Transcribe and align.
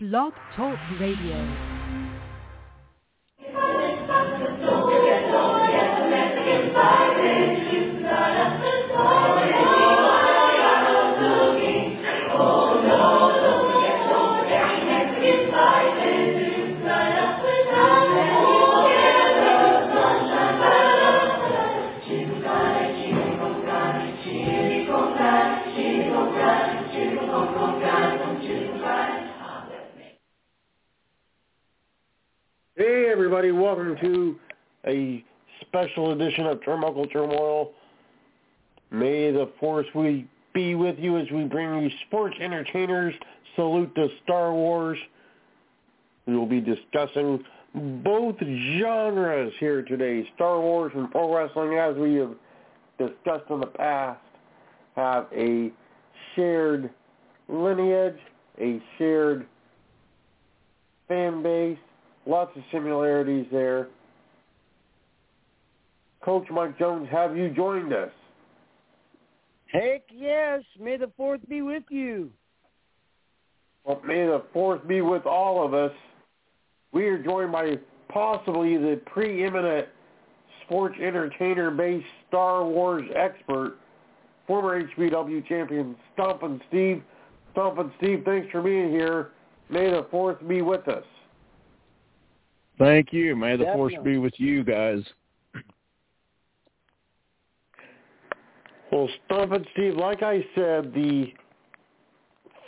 Blog 0.00 0.32
Talk 0.56 0.78
Radio. 0.98 1.69
Everybody, 33.40 33.58
welcome 33.58 33.96
to 34.02 34.38
a 34.86 35.24
special 35.62 36.12
edition 36.12 36.44
of 36.44 36.60
Turnbuckle 36.60 37.10
Turmoil. 37.10 37.72
May 38.90 39.30
the 39.30 39.50
force 39.58 39.86
we 39.94 40.28
be 40.52 40.74
with 40.74 40.98
you 40.98 41.16
as 41.16 41.26
we 41.32 41.44
bring 41.44 41.82
you 41.82 41.88
sports 42.06 42.36
entertainers 42.38 43.14
salute 43.56 43.94
to 43.94 44.08
Star 44.22 44.52
Wars. 44.52 44.98
We 46.26 46.36
will 46.36 46.44
be 46.44 46.60
discussing 46.60 47.42
both 48.04 48.36
genres 48.40 49.54
here 49.58 49.84
today. 49.84 50.28
Star 50.34 50.60
Wars 50.60 50.92
and 50.94 51.10
pro 51.10 51.34
wrestling, 51.34 51.78
as 51.78 51.96
we 51.96 52.16
have 52.16 52.34
discussed 52.98 53.48
in 53.48 53.60
the 53.60 53.68
past, 53.68 54.20
have 54.96 55.28
a 55.34 55.72
shared 56.36 56.90
lineage, 57.48 58.18
a 58.60 58.82
shared 58.98 59.46
fan 61.08 61.42
base, 61.42 61.78
lots 62.26 62.56
of 62.56 62.62
similarities 62.72 63.46
there. 63.50 63.88
Coach 66.22 66.46
Mike 66.50 66.78
Jones, 66.78 67.08
have 67.10 67.36
you 67.36 67.50
joined 67.50 67.92
us? 67.92 68.10
Heck 69.66 70.02
yes. 70.12 70.62
May 70.78 70.96
the 70.96 71.10
fourth 71.16 71.40
be 71.48 71.62
with 71.62 71.84
you. 71.90 72.30
Well, 73.84 74.02
may 74.04 74.26
the 74.26 74.42
fourth 74.52 74.86
be 74.86 75.00
with 75.00 75.24
all 75.24 75.64
of 75.64 75.72
us. 75.72 75.92
We 76.92 77.06
are 77.06 77.22
joined 77.22 77.52
by 77.52 77.78
possibly 78.08 78.76
the 78.76 79.00
preeminent 79.06 79.88
sports 80.64 80.96
entertainer-based 81.00 82.06
Star 82.28 82.64
Wars 82.64 83.04
expert, 83.16 83.76
former 84.46 84.82
HBW 84.82 85.46
champion 85.46 85.96
Stompin' 86.14 86.60
Steve. 86.68 87.02
Stompin' 87.52 87.92
Steve, 87.98 88.22
thanks 88.24 88.50
for 88.50 88.60
being 88.60 88.90
here. 88.90 89.30
May 89.70 89.90
the 89.90 90.06
fourth 90.10 90.36
be 90.46 90.62
with 90.62 90.86
us. 90.88 91.04
Thank 92.80 93.12
you. 93.12 93.36
May 93.36 93.56
the 93.56 93.66
force 93.74 93.92
be 94.02 94.16
with 94.16 94.32
you 94.38 94.64
guys. 94.64 95.02
Well, 98.90 99.06
Stompin' 99.26 99.66
Steve, 99.72 99.96
like 99.96 100.22
I 100.22 100.44
said, 100.54 100.94
the 100.94 101.26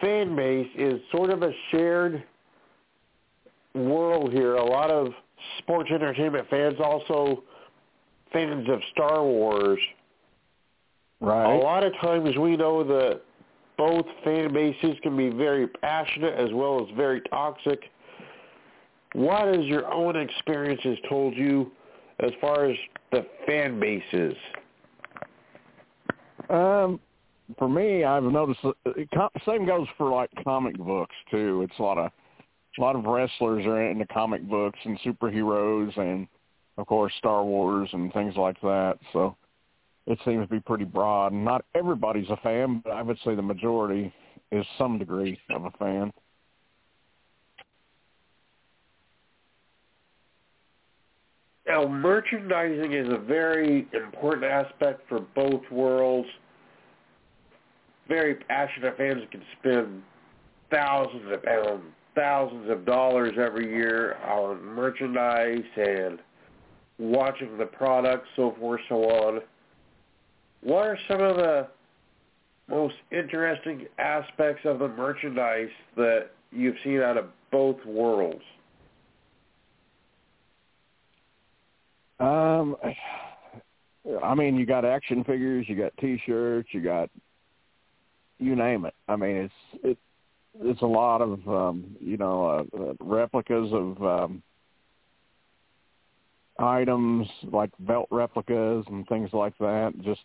fan 0.03 0.37
base 0.37 0.69
is 0.77 1.01
sort 1.11 1.31
of 1.31 1.43
a 1.43 1.51
shared 1.71 2.23
world 3.75 4.33
here. 4.33 4.57
A 4.57 4.65
lot 4.65 4.91
of 4.91 5.09
sports 5.59 5.91
entertainment 5.91 6.47
fans, 6.51 6.75
also 6.79 7.43
fans 8.35 8.69
of 8.69 8.81
Star 8.93 9.25
Wars. 9.25 9.81
Right. 11.21 11.55
A 11.55 11.57
lot 11.57 11.85
of 11.85 11.95
times 12.03 12.37
we 12.37 12.57
know 12.57 12.85
that 12.85 13.23
both 13.79 14.05
fan 14.25 14.53
bases 14.53 14.99
can 15.03 15.17
be 15.17 15.31
very 15.31 15.67
passionate 15.67 16.35
as 16.35 16.53
well 16.53 16.85
as 16.85 16.95
very 16.97 17.23
toxic. 17.23 17.91
What 19.15 19.55
has 19.55 19.65
your 19.67 19.93
own 19.93 20.17
experiences 20.17 20.99
told 21.09 21.37
you 21.37 21.71
as 22.21 22.31
far 22.41 22.65
as 22.65 22.77
the 23.11 23.27
fan 23.47 23.79
bases? 23.79 24.35
Um, 26.49 27.01
for 27.59 27.69
me, 27.69 28.05
I've 28.05 28.23
noticed 28.23 28.61
it, 28.87 29.09
co- 29.15 29.29
same 29.47 29.67
goes 29.67 29.87
for 29.99 30.11
like 30.11 30.31
comic 30.45 30.77
books 30.79 31.15
too. 31.31 31.67
It's 31.69 31.79
a 31.79 31.83
lot 31.83 31.99
of 31.99 32.11
a 32.79 32.81
lot 32.81 32.97
of 32.97 33.05
wrestlers 33.05 33.67
are 33.67 33.91
into 33.91 34.07
comic 34.07 34.49
books 34.49 34.79
and 34.85 34.99
superheroes 35.01 35.97
and 35.99 36.27
of 36.79 36.87
course 36.87 37.13
Star 37.19 37.45
Wars 37.45 37.89
and 37.93 38.13
things 38.13 38.35
like 38.37 38.59
that. 38.63 38.99
So 39.13 39.37
it 40.07 40.19
seems 40.25 40.49
to 40.49 40.55
be 40.55 40.61
pretty 40.61 40.85
broad. 40.85 41.33
Not 41.33 41.65
everybody's 41.75 42.31
a 42.31 42.37
fan, 42.39 42.81
but 42.83 42.93
I 42.93 43.03
would 43.03 43.19
say 43.25 43.35
the 43.35 43.43
majority 43.43 44.13
is 44.51 44.65
some 44.79 44.99
degree 44.99 45.39
of 45.51 45.67
a 45.67 45.71
fan. 45.73 46.13
Now, 51.73 51.87
merchandising 51.87 52.93
is 52.93 53.09
a 53.09 53.17
very 53.17 53.87
important 53.95 54.45
aspect 54.45 55.09
for 55.09 55.21
both 55.35 55.63
worlds. 55.71 56.29
Very 58.07 58.35
passionate 58.35 58.95
fans 58.99 59.23
can 59.31 59.43
spend 59.59 60.03
thousands 60.71 61.33
of 61.33 61.43
pounds, 61.43 61.83
thousands 62.15 62.69
of 62.69 62.85
dollars 62.85 63.33
every 63.41 63.75
year 63.75 64.19
on 64.19 64.63
merchandise 64.63 65.65
and 65.79 66.19
watching 66.99 67.57
the 67.57 67.65
products, 67.65 68.29
so 68.37 68.55
forth, 68.61 68.83
so 68.91 68.97
on. 69.05 69.41
What 70.63 70.87
are 70.87 70.99
some 71.09 71.23
of 71.23 71.37
the 71.37 71.69
most 72.69 72.97
interesting 73.11 73.87
aspects 73.99 74.67
of 74.67 74.79
the 74.79 74.89
merchandise 74.89 75.71
that 75.97 76.33
you've 76.51 76.77
seen 76.85 77.01
out 77.01 77.17
of 77.17 77.29
both 77.51 77.83
worlds? 77.87 78.43
Um, 82.23 82.77
I 84.23 84.35
mean, 84.35 84.55
you 84.55 84.65
got 84.65 84.85
action 84.85 85.25
figures, 85.25 85.67
you 85.69 85.77
got 85.77 85.93
T-shirts, 85.99 86.69
you 86.73 86.81
got 86.81 87.11
you 88.39 88.55
name 88.55 88.85
it. 88.85 88.95
I 89.09 89.17
mean, 89.17 89.37
it's 89.37 89.55
it 89.83 89.99
it's 90.61 90.83
a 90.83 90.87
lot 90.87 91.21
of 91.21 91.49
um, 91.49 91.97
you 92.01 92.17
know 92.17 92.69
uh, 92.75 92.93
replicas 93.01 93.73
of 93.73 94.03
um, 94.03 94.43
items 96.61 97.27
like 97.51 97.71
belt 97.81 98.07
replicas 98.13 98.85
and 98.89 99.07
things 99.09 99.31
like 99.33 99.59
that. 99.59 99.93
Just 100.05 100.21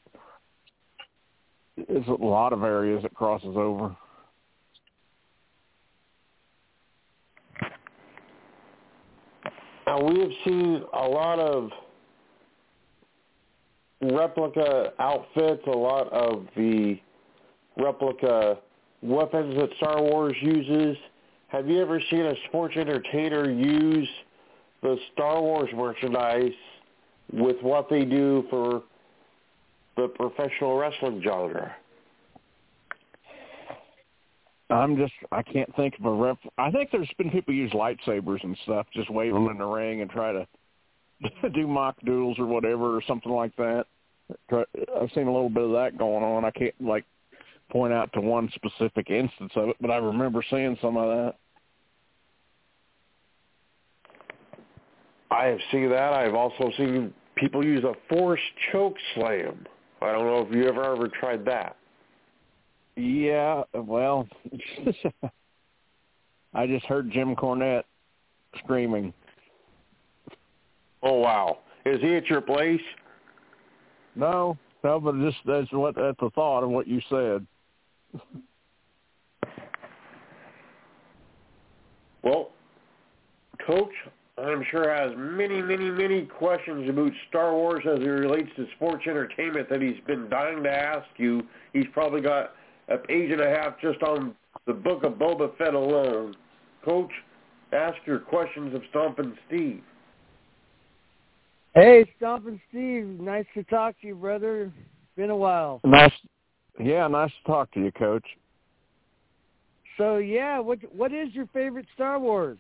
it's 1.77 2.07
a 2.07 2.11
lot 2.11 2.53
of 2.53 2.61
areas 2.61 3.03
it 3.05 3.13
crosses 3.15 3.55
over. 3.55 3.95
Now 9.87 10.03
we 10.03 10.19
have 10.19 10.31
seen 10.45 10.83
a 10.93 11.07
lot 11.07 11.39
of 11.39 11.71
replica 14.01 14.93
outfits, 14.99 15.63
a 15.67 15.71
lot 15.71 16.11
of 16.13 16.47
the 16.55 16.99
replica 17.77 18.57
weapons 19.01 19.55
that 19.55 19.69
Star 19.77 20.01
Wars 20.01 20.35
uses. 20.41 20.97
Have 21.49 21.67
you 21.67 21.81
ever 21.81 22.01
seen 22.09 22.25
a 22.25 22.33
sports 22.47 22.75
entertainer 22.77 23.49
use 23.49 24.09
the 24.81 24.97
Star 25.13 25.41
Wars 25.41 25.69
merchandise 25.73 26.51
with 27.31 27.57
what 27.61 27.89
they 27.89 28.05
do 28.05 28.45
for 28.49 28.83
the 29.95 30.07
professional 30.09 30.77
wrestling 30.77 31.21
genre? 31.23 31.75
I'm 34.69 34.97
just 34.97 35.13
I 35.31 35.41
can't 35.41 35.73
think 35.75 35.95
of 35.99 36.05
a 36.05 36.11
rep. 36.11 36.37
I 36.57 36.69
think 36.71 36.91
there's 36.91 37.09
been 37.17 37.31
people 37.31 37.53
use 37.53 37.71
lightsabers 37.71 38.43
and 38.43 38.57
stuff, 38.63 38.85
just 38.93 39.09
wave 39.09 39.31
mm-hmm. 39.31 39.45
them 39.45 39.51
in 39.53 39.57
the 39.59 39.65
ring 39.65 40.01
and 40.01 40.09
try 40.09 40.33
to 40.33 40.45
do 41.53 41.67
mock 41.67 41.95
duels 42.05 42.38
or 42.39 42.45
whatever 42.45 42.95
or 42.95 43.01
something 43.07 43.31
like 43.31 43.55
that. 43.57 43.85
I've 44.51 45.09
seen 45.16 45.28
a 45.28 45.33
little 45.33 45.50
bit 45.50 45.63
of 45.63 45.72
that 45.72 45.97
going 45.97 46.23
on. 46.23 46.45
I 46.45 46.51
can't 46.51 46.75
like 46.81 47.05
point 47.69 47.94
out 47.94 48.11
to 48.13 48.22
one 48.22 48.50
specific 48.55 49.09
instance 49.09 49.51
of 49.56 49.69
it, 49.69 49.77
but 49.79 49.91
I 49.91 49.97
remember 49.97 50.44
seeing 50.50 50.77
some 50.81 50.97
of 50.97 51.07
that. 51.07 51.35
I 55.31 55.45
have 55.45 55.59
seen 55.71 55.89
that. 55.89 56.13
I've 56.13 56.36
also 56.36 56.71
seen 56.77 57.13
people 57.36 57.63
use 57.63 57.83
a 57.83 57.94
force 58.09 58.39
choke 58.71 58.95
slam. 59.15 59.65
I 60.01 60.12
don't 60.12 60.25
know 60.25 60.45
if 60.47 60.53
you 60.53 60.68
ever 60.68 60.83
ever 60.83 61.07
tried 61.07 61.45
that. 61.45 61.75
Yeah, 62.95 63.63
well, 63.74 64.27
I 66.53 66.65
just 66.65 66.86
heard 66.86 67.12
Jim 67.12 67.36
Cornette 67.36 67.83
screaming. 68.63 69.13
Oh 71.03 71.15
wow. 71.19 71.59
Is 71.85 72.01
he 72.01 72.15
at 72.15 72.27
your 72.27 72.41
place? 72.41 72.81
No, 74.15 74.57
no, 74.83 74.99
but 74.99 75.15
just 75.19 75.38
that's 75.45 75.71
what 75.71 75.95
that's 75.95 76.19
the 76.19 76.29
thought 76.31 76.63
of 76.63 76.69
what 76.69 76.88
you 76.88 77.01
said. 77.09 77.45
Well, 82.23 82.49
Coach, 83.65 83.94
I'm 84.38 84.63
sure 84.69 84.94
has 84.94 85.11
many, 85.17 85.61
many, 85.61 85.89
many 85.89 86.23
questions 86.23 86.89
about 86.89 87.11
Star 87.29 87.53
Wars 87.53 87.83
as 87.85 88.00
it 88.00 88.09
relates 88.09 88.50
to 88.55 88.65
sports 88.75 89.03
entertainment 89.07 89.69
that 89.69 89.81
he's 89.81 90.00
been 90.05 90.29
dying 90.29 90.63
to 90.63 90.69
ask 90.69 91.07
you. 91.17 91.43
He's 91.73 91.88
probably 91.93 92.21
got 92.21 92.51
a 92.89 92.97
page 92.97 93.31
and 93.31 93.41
a 93.41 93.50
half 93.50 93.79
just 93.81 94.01
on 94.03 94.35
the 94.65 94.73
book 94.73 95.03
of 95.03 95.13
Boba 95.13 95.57
Fett 95.57 95.73
alone. 95.73 96.35
Coach, 96.83 97.11
ask 97.73 97.97
your 98.05 98.19
questions 98.19 98.75
of 98.75 98.81
Stompin' 98.89 99.35
Steve. 99.47 99.81
Hey, 101.77 102.12
Stompin' 102.18 102.59
Steve. 102.69 103.06
Nice 103.19 103.45
to 103.53 103.63
talk 103.65 103.94
to 104.01 104.07
you, 104.07 104.15
brother. 104.15 104.74
Been 105.15 105.29
a 105.29 105.38
while. 105.38 105.79
Nice. 105.83 106.12
Yeah, 106.79 107.07
nice 107.07 107.29
to 107.29 107.51
talk 107.51 107.71
to 107.74 107.79
you, 107.79 107.91
Coach. 107.91 108.25
So 109.95 110.18
yeah, 110.18 110.57
what 110.57 110.79
what 110.91 111.13
is 111.13 111.31
your 111.33 111.45
favorite 111.53 111.85
Star 111.94 112.18
Wars? 112.18 112.57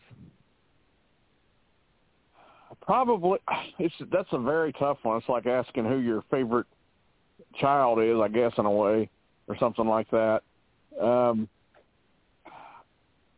Probably, 2.81 3.39
it's 3.79 3.95
that's 4.11 4.29
a 4.33 4.37
very 4.37 4.71
tough 4.73 4.99
one. 5.01 5.17
It's 5.17 5.27
like 5.27 5.47
asking 5.47 5.85
who 5.85 5.97
your 5.97 6.23
favorite 6.29 6.67
child 7.59 7.99
is, 7.99 8.19
I 8.21 8.27
guess, 8.27 8.51
in 8.59 8.67
a 8.67 8.71
way, 8.71 9.09
or 9.47 9.57
something 9.57 9.87
like 9.87 10.11
that. 10.11 10.43
Um, 11.01 11.49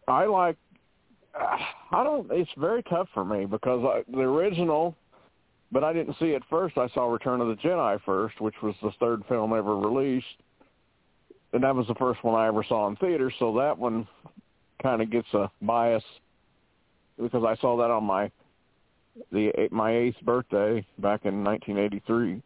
I 0.09 0.25
like. 0.25 0.57
I 1.39 2.03
don't. 2.03 2.29
It's 2.33 2.51
very 2.57 2.83
tough 2.83 3.07
for 3.13 3.23
me 3.23 3.45
because 3.45 3.81
I, 3.85 4.03
the 4.11 4.23
original, 4.23 4.97
but 5.71 5.83
I 5.83 5.93
didn't 5.93 6.15
see 6.19 6.31
it 6.31 6.43
first. 6.49 6.77
I 6.77 6.87
saw 6.89 7.11
Return 7.11 7.41
of 7.41 7.47
the 7.47 7.55
Jedi 7.55 7.99
first, 8.03 8.41
which 8.41 8.55
was 8.61 8.75
the 8.81 8.91
third 8.99 9.23
film 9.29 9.53
ever 9.53 9.77
released, 9.77 10.25
and 11.53 11.63
that 11.63 11.75
was 11.75 11.87
the 11.87 11.95
first 11.95 12.23
one 12.23 12.39
I 12.39 12.47
ever 12.47 12.63
saw 12.63 12.87
in 12.87 12.95
theater. 12.95 13.31
So 13.39 13.55
that 13.57 13.77
one 13.77 14.07
kind 14.81 15.01
of 15.01 15.11
gets 15.11 15.27
a 15.33 15.51
bias 15.61 16.03
because 17.21 17.43
I 17.43 17.55
saw 17.57 17.77
that 17.77 17.91
on 17.91 18.03
my 18.03 18.31
the 19.31 19.51
my 19.71 19.95
eighth 19.95 20.21
birthday 20.23 20.85
back 20.97 21.25
in 21.25 21.43
1983. 21.43 22.41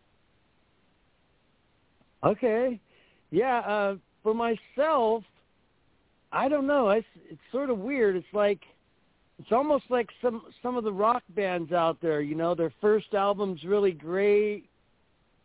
Okay, 2.23 2.79
yeah. 3.31 3.59
Uh, 3.59 3.95
for 4.23 4.33
myself, 4.33 5.23
I 6.31 6.47
don't 6.47 6.67
know. 6.67 6.89
It's 6.89 7.07
it's 7.29 7.41
sort 7.51 7.69
of 7.69 7.77
weird. 7.79 8.15
It's 8.15 8.25
like 8.33 8.61
it's 9.43 9.51
almost 9.51 9.85
like 9.89 10.09
some 10.21 10.43
some 10.61 10.77
of 10.77 10.83
the 10.83 10.91
rock 10.91 11.23
bands 11.29 11.71
out 11.71 11.97
there. 12.01 12.21
You 12.21 12.35
know, 12.35 12.55
their 12.55 12.73
first 12.81 13.13
album's 13.13 13.63
really 13.63 13.91
great, 13.91 14.65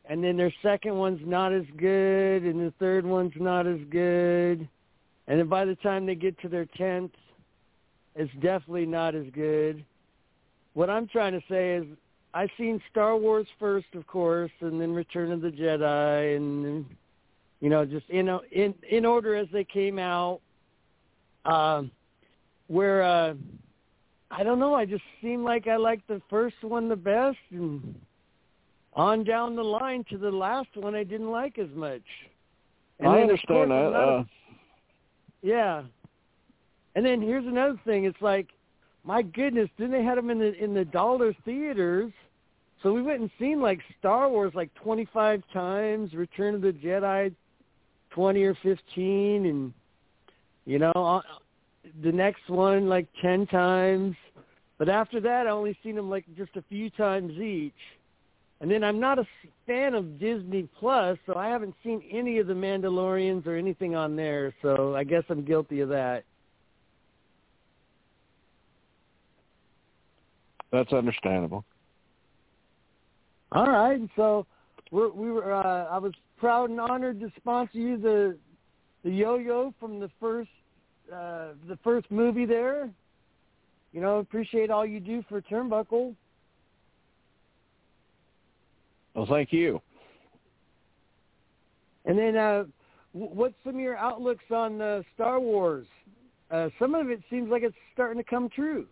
and 0.04 0.22
then 0.22 0.36
their 0.36 0.52
second 0.62 0.96
one's 0.96 1.20
not 1.24 1.52
as 1.52 1.64
good, 1.76 2.44
and 2.44 2.60
the 2.60 2.72
third 2.78 3.04
one's 3.04 3.32
not 3.36 3.66
as 3.66 3.80
good, 3.90 4.68
and 5.26 5.38
then 5.38 5.48
by 5.48 5.64
the 5.64 5.76
time 5.76 6.06
they 6.06 6.14
get 6.14 6.38
to 6.40 6.48
their 6.48 6.66
tenth, 6.76 7.12
it's 8.14 8.32
definitely 8.40 8.86
not 8.86 9.14
as 9.14 9.26
good 9.32 9.84
what 10.78 10.88
I'm 10.88 11.08
trying 11.08 11.32
to 11.32 11.42
say 11.50 11.74
is 11.74 11.84
I've 12.34 12.50
seen 12.56 12.80
Star 12.88 13.16
Wars 13.16 13.48
first, 13.58 13.88
of 13.94 14.06
course, 14.06 14.52
and 14.60 14.80
then 14.80 14.94
Return 14.94 15.32
of 15.32 15.40
the 15.40 15.50
Jedi, 15.50 16.36
and 16.36 16.86
you 17.60 17.68
know, 17.68 17.84
just 17.84 18.08
in 18.10 18.28
in 18.52 18.74
in 18.88 19.04
order 19.04 19.34
as 19.34 19.48
they 19.52 19.64
came 19.64 19.98
out. 19.98 20.40
Um, 21.44 21.90
where 22.68 23.02
uh, 23.02 23.34
I 24.30 24.42
don't 24.42 24.58
know, 24.58 24.74
I 24.74 24.84
just 24.84 25.02
seemed 25.22 25.44
like 25.44 25.66
I 25.66 25.76
liked 25.76 26.06
the 26.08 26.20
first 26.28 26.56
one 26.62 26.88
the 26.88 26.96
best, 26.96 27.38
and 27.50 27.94
on 28.94 29.24
down 29.24 29.56
the 29.56 29.62
line 29.62 30.04
to 30.10 30.18
the 30.18 30.30
last 30.30 30.68
one, 30.74 30.94
I 30.94 31.04
didn't 31.04 31.30
like 31.30 31.58
as 31.58 31.70
much. 31.74 32.02
And 32.98 33.08
I 33.08 33.20
understand 33.20 33.70
that. 33.70 33.92
Uh, 33.94 34.24
yeah. 35.42 35.82
And 36.94 37.06
then 37.06 37.22
here's 37.22 37.46
another 37.46 37.80
thing. 37.84 38.04
It's 38.04 38.20
like 38.20 38.48
my 39.04 39.22
goodness, 39.22 39.70
then 39.78 39.90
they 39.90 40.02
had 40.02 40.18
them 40.18 40.30
in 40.30 40.38
the 40.38 40.52
in 40.62 40.74
the 40.74 40.84
dollar 40.84 41.34
theaters. 41.44 42.12
So 42.82 42.92
we 42.92 43.02
went 43.02 43.20
and 43.20 43.30
seen 43.38 43.60
like 43.60 43.80
Star 43.98 44.28
Wars 44.28 44.52
like 44.54 44.72
25 44.74 45.42
times, 45.52 46.12
Return 46.14 46.54
of 46.54 46.60
the 46.60 46.72
Jedi 46.72 47.34
20 48.10 48.42
or 48.44 48.54
15 48.62 49.46
and 49.46 49.72
you 50.64 50.78
know, 50.78 51.22
the 52.02 52.12
next 52.12 52.48
one 52.48 52.88
like 52.88 53.06
10 53.22 53.46
times. 53.46 54.16
But 54.78 54.88
after 54.88 55.20
that, 55.20 55.46
I 55.46 55.50
only 55.50 55.76
seen 55.82 55.96
them 55.96 56.08
like 56.08 56.24
just 56.36 56.56
a 56.56 56.62
few 56.68 56.90
times 56.90 57.32
each. 57.38 57.72
And 58.60 58.70
then 58.70 58.82
I'm 58.82 58.98
not 58.98 59.18
a 59.18 59.26
fan 59.66 59.94
of 59.94 60.18
Disney 60.18 60.68
Plus, 60.80 61.16
so 61.26 61.36
I 61.36 61.48
haven't 61.48 61.74
seen 61.84 62.02
any 62.10 62.38
of 62.38 62.48
the 62.48 62.54
Mandalorians 62.54 63.46
or 63.46 63.54
anything 63.56 63.94
on 63.94 64.16
there. 64.16 64.52
So 64.62 64.96
I 64.96 65.04
guess 65.04 65.22
I'm 65.28 65.44
guilty 65.44 65.80
of 65.80 65.88
that. 65.90 66.24
That's 70.72 70.92
understandable. 70.92 71.64
All 73.52 73.66
right, 73.66 74.00
so 74.16 74.46
we're, 74.90 75.08
we 75.08 75.30
were. 75.30 75.54
Uh, 75.54 75.86
I 75.86 75.98
was 75.98 76.12
proud 76.36 76.68
and 76.70 76.80
honored 76.80 77.20
to 77.20 77.32
sponsor 77.36 77.78
you 77.78 77.96
the 77.96 78.36
the 79.04 79.10
yo-yo 79.10 79.72
from 79.80 80.00
the 80.00 80.10
first 80.20 80.50
uh, 81.12 81.48
the 81.68 81.78
first 81.82 82.10
movie 82.10 82.46
there. 82.46 82.90
You 83.92 84.00
know, 84.00 84.18
appreciate 84.18 84.70
all 84.70 84.84
you 84.84 85.00
do 85.00 85.24
for 85.28 85.40
Turnbuckle. 85.40 86.14
Well, 89.14 89.26
thank 89.28 89.52
you. 89.52 89.80
And 92.04 92.18
then, 92.18 92.36
uh, 92.36 92.64
what's 93.12 93.54
some 93.64 93.74
of 93.74 93.80
your 93.80 93.96
outlooks 93.96 94.44
on 94.50 94.80
uh, 94.80 95.02
Star 95.14 95.40
Wars? 95.40 95.86
Uh, 96.50 96.68
some 96.78 96.94
of 96.94 97.10
it 97.10 97.20
seems 97.28 97.50
like 97.50 97.62
it's 97.62 97.76
starting 97.92 98.22
to 98.22 98.28
come 98.28 98.48
true. 98.48 98.86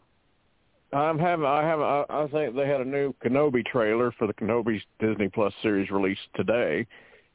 I'm 0.93 1.19
having. 1.19 1.45
I 1.45 1.63
have. 1.63 1.81
I, 1.81 2.05
I 2.09 2.29
think 2.29 2.55
they 2.55 2.67
had 2.67 2.81
a 2.81 2.85
new 2.85 3.15
Kenobi 3.25 3.65
trailer 3.67 4.13
for 4.13 4.27
the 4.27 4.35
Kenobi 4.35 4.81
Disney 5.01 5.29
Plus 5.29 5.53
series 5.63 5.91
released 5.91 6.21
today, 6.35 6.87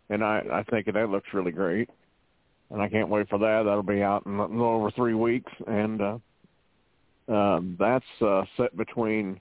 and 0.10 0.24
I 0.24 0.42
I 0.52 0.64
think 0.64 0.86
that 0.92 1.10
looks 1.10 1.28
really 1.34 1.52
great, 1.52 1.90
and 2.72 2.82
I 2.82 2.88
can't 2.88 3.10
wait 3.10 3.30
for 3.30 3.38
that. 3.40 3.64
That'll 3.64 3.84
be 3.84 4.02
out 4.02 4.26
in 4.26 4.36
a 4.36 4.46
little 4.46 4.66
over 4.66 4.92
three 4.92 5.14
weeks, 5.14 5.52
and 5.68 6.02
uh, 6.02 6.18
um, 7.28 7.76
that's 7.80 8.06
uh, 8.22 8.44
set 8.58 8.76
between 8.78 9.40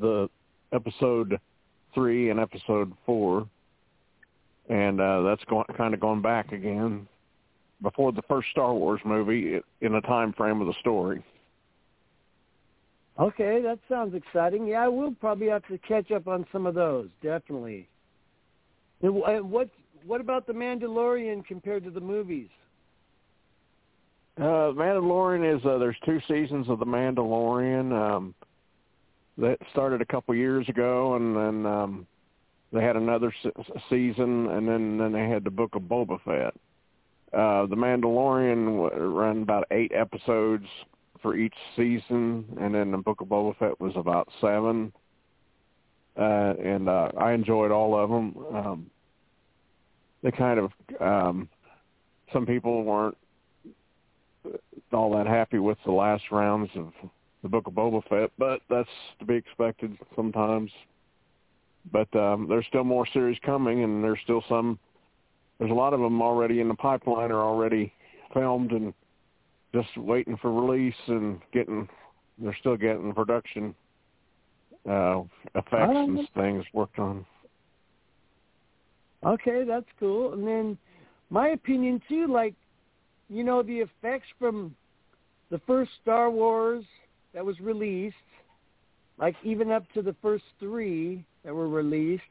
the 0.00 0.28
episode 0.72 1.38
three 1.94 2.30
and 2.30 2.40
episode 2.40 2.92
four, 3.06 3.46
and 4.68 5.00
uh, 5.00 5.22
that's 5.22 5.44
going 5.44 5.64
kind 5.76 5.94
of 5.94 6.00
going 6.00 6.20
back 6.20 6.52
again 6.52 7.06
before 7.80 8.12
the 8.12 8.22
first 8.22 8.48
Star 8.50 8.74
Wars 8.74 9.00
movie 9.04 9.60
in 9.80 9.94
a 9.94 10.00
time 10.00 10.32
frame 10.32 10.60
of 10.60 10.66
the 10.66 10.74
story. 10.80 11.24
Okay, 13.20 13.62
that 13.62 13.78
sounds 13.88 14.14
exciting. 14.16 14.66
Yeah, 14.66 14.84
I 14.84 14.88
will 14.88 15.12
probably 15.12 15.46
have 15.46 15.64
to 15.68 15.78
catch 15.78 16.10
up 16.10 16.26
on 16.26 16.44
some 16.50 16.66
of 16.66 16.74
those. 16.74 17.08
Definitely. 17.22 17.88
And 19.02 19.14
what 19.50 19.68
what 20.06 20.20
about 20.20 20.46
the 20.46 20.52
Mandalorian 20.52 21.44
compared 21.46 21.84
to 21.84 21.90
the 21.90 22.00
movies? 22.00 22.48
Uh, 24.36 24.72
Mandalorian 24.74 25.56
is 25.56 25.64
uh, 25.64 25.78
there's 25.78 25.96
two 26.04 26.20
seasons 26.26 26.68
of 26.68 26.78
the 26.78 26.86
Mandalorian. 26.86 27.92
Um, 27.92 28.34
that 29.36 29.58
started 29.72 30.00
a 30.00 30.06
couple 30.06 30.34
years 30.34 30.68
ago, 30.68 31.16
and 31.16 31.36
then 31.36 31.66
um, 31.66 32.06
they 32.72 32.82
had 32.82 32.96
another 32.96 33.32
se- 33.42 33.50
season, 33.90 34.48
and 34.50 34.68
then 34.68 34.98
then 34.98 35.12
they 35.12 35.28
had 35.28 35.44
the 35.44 35.50
Book 35.50 35.74
of 35.74 35.82
Boba 35.82 36.20
Fett. 36.24 36.54
Uh, 37.32 37.66
the 37.66 37.76
Mandalorian 37.76 38.90
ran 39.16 39.42
about 39.42 39.66
eight 39.72 39.92
episodes 39.94 40.66
for 41.20 41.36
each 41.36 41.54
season, 41.74 42.44
and 42.60 42.74
then 42.74 42.92
the 42.92 42.98
Book 42.98 43.20
of 43.20 43.28
Boba 43.28 43.56
Fett 43.58 43.80
was 43.80 43.92
about 43.96 44.28
seven. 44.40 44.92
Uh, 46.16 46.54
and 46.62 46.88
uh, 46.88 47.10
I 47.18 47.32
enjoyed 47.32 47.72
all 47.72 47.98
of 47.98 48.08
them. 48.08 48.36
Um, 48.54 48.90
they 50.24 50.32
kind 50.32 50.58
of 50.58 50.72
um, 51.00 51.48
some 52.32 52.46
people 52.46 52.82
weren't 52.82 53.16
all 54.92 55.16
that 55.16 55.26
happy 55.26 55.58
with 55.58 55.78
the 55.84 55.92
last 55.92 56.24
rounds 56.32 56.70
of 56.74 56.92
the 57.42 57.48
Book 57.48 57.66
of 57.66 57.74
Boba 57.74 58.02
Fett, 58.08 58.30
but 58.38 58.60
that's 58.68 58.88
to 59.18 59.24
be 59.24 59.34
expected 59.34 59.96
sometimes. 60.16 60.70
But 61.92 62.14
um, 62.16 62.46
there's 62.48 62.64
still 62.66 62.84
more 62.84 63.06
series 63.12 63.38
coming, 63.44 63.84
and 63.84 64.02
there's 64.02 64.18
still 64.24 64.42
some. 64.48 64.78
There's 65.58 65.70
a 65.70 65.74
lot 65.74 65.92
of 65.92 66.00
them 66.00 66.20
already 66.20 66.60
in 66.60 66.68
the 66.68 66.74
pipeline, 66.74 67.30
are 67.30 67.44
already 67.44 67.92
filmed 68.32 68.72
and 68.72 68.92
just 69.72 69.96
waiting 69.96 70.36
for 70.38 70.52
release 70.52 70.94
and 71.06 71.40
getting 71.52 71.88
they're 72.38 72.56
still 72.58 72.76
getting 72.76 73.12
production 73.12 73.74
uh 74.88 75.22
effects 75.54 75.92
and 75.94 76.28
things 76.34 76.64
worked 76.72 76.98
on. 76.98 77.24
Okay, 79.24 79.64
that's 79.66 79.86
cool. 79.98 80.32
And 80.34 80.46
then 80.46 80.78
my 81.30 81.48
opinion 81.48 82.00
too, 82.08 82.26
like 82.26 82.54
you 83.28 83.42
know, 83.42 83.62
the 83.62 83.78
effects 83.78 84.28
from 84.38 84.74
the 85.50 85.60
first 85.66 85.90
Star 86.02 86.30
Wars 86.30 86.84
that 87.32 87.44
was 87.44 87.58
released, 87.60 88.16
like 89.18 89.34
even 89.42 89.70
up 89.70 89.84
to 89.94 90.02
the 90.02 90.14
first 90.22 90.44
three 90.60 91.24
that 91.44 91.54
were 91.54 91.68
released, 91.68 92.22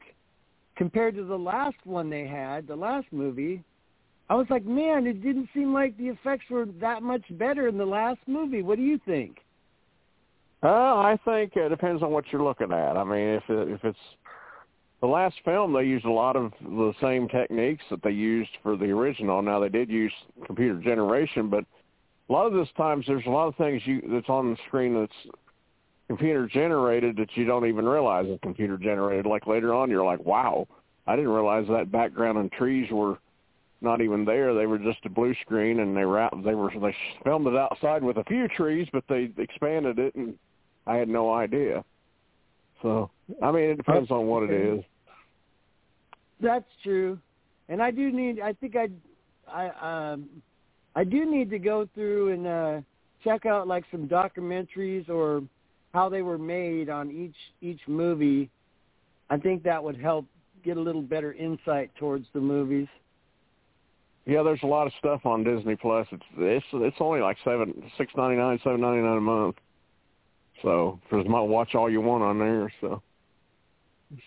compared 0.76 1.14
to 1.16 1.24
the 1.24 1.38
last 1.38 1.76
one 1.84 2.10
they 2.10 2.26
had, 2.26 2.66
the 2.66 2.76
last 2.76 3.06
movie, 3.12 3.62
I 4.28 4.34
was 4.34 4.46
like, 4.50 4.64
man, 4.64 5.06
it 5.06 5.22
didn't 5.22 5.48
seem 5.54 5.72
like 5.72 5.96
the 5.98 6.08
effects 6.08 6.44
were 6.50 6.66
that 6.80 7.02
much 7.02 7.22
better 7.32 7.68
in 7.68 7.76
the 7.76 7.84
last 7.84 8.20
movie. 8.26 8.62
What 8.62 8.76
do 8.76 8.82
you 8.82 8.98
think? 9.04 9.38
Uh, 10.62 10.68
I 10.68 11.18
think 11.26 11.52
it 11.56 11.68
depends 11.68 12.02
on 12.02 12.10
what 12.10 12.24
you're 12.32 12.42
looking 12.42 12.72
at. 12.72 12.96
I 12.96 13.04
mean, 13.04 13.28
if 13.28 13.42
it, 13.50 13.68
if 13.68 13.84
it's 13.84 13.98
the 15.04 15.10
last 15.10 15.36
film, 15.44 15.74
they 15.74 15.82
used 15.82 16.06
a 16.06 16.10
lot 16.10 16.34
of 16.34 16.50
the 16.62 16.94
same 16.98 17.28
techniques 17.28 17.84
that 17.90 18.02
they 18.02 18.10
used 18.10 18.48
for 18.62 18.74
the 18.74 18.86
original. 18.86 19.42
Now 19.42 19.60
they 19.60 19.68
did 19.68 19.90
use 19.90 20.12
computer 20.46 20.80
generation, 20.80 21.50
but 21.50 21.66
a 22.30 22.32
lot 22.32 22.46
of 22.46 22.54
this 22.54 22.70
times 22.74 23.04
there's 23.06 23.26
a 23.26 23.30
lot 23.30 23.46
of 23.46 23.54
things 23.56 23.82
you 23.84 24.00
that's 24.10 24.30
on 24.30 24.52
the 24.52 24.56
screen 24.66 24.98
that's 24.98 25.36
computer 26.08 26.46
generated 26.46 27.16
that 27.18 27.28
you 27.34 27.44
don't 27.44 27.66
even 27.66 27.84
realize 27.84 28.24
is 28.24 28.38
computer 28.42 28.78
generated. 28.78 29.26
Like 29.26 29.46
later 29.46 29.74
on, 29.74 29.90
you're 29.90 30.06
like, 30.06 30.24
wow, 30.24 30.66
I 31.06 31.16
didn't 31.16 31.32
realize 31.32 31.66
that 31.68 31.92
background 31.92 32.38
and 32.38 32.50
trees 32.50 32.90
were 32.90 33.18
not 33.82 34.00
even 34.00 34.24
there. 34.24 34.54
They 34.54 34.64
were 34.64 34.78
just 34.78 35.04
a 35.04 35.10
blue 35.10 35.34
screen, 35.42 35.80
and 35.80 35.94
they 35.94 36.06
were 36.06 36.18
out, 36.18 36.32
they 36.42 36.54
were 36.54 36.70
they 36.80 36.96
filmed 37.24 37.46
it 37.46 37.56
outside 37.56 38.02
with 38.02 38.16
a 38.16 38.24
few 38.24 38.48
trees, 38.48 38.88
but 38.90 39.04
they 39.10 39.30
expanded 39.36 39.98
it, 39.98 40.14
and 40.14 40.38
I 40.86 40.96
had 40.96 41.10
no 41.10 41.30
idea. 41.30 41.84
So 42.80 43.10
I 43.42 43.50
mean, 43.50 43.64
it 43.64 43.76
depends 43.76 44.10
on 44.10 44.28
what 44.28 44.44
it 44.44 44.50
is. 44.50 44.82
That's 46.44 46.68
true, 46.82 47.18
and 47.70 47.82
I 47.82 47.90
do 47.90 48.12
need. 48.12 48.38
I 48.38 48.52
think 48.52 48.76
I, 48.76 48.88
I 49.50 50.12
um, 50.12 50.28
I 50.94 51.02
do 51.02 51.24
need 51.24 51.48
to 51.50 51.58
go 51.58 51.88
through 51.94 52.34
and 52.34 52.46
uh, 52.46 52.80
check 53.24 53.46
out 53.46 53.66
like 53.66 53.84
some 53.90 54.06
documentaries 54.06 55.08
or 55.08 55.42
how 55.94 56.10
they 56.10 56.20
were 56.20 56.36
made 56.36 56.90
on 56.90 57.10
each 57.10 57.36
each 57.62 57.80
movie. 57.88 58.50
I 59.30 59.38
think 59.38 59.62
that 59.62 59.82
would 59.82 59.98
help 59.98 60.26
get 60.62 60.76
a 60.76 60.80
little 60.80 61.00
better 61.00 61.32
insight 61.32 61.90
towards 61.96 62.26
the 62.34 62.40
movies. 62.40 62.88
Yeah, 64.26 64.42
there's 64.42 64.62
a 64.64 64.66
lot 64.66 64.86
of 64.86 64.92
stuff 64.98 65.24
on 65.24 65.44
Disney 65.44 65.76
Plus. 65.76 66.06
It's 66.12 66.22
it's 66.36 66.66
it's 66.74 66.96
only 67.00 67.20
like 67.20 67.38
seven 67.42 67.90
six 67.96 68.12
ninety 68.18 68.36
nine, 68.36 68.60
seven 68.62 68.82
ninety 68.82 69.00
nine 69.00 69.16
a 69.16 69.20
month. 69.22 69.56
So 70.60 71.00
there's 71.10 71.26
my 71.26 71.40
watch 71.40 71.74
all 71.74 71.90
you 71.90 72.02
want 72.02 72.22
on 72.22 72.38
there. 72.38 72.70
So. 72.82 73.02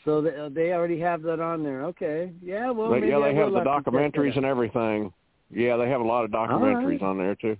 So 0.06 0.22
they, 0.22 0.36
uh, 0.36 0.50
they 0.50 0.72
already 0.72 1.00
have 1.00 1.22
that 1.24 1.40
on 1.40 1.64
there. 1.64 1.86
Okay. 1.86 2.32
Yeah. 2.42 2.72
Well. 2.72 2.90
They, 2.90 3.00
maybe 3.00 3.12
yeah, 3.12 3.20
they 3.20 3.36
have 3.36 3.52
the 3.52 3.60
documentaries 3.60 4.36
and 4.36 4.46
everything. 4.46 5.14
Yeah, 5.50 5.78
they 5.78 5.90
have 5.90 6.02
a 6.02 6.06
lot 6.06 6.26
of 6.26 6.32
documentaries 6.32 7.02
right. 7.02 7.04
on 7.04 7.18
there 7.18 7.36
too. 7.36 7.58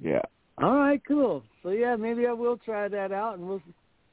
Yeah. 0.00 0.22
All 0.58 0.76
right. 0.76 1.00
Cool. 1.06 1.42
So 1.62 1.70
yeah, 1.70 1.96
maybe 1.96 2.26
I 2.26 2.32
will 2.32 2.56
try 2.56 2.88
that 2.88 3.12
out, 3.12 3.38
and 3.38 3.48
we'll. 3.48 3.62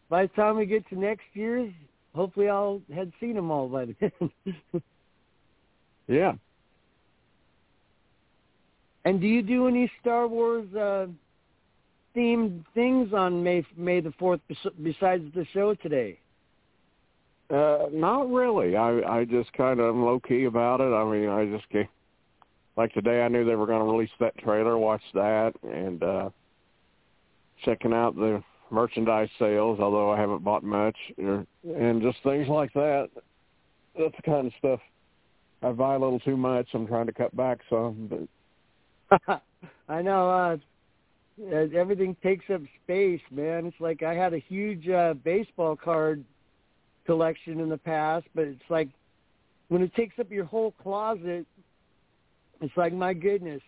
By 0.09 0.23
the 0.23 0.33
time 0.33 0.57
we 0.57 0.65
get 0.65 0.87
to 0.89 0.99
next 0.99 1.23
year's, 1.33 1.71
hopefully 2.13 2.49
I'll 2.49 2.81
had 2.93 3.13
seen 3.19 3.35
them 3.35 3.49
all 3.49 3.69
by 3.69 3.85
then. 3.85 4.31
yeah. 6.07 6.33
And 9.05 9.19
do 9.19 9.27
you 9.27 9.41
do 9.41 9.67
any 9.67 9.91
Star 10.01 10.27
Wars 10.27 10.67
uh, 10.75 11.07
themed 12.15 12.63
things 12.73 13.13
on 13.13 13.43
May 13.43 13.65
May 13.75 13.99
the 14.01 14.11
fourth 14.19 14.41
besides 14.81 15.23
the 15.33 15.45
show 15.53 15.73
today? 15.75 16.19
Uh, 17.51 17.87
not 17.91 18.31
really. 18.31 18.77
I 18.77 19.01
I 19.01 19.25
just 19.25 19.51
kind 19.53 19.79
of 19.81 19.95
low 19.95 20.19
key 20.19 20.45
about 20.45 20.79
it. 20.79 20.93
I 20.93 21.03
mean, 21.03 21.27
I 21.27 21.45
just 21.45 21.69
get 21.69 21.87
like 22.77 22.93
today. 22.93 23.23
I 23.23 23.27
knew 23.27 23.43
they 23.43 23.55
were 23.55 23.65
going 23.65 23.85
to 23.85 23.91
release 23.91 24.11
that 24.19 24.37
trailer. 24.37 24.77
Watched 24.77 25.13
that 25.13 25.53
and 25.63 26.01
uh 26.01 26.29
checking 27.65 27.93
out 27.93 28.15
the 28.15 28.41
merchandise 28.69 29.29
sales. 29.37 29.79
Although 29.81 30.11
I 30.11 30.19
haven't 30.19 30.45
bought 30.45 30.63
much, 30.63 30.95
or, 31.21 31.45
and 31.63 32.01
just 32.01 32.19
things 32.23 32.47
like 32.47 32.71
that. 32.73 33.09
That's 33.99 34.15
the 34.15 34.23
kind 34.23 34.47
of 34.47 34.53
stuff 34.57 34.79
I 35.61 35.71
buy 35.71 35.95
a 35.95 35.99
little 35.99 36.21
too 36.21 36.37
much. 36.37 36.69
I'm 36.73 36.87
trying 36.87 37.07
to 37.07 37.13
cut 37.13 37.35
back 37.35 37.59
some, 37.69 38.27
but 39.19 39.41
I 39.89 40.01
know 40.01 40.29
uh 40.29 40.57
everything 41.75 42.15
takes 42.23 42.45
up 42.49 42.61
space, 42.83 43.21
man. 43.29 43.65
It's 43.65 43.81
like 43.81 44.03
I 44.03 44.13
had 44.13 44.33
a 44.33 44.39
huge 44.39 44.87
uh 44.87 45.15
baseball 45.15 45.75
card 45.75 46.23
collection 47.05 47.59
in 47.59 47.69
the 47.69 47.77
past, 47.77 48.25
but 48.35 48.45
it's 48.45 48.61
like 48.69 48.89
when 49.69 49.81
it 49.81 49.93
takes 49.95 50.19
up 50.19 50.31
your 50.31 50.45
whole 50.45 50.71
closet, 50.83 51.45
it's 52.59 52.75
like 52.77 52.93
my 52.93 53.13
goodness. 53.13 53.61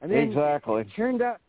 And 0.00 0.10
then 0.10 0.28
exactly. 0.28 0.82
it 0.82 0.88
turned 0.96 1.22
out 1.22 1.40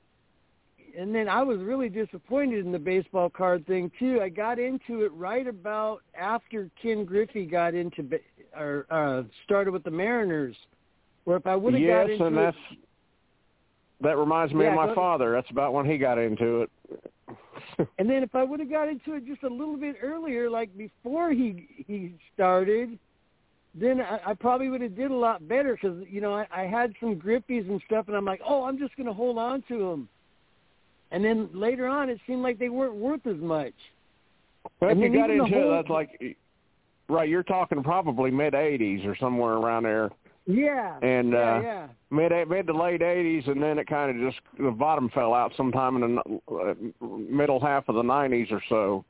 and 0.98 1.14
then 1.14 1.30
I 1.30 1.42
was 1.42 1.60
really 1.60 1.90
disappointed 1.90 2.66
in 2.66 2.72
the 2.72 2.80
baseball 2.80 3.30
card 3.30 3.66
thing 3.66 3.92
too. 3.98 4.20
I 4.22 4.30
got 4.30 4.60
into 4.60 5.04
it 5.06 5.14
right 5.14 5.48
about 5.48 6.02
after 6.20 6.70
Ken 6.82 7.06
Griffey 7.06 7.46
got 7.46 7.74
into 7.74 8.20
or 8.58 8.86
uh 8.90 9.24
started 9.46 9.72
with 9.72 9.84
the 9.84 9.92
Mariners. 9.92 10.56
Where 11.24 11.38
if 11.38 11.46
I 11.46 11.56
would 11.56 11.74
have 11.74 11.82
yes, 11.82 12.08
got 12.08 12.10
into 12.10 12.26
and 12.26 12.38
that's 12.38 12.58
it, 12.72 12.80
that 14.02 14.18
reminds 14.18 14.54
me 14.54 14.66
Yeah, 14.66 14.72
of 14.72 14.88
my 14.88 14.96
father. 14.96 15.32
That's 15.32 15.50
about 15.52 15.74
when 15.74 15.86
he 15.86 15.98
got 15.98 16.18
into 16.18 16.62
it. 16.64 16.72
and 17.98 18.10
then 18.10 18.24
if 18.24 18.36
I 18.36 18.44
would 18.44 18.60
have 18.60 18.70
got 18.70 18.88
into 18.88 19.14
it 19.14 19.26
just 19.26 19.44
a 19.44 19.50
little 19.50 19.78
bit 19.78 19.98
earlier, 20.02 20.50
like 20.50 20.76
before 20.78 21.32
he 21.32 21.68
he 21.88 22.14
started, 22.34 22.98
then 23.74 24.02
I, 24.02 24.20
I 24.28 24.34
probably 24.34 24.70
would 24.70 24.82
have 24.82 24.96
did 24.96 25.12
a 25.12 25.16
lot 25.16 25.48
better 25.48 25.74
because 25.74 26.04
you 26.10 26.22
know 26.22 26.34
I, 26.34 26.48
I 26.52 26.64
had 26.64 26.94
some 27.00 27.16
Griffeys 27.16 27.70
and 27.70 27.82
stuff, 27.86 28.08
and 28.08 28.16
I'm 28.16 28.26
like, 28.26 28.42
oh, 28.46 28.64
I'm 28.64 28.78
just 28.78 28.96
going 28.96 29.08
to 29.08 29.14
hold 29.14 29.38
on 29.38 29.64
to 29.68 29.78
them. 29.78 30.10
And 31.12 31.24
then 31.24 31.50
later 31.54 31.88
on, 31.88 32.10
it 32.10 32.20
seemed 32.26 32.42
like 32.42 32.58
they 32.58 32.70
weren't 32.70 32.96
worth 32.96 33.28
as 33.28 33.38
much. 33.38 33.74
But 34.80 34.92
if 34.92 34.98
you 34.98 35.14
got 35.14 35.30
into 35.30 35.46
it, 35.46 35.52
whole- 35.52 35.72
that's 35.72 35.90
like 35.90 36.38
right. 37.10 37.30
You're 37.30 37.44
talking 37.44 37.84
probably 37.84 38.32
mid 38.32 38.54
'80s 38.54 39.06
or 39.06 39.16
somewhere 39.18 39.54
around 39.54 39.84
there, 39.84 40.10
Yeah. 40.46 40.98
And, 41.02 41.32
yeah, 41.32 41.56
uh, 41.56 41.62
yeah. 41.62 41.88
mid 42.10 42.32
mid 42.50 42.68
to 42.68 42.74
late 42.74 43.02
'80s, 43.02 43.48
and 43.50 43.62
then 43.62 43.78
it 43.78 43.88
kind 43.88 44.10
of 44.12 44.32
just 44.32 44.42
the 44.60 44.72
bottom 44.72 45.10
fell 45.10 45.34
out 45.34 45.54
sometime 45.56 46.02
in 46.02 46.16
the 46.16 46.54
uh, 46.56 47.06
middle 47.30 47.60
half 47.60 47.88
of 47.90 47.96
the 47.96 48.04
'90s 48.04 48.52
or 48.52 48.62
so. 48.68 49.06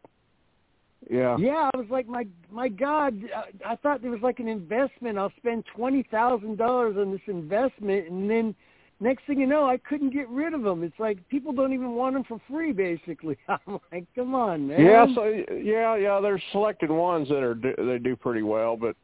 Yeah. 1.10 1.36
Yeah, 1.38 1.70
I 1.74 1.78
was 1.78 1.88
like, 1.90 2.08
my 2.08 2.28
my 2.52 2.68
God, 2.68 3.18
I, 3.36 3.74
I 3.74 3.76
thought 3.78 4.02
there 4.02 4.12
was 4.12 4.22
like 4.22 4.40
an 4.40 4.48
investment. 4.48 5.18
I'll 5.18 5.34
spend 5.38 5.64
twenty 5.76 6.04
thousand 6.12 6.58
dollars 6.58 6.96
on 6.98 7.12
this 7.12 7.22
investment, 7.28 8.10
and 8.10 8.30
then 8.30 8.56
next 9.00 9.26
thing 9.26 9.40
you 9.40 9.48
know, 9.48 9.66
I 9.66 9.78
couldn't 9.78 10.14
get 10.14 10.30
rid 10.30 10.54
of 10.54 10.62
them. 10.62 10.84
It's 10.84 11.00
like 11.00 11.28
people 11.28 11.54
don't 11.54 11.74
even 11.74 11.94
want 11.94 12.14
them 12.14 12.24
for 12.24 12.40
free, 12.50 12.72
basically. 12.72 13.38
I'm 13.48 13.80
like, 13.92 14.06
come 14.16 14.36
on, 14.36 14.68
man. 14.68 14.86
Yeah, 14.86 15.06
so 15.16 15.26
yeah, 15.26 15.96
yeah. 15.96 16.20
There's 16.22 16.42
selected 16.52 16.92
ones 16.92 17.28
that 17.30 17.42
are 17.42 17.56
do- 17.56 17.76
they 17.78 17.98
do 17.98 18.16
pretty 18.16 18.44
well, 18.44 18.78
but 18.78 18.96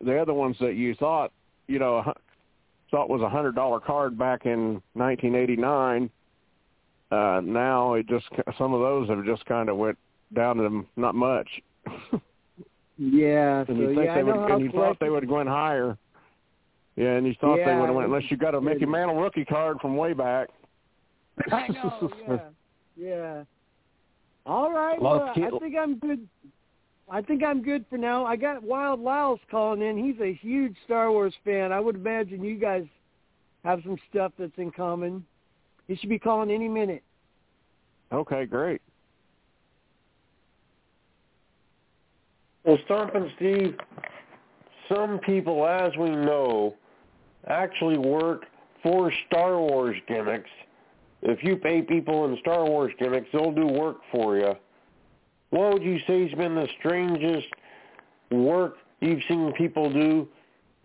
the 0.00 0.20
other 0.20 0.34
ones 0.34 0.56
that 0.60 0.74
you 0.74 0.94
thought, 0.94 1.32
you 1.66 1.78
know, 1.78 1.96
a 1.96 2.02
hu- 2.02 2.12
thought 2.90 3.08
was 3.08 3.22
a 3.22 3.28
hundred 3.28 3.54
dollar 3.54 3.80
card 3.80 4.18
back 4.18 4.46
in 4.46 4.82
1989, 4.94 6.10
uh, 7.10 7.40
now 7.44 7.94
it 7.94 8.06
just 8.08 8.26
some 8.58 8.72
of 8.72 8.80
those 8.80 9.08
have 9.08 9.24
just 9.24 9.44
kind 9.46 9.68
of 9.68 9.76
went 9.76 9.98
down 10.34 10.56
to 10.56 10.62
them 10.62 10.86
not 10.96 11.14
much. 11.14 11.48
yeah. 12.98 13.58
and 13.60 13.66
so 13.66 13.72
you 13.74 13.86
think 13.94 14.06
yeah, 14.06 14.14
they 14.14 14.20
I 14.20 14.22
would, 14.22 14.50
and 14.50 14.60
you 14.62 14.72
thought 14.72 14.96
they 15.00 15.10
would 15.10 15.22
have 15.22 15.30
went 15.30 15.48
higher. 15.48 15.96
Yeah, 16.96 17.16
and 17.16 17.26
you 17.26 17.34
thought 17.40 17.56
they 17.56 17.74
would 17.74 17.86
have 17.86 17.94
went 17.94 18.08
unless 18.08 18.30
you 18.30 18.36
got 18.36 18.54
a 18.54 18.60
Mickey 18.60 18.84
Mantle 18.84 19.16
rookie 19.16 19.44
card 19.44 19.78
from 19.80 19.96
way 19.96 20.12
back. 20.12 20.48
I 21.52 21.68
know. 21.68 22.12
Yeah. 22.28 22.38
Yeah. 22.94 23.44
All 24.44 24.70
right. 24.72 25.00
Well, 25.00 25.32
I 25.34 25.34
think 25.34 25.76
I'm 25.80 25.98
good. 25.98 26.28
I 27.12 27.20
think 27.20 27.44
I'm 27.44 27.62
good 27.62 27.84
for 27.90 27.98
now. 27.98 28.24
I 28.24 28.36
got 28.36 28.62
Wild 28.62 28.98
Lyles 28.98 29.38
calling 29.50 29.82
in. 29.82 30.02
He's 30.02 30.18
a 30.22 30.32
huge 30.32 30.74
Star 30.86 31.12
Wars 31.12 31.34
fan. 31.44 31.70
I 31.70 31.78
would 31.78 31.96
imagine 31.96 32.42
you 32.42 32.56
guys 32.56 32.84
have 33.64 33.80
some 33.84 33.98
stuff 34.08 34.32
that's 34.38 34.56
in 34.56 34.70
common. 34.70 35.22
He 35.88 35.94
should 35.94 36.08
be 36.08 36.18
calling 36.18 36.50
any 36.50 36.68
minute. 36.68 37.02
Okay, 38.12 38.46
great. 38.46 38.80
Well, 42.64 42.78
Stompin' 42.86 43.30
Steve, 43.36 43.76
some 44.88 45.18
people, 45.18 45.66
as 45.66 45.92
we 45.98 46.08
know, 46.08 46.76
actually 47.46 47.98
work 47.98 48.46
for 48.82 49.12
Star 49.26 49.58
Wars 49.58 49.96
gimmicks. 50.08 50.50
If 51.20 51.44
you 51.44 51.56
pay 51.56 51.82
people 51.82 52.24
in 52.24 52.38
Star 52.38 52.64
Wars 52.64 52.92
gimmicks, 52.98 53.28
they'll 53.34 53.52
do 53.52 53.66
work 53.66 53.98
for 54.10 54.38
you. 54.38 54.54
What 55.52 55.74
would 55.74 55.82
you 55.82 55.98
say 56.06 56.26
has 56.26 56.38
been 56.38 56.54
the 56.54 56.66
strangest 56.78 57.48
work 58.30 58.76
you've 59.00 59.20
seen 59.28 59.52
people 59.52 59.92
do 59.92 60.26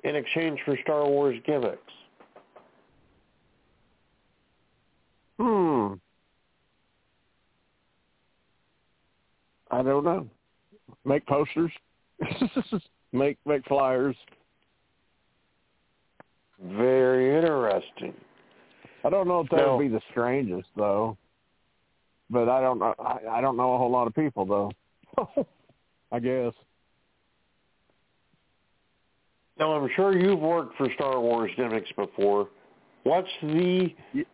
in 0.04 0.16
exchange 0.18 0.60
for 0.66 0.78
Star 0.84 1.08
Wars 1.08 1.40
gimmicks? 1.46 1.80
Hmm. 5.40 5.94
I 9.72 9.82
don't 9.84 10.04
know. 10.04 10.28
Make 11.06 11.26
posters. 11.28 11.72
make 13.14 13.38
make 13.46 13.66
flyers. 13.68 14.18
Very 16.62 17.38
interesting. 17.38 18.14
I 19.06 19.10
don't 19.10 19.30
know 19.30 19.40
if 19.40 19.50
that 19.52 19.66
would 19.66 19.80
be 19.80 19.88
the 19.88 20.02
strangest 20.12 20.68
though. 20.76 21.16
But 22.30 22.50
I 22.50 22.62
don't 22.62 22.80
know. 22.80 22.94
I, 23.00 23.20
I 23.32 23.42
don't 23.42 23.58
know 23.58 23.74
a 23.74 23.78
whole 23.78 23.92
lot 23.92 24.08
of 24.08 24.16
people 24.16 24.46
though. 24.46 25.46
I 26.12 26.20
guess. 26.20 26.54
Now, 29.60 29.74
I'm 29.74 29.90
sure 29.96 30.18
you've 30.18 30.40
worked 30.40 30.78
for 30.78 30.88
Star 30.94 31.20
Wars 31.20 31.52
gimmicks 31.58 31.92
before. 31.96 32.50
What's 33.04 33.30
the 33.42 33.90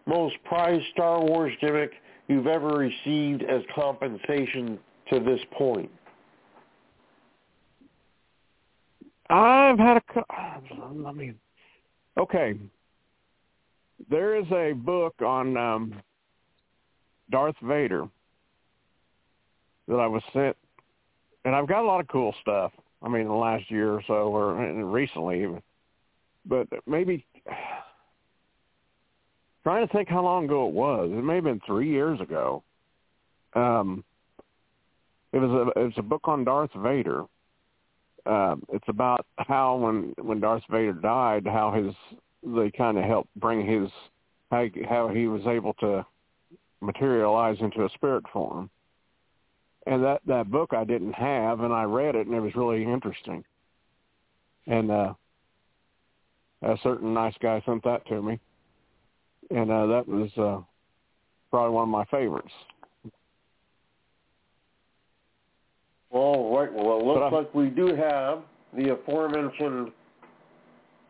most 0.05 0.35
prized 0.43 0.83
Star 0.91 1.21
Wars 1.21 1.53
gimmick 1.62 1.91
you've 2.27 2.47
ever 2.47 2.69
received 2.69 3.43
as 3.43 3.62
compensation 3.73 4.79
to 5.12 5.19
this 5.19 5.39
point? 5.57 5.91
I've 9.29 9.79
had 9.79 9.97
a. 9.97 10.23
Let 10.95 11.15
me. 11.15 11.33
Okay. 12.17 12.55
there 14.09 14.35
is 14.35 14.45
a 14.51 14.73
book 14.73 15.15
on 15.21 15.57
um, 15.57 15.93
Darth 17.29 17.55
Vader 17.61 18.07
that 19.87 19.95
I 19.95 20.07
was 20.07 20.23
sent, 20.31 20.55
and 21.45 21.55
I've 21.55 21.67
got 21.67 21.83
a 21.83 21.87
lot 21.87 21.99
of 21.99 22.07
cool 22.07 22.33
stuff. 22.41 22.71
I 23.01 23.09
mean, 23.09 23.21
in 23.21 23.27
the 23.27 23.33
last 23.33 23.69
year 23.69 23.91
or 23.91 24.01
so, 24.07 24.13
or 24.13 24.85
recently 24.85 25.43
even. 25.43 25.61
But 26.45 26.67
maybe 26.87 27.25
trying 29.63 29.87
to 29.87 29.93
think 29.93 30.09
how 30.09 30.23
long 30.23 30.45
ago 30.45 30.67
it 30.67 30.73
was. 30.73 31.09
It 31.11 31.23
may 31.23 31.35
have 31.35 31.43
been 31.43 31.61
three 31.65 31.89
years 31.89 32.19
ago. 32.21 32.63
Um, 33.55 34.03
it 35.33 35.39
was 35.39 35.49
a 35.49 35.79
it 35.79 35.83
was 35.83 35.93
a 35.97 36.03
book 36.03 36.27
on 36.27 36.43
Darth 36.43 36.73
Vader. 36.75 37.23
Um, 38.25 38.63
it's 38.71 38.87
about 38.87 39.25
how 39.37 39.75
when 39.75 40.13
when 40.21 40.39
Darth 40.39 40.63
Vader 40.69 40.93
died, 40.93 41.45
how 41.45 41.71
his 41.71 41.93
they 42.43 42.71
kind 42.71 42.97
of 42.97 43.03
helped 43.03 43.33
bring 43.35 43.65
his 43.65 43.89
how 44.51 44.65
how 44.87 45.07
he 45.09 45.27
was 45.27 45.45
able 45.45 45.73
to 45.75 46.05
materialize 46.83 47.57
into 47.59 47.85
a 47.85 47.89
spirit 47.89 48.23
form. 48.31 48.69
And 49.85 50.03
that 50.03 50.21
that 50.27 50.49
book 50.49 50.73
I 50.73 50.85
didn't 50.85 51.13
have, 51.13 51.59
and 51.59 51.73
I 51.73 51.83
read 51.83 52.15
it, 52.15 52.27
and 52.27 52.35
it 52.35 52.39
was 52.39 52.55
really 52.55 52.83
interesting. 52.83 53.43
And 54.65 54.89
uh, 54.89 55.13
a 56.61 56.77
certain 56.83 57.13
nice 57.13 57.35
guy 57.41 57.61
sent 57.65 57.83
that 57.83 58.07
to 58.07 58.21
me, 58.21 58.39
and 59.49 59.69
uh, 59.69 59.85
that 59.87 60.07
was 60.07 60.29
uh, 60.37 60.61
probably 61.51 61.73
one 61.73 61.83
of 61.83 61.89
my 61.89 62.05
favorites. 62.05 62.53
Well, 66.11 66.55
right. 66.55 66.71
Well, 66.71 66.99
it 66.99 67.05
looks 67.05 67.33
like 67.33 67.53
we 67.53 67.69
do 67.69 67.95
have 67.95 68.43
the 68.73 68.93
aforementioned 68.93 69.91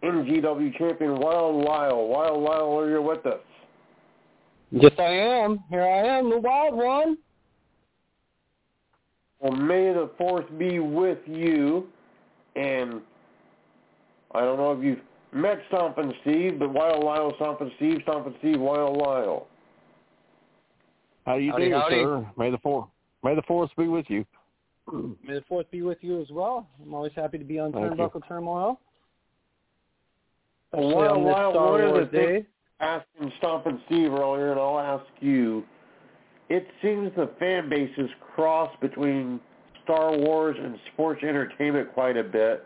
NGW 0.02 0.78
champion, 0.78 1.20
Wild 1.20 1.64
Lyle. 1.64 2.08
Wild 2.08 2.42
Lyle, 2.42 2.80
are 2.80 2.90
you 2.90 3.02
with 3.02 3.26
us? 3.26 3.40
Yes, 4.74 4.92
I 4.98 5.04
am. 5.04 5.64
Here 5.70 5.84
I 5.84 6.18
am, 6.18 6.32
the 6.32 6.40
Wild 6.40 6.76
One. 6.76 7.18
Well, 9.40 9.52
may 9.52 9.94
the 9.94 10.10
force 10.18 10.46
be 10.58 10.80
with 10.80 11.20
you. 11.28 11.88
And 12.56 13.02
I 14.34 14.42
don't 14.42 14.58
know 14.58 14.72
if 14.72 14.84
you've 14.84 15.00
met 15.32 15.60
Stompin' 15.68 16.12
Steve, 16.22 16.58
but 16.58 16.74
Wild 16.74 17.04
Lyle, 17.04 17.34
Stompin' 17.36 17.72
Steve, 17.76 18.00
Stompin' 18.02 18.34
Steve, 18.40 18.60
Wild 18.60 18.98
Lyle. 18.98 19.48
How 21.28 21.38
do 21.38 21.44
you 21.44 21.52
howdy, 21.52 21.70
do, 21.70 21.76
howdy. 21.76 21.96
sir? 21.96 22.28
May 22.36 22.50
the 22.50 22.58
force 22.58 22.90
may 23.24 23.36
the 23.36 23.42
force 23.44 23.70
be 23.78 23.88
with 23.88 24.06
you. 24.10 24.26
May 24.92 25.36
the 25.36 25.44
force 25.48 25.66
be 25.72 25.82
with 25.82 26.00
you 26.02 26.20
as 26.22 26.30
well. 26.30 26.68
I'm 26.82 26.94
always 26.94 27.14
happy 27.16 27.38
to 27.38 27.46
be 27.46 27.58
on 27.58 27.72
Thank 27.72 27.94
Turnbuckle 27.94 28.28
Turmoil. 28.28 28.82
Well, 30.74 30.84
Especially 30.84 30.96
Wild 30.96 31.18
on 31.18 31.24
this 31.24 31.32
Lyle, 31.32 31.52
Star 31.52 31.72
one 31.72 31.82
of 31.82 31.92
Wars 31.92 32.08
the 32.12 32.18
day. 32.18 32.34
things 32.34 32.46
asking 32.84 33.32
Stompin' 33.38 33.82
Steve 33.86 34.12
earlier, 34.12 34.52
and 34.52 34.60
I'll 34.60 34.80
ask 34.80 35.06
you. 35.20 35.64
It 36.50 36.68
seems 36.82 37.12
the 37.16 37.32
fan 37.40 37.70
bases 37.70 38.10
cross 38.36 38.70
between 38.82 39.40
Star 39.84 40.16
Wars 40.16 40.56
and 40.60 40.78
sports 40.94 41.24
entertainment 41.24 41.94
quite 41.94 42.18
a 42.18 42.24
bit. 42.24 42.66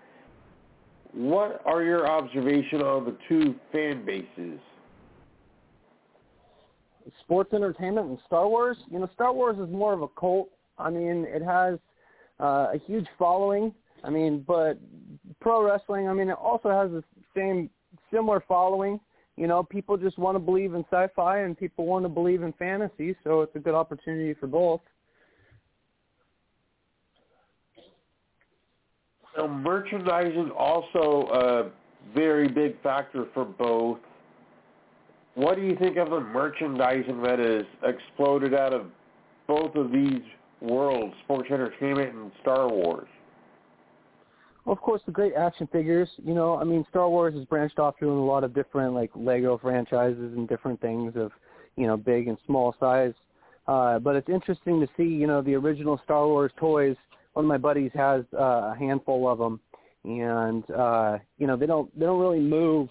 What 1.14 1.62
are 1.66 1.84
your 1.84 2.08
observations 2.08 2.82
on 2.82 3.06
the 3.06 3.18
two 3.30 3.56
fan 3.72 4.06
bases? 4.06 4.60
sports 7.22 7.54
entertainment 7.54 8.08
and 8.08 8.20
Star 8.26 8.48
Wars. 8.48 8.78
You 8.90 9.00
know, 9.00 9.10
Star 9.14 9.34
Wars 9.34 9.58
is 9.58 9.74
more 9.74 9.94
of 9.94 10.02
a 10.02 10.08
cult. 10.08 10.50
I 10.78 10.90
mean, 10.90 11.26
it 11.28 11.42
has 11.42 11.80
uh, 12.40 12.74
a 12.74 12.80
huge 12.86 13.08
following. 13.18 13.74
I 14.04 14.10
mean, 14.10 14.44
but 14.48 14.80
pro 15.42 15.64
wrestling, 15.64 16.08
I 16.08 16.14
mean, 16.14 16.30
it 16.30 16.38
also 16.38 16.70
has 16.70 16.92
the 16.92 17.04
same 17.36 17.70
similar 18.14 18.44
following. 18.48 19.00
You 19.38 19.46
know, 19.46 19.62
people 19.62 19.98
just 19.98 20.18
want 20.18 20.36
to 20.36 20.40
believe 20.40 20.74
in 20.74 20.84
sci-fi 20.92 21.40
and 21.42 21.56
people 21.56 21.86
want 21.86 22.04
to 22.06 22.10
believe 22.10 22.42
in 22.42 22.54
fantasy, 22.54 23.16
so 23.24 23.42
it's 23.42 23.56
a 23.56 23.60
good 23.60 23.76
opportunity 23.76 24.34
for 24.34 24.48
both. 24.48 24.82
Now, 29.38 29.46
merchandising 29.46 30.50
also 30.58 31.30
a 31.32 32.16
very 32.16 32.48
big 32.48 32.82
factor 32.82 33.28
for 33.36 33.46
both. 33.46 34.00
What 35.36 35.56
do 35.56 35.62
you 35.62 35.76
think 35.76 35.98
of 35.98 36.10
the 36.10 36.20
merchandising 36.20 37.22
that 37.22 37.38
has 37.38 37.66
exploded 37.84 38.56
out 38.56 38.74
of 38.74 38.88
both 39.48 39.76
of 39.76 39.92
these 39.92 40.22
worlds, 40.62 41.14
sports 41.24 41.50
entertainment 41.52 42.16
and 42.16 42.32
Star 42.42 42.68
Wars? 42.68 43.08
Well, 44.68 44.74
of 44.74 44.82
course, 44.82 45.02
the 45.06 45.14
great 45.14 45.34
action 45.34 45.66
figures. 45.72 46.10
You 46.18 46.34
know, 46.34 46.58
I 46.58 46.66
mean, 46.66 46.86
Star 46.90 47.10
Wars 47.10 47.34
has 47.36 47.46
branched 47.46 47.80
off 47.80 47.96
doing 48.02 48.18
a 48.18 48.26
lot 48.26 48.44
of 48.44 48.54
different 48.54 48.94
like 48.94 49.10
Lego 49.16 49.58
franchises 49.58 50.34
and 50.36 50.46
different 50.46 50.82
things 50.82 51.14
of, 51.16 51.32
you 51.78 51.88
know, 51.88 51.96
big 51.96 52.28
and 52.28 52.38
small 52.46 52.76
size. 52.78 53.14
Uh, 53.66 53.98
but 53.98 54.18
it's 54.18 54.28
interesting 54.28 54.82
to 54.82 54.88
see, 54.98 55.06
you 55.06 55.26
know, 55.26 55.42
the 55.42 55.56
original 55.56 56.02
Star 56.04 56.28
Wars 56.28 56.52
toys. 56.58 56.98
One 57.32 57.46
of 57.46 57.48
my 57.48 57.58
buddies 57.58 57.92
has 57.94 58.26
uh, 58.38 58.74
a 58.74 58.76
handful 58.78 59.30
of 59.30 59.38
them, 59.38 59.62
and 60.04 60.70
uh, 60.72 61.20
you 61.38 61.48
know, 61.48 61.56
they 61.56 61.66
don't 61.66 61.98
they 61.98 62.06
don't 62.06 62.20
really 62.20 62.42
move. 62.42 62.90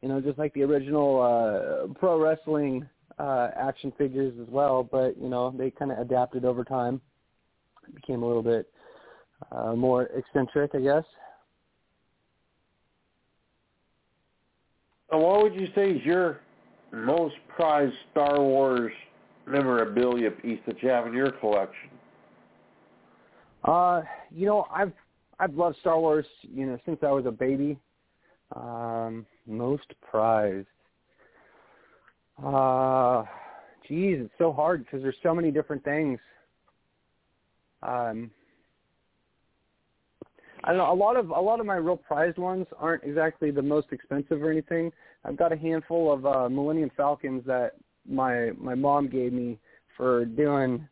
You 0.00 0.08
know, 0.08 0.20
just 0.20 0.40
like 0.40 0.52
the 0.54 0.64
original 0.64 1.22
uh, 1.22 1.92
pro 2.00 2.18
wrestling 2.20 2.84
uh, 3.20 3.50
action 3.56 3.92
figures 3.96 4.34
as 4.42 4.48
well. 4.48 4.82
But 4.82 5.16
you 5.22 5.28
know, 5.28 5.54
they 5.56 5.70
kind 5.70 5.92
of 5.92 5.98
adapted 5.98 6.44
over 6.44 6.64
time. 6.64 7.00
It 7.86 7.94
became 7.94 8.24
a 8.24 8.26
little 8.26 8.42
bit 8.42 8.68
uh, 9.50 9.74
more 9.74 10.04
eccentric, 10.14 10.72
I 10.74 10.80
guess. 10.80 11.04
What 15.08 15.42
would 15.42 15.54
you 15.54 15.68
say 15.74 15.90
is 15.90 16.04
your 16.04 16.40
most 16.92 17.34
prized 17.54 17.94
Star 18.10 18.40
Wars 18.40 18.92
memorabilia 19.46 20.30
piece 20.30 20.60
that 20.66 20.82
you 20.82 20.88
have 20.88 21.06
in 21.06 21.12
your 21.12 21.30
collection? 21.32 21.90
Uh, 23.64 24.02
you 24.30 24.46
know, 24.46 24.66
I've 24.74 24.92
I've 25.38 25.54
loved 25.54 25.76
Star 25.80 25.98
Wars, 25.98 26.26
you 26.42 26.66
know, 26.66 26.78
since 26.86 26.98
I 27.02 27.10
was 27.10 27.26
a 27.26 27.30
baby. 27.30 27.78
Um, 28.54 29.26
most 29.46 29.92
prized. 30.08 30.66
Uh, 32.42 33.24
geez, 33.88 34.18
it's 34.20 34.32
so 34.38 34.52
hard 34.52 34.84
because 34.84 35.02
there's 35.02 35.16
so 35.22 35.34
many 35.34 35.50
different 35.50 35.84
things. 35.84 36.18
Um, 37.82 38.30
I 40.64 40.72
know. 40.72 40.92
A 40.92 40.94
lot 40.94 41.16
of 41.16 41.30
a 41.30 41.40
lot 41.40 41.60
of 41.60 41.66
my 41.66 41.76
real 41.76 41.96
prized 41.96 42.38
ones 42.38 42.66
aren't 42.78 43.02
exactly 43.04 43.50
the 43.50 43.62
most 43.62 43.88
expensive 43.90 44.42
or 44.42 44.50
anything. 44.50 44.92
I've 45.24 45.36
got 45.36 45.52
a 45.52 45.56
handful 45.56 46.12
of 46.12 46.24
uh, 46.24 46.48
Millennium 46.48 46.90
Falcons 46.96 47.42
that 47.46 47.72
my 48.08 48.52
my 48.58 48.74
mom 48.74 49.08
gave 49.08 49.32
me 49.32 49.58
for 49.96 50.24
doing 50.24 50.86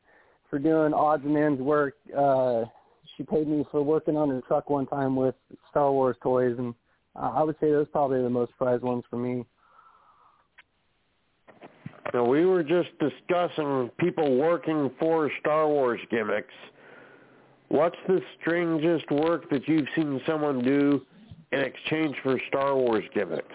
for 0.48 0.58
doing 0.58 0.92
odds 0.92 1.24
and 1.24 1.36
ends 1.36 1.60
work. 1.60 1.94
Uh, 2.16 2.64
she 3.16 3.22
paid 3.22 3.46
me 3.46 3.64
for 3.70 3.82
working 3.82 4.16
on 4.16 4.28
her 4.28 4.40
truck 4.48 4.70
one 4.70 4.86
time 4.86 5.14
with 5.14 5.34
Star 5.70 5.92
Wars 5.92 6.16
toys, 6.22 6.56
and 6.58 6.74
uh, 7.14 7.30
I 7.34 7.42
would 7.42 7.56
say 7.60 7.70
those 7.70 7.86
probably 7.92 8.22
the 8.22 8.30
most 8.30 8.52
prized 8.58 8.82
ones 8.82 9.04
for 9.08 9.16
me. 9.16 9.44
Now, 12.12 12.24
we 12.24 12.44
were 12.44 12.64
just 12.64 12.88
discussing 12.98 13.90
people 13.98 14.36
working 14.36 14.90
for 14.98 15.30
Star 15.38 15.68
Wars 15.68 16.00
gimmicks. 16.10 16.54
What's 17.70 17.96
the 18.08 18.20
strangest 18.40 19.08
work 19.12 19.48
that 19.50 19.68
you've 19.68 19.86
seen 19.94 20.20
someone 20.26 20.60
do 20.64 21.06
in 21.52 21.60
exchange 21.60 22.16
for 22.20 22.36
Star 22.48 22.74
Wars 22.74 23.04
gimmicks? 23.14 23.46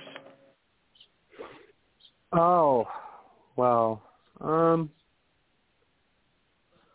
Oh, 2.32 2.88
well, 3.58 4.02
um, 4.40 4.90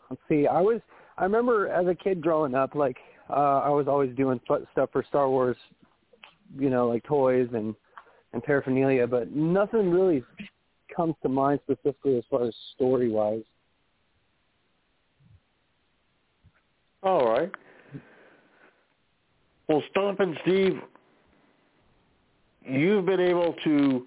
let's 0.09 0.21
see. 0.27 0.47
I 0.47 0.61
was 0.61 0.81
I 1.19 1.23
remember 1.23 1.67
as 1.69 1.85
a 1.85 1.93
kid 1.93 2.21
growing 2.21 2.55
up, 2.55 2.73
like 2.73 2.97
uh, 3.29 3.59
I 3.59 3.69
was 3.69 3.87
always 3.87 4.15
doing 4.15 4.39
stuff 4.71 4.89
for 4.91 5.05
Star 5.07 5.29
Wars, 5.29 5.57
you 6.57 6.71
know, 6.71 6.87
like 6.87 7.03
toys 7.03 7.49
and 7.53 7.75
and 8.33 8.41
paraphernalia, 8.41 9.05
but 9.05 9.31
nothing 9.31 9.91
really 9.91 10.23
comes 10.95 11.13
to 11.21 11.29
mind 11.29 11.59
specifically 11.65 12.17
as 12.17 12.23
far 12.31 12.45
as 12.47 12.55
story 12.73 13.09
wise. 13.09 13.43
All 17.03 17.25
right. 17.25 17.51
Well, 19.67 19.81
Stompin' 19.89 20.37
Steve, 20.43 20.79
you've 22.63 23.05
been 23.05 23.19
able 23.19 23.55
to 23.63 24.05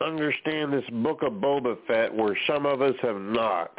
understand 0.00 0.72
this 0.72 0.84
book 0.90 1.22
of 1.22 1.34
Boba 1.34 1.76
Fett 1.86 2.14
where 2.14 2.36
some 2.46 2.66
of 2.66 2.82
us 2.82 2.94
have 3.02 3.20
not. 3.20 3.78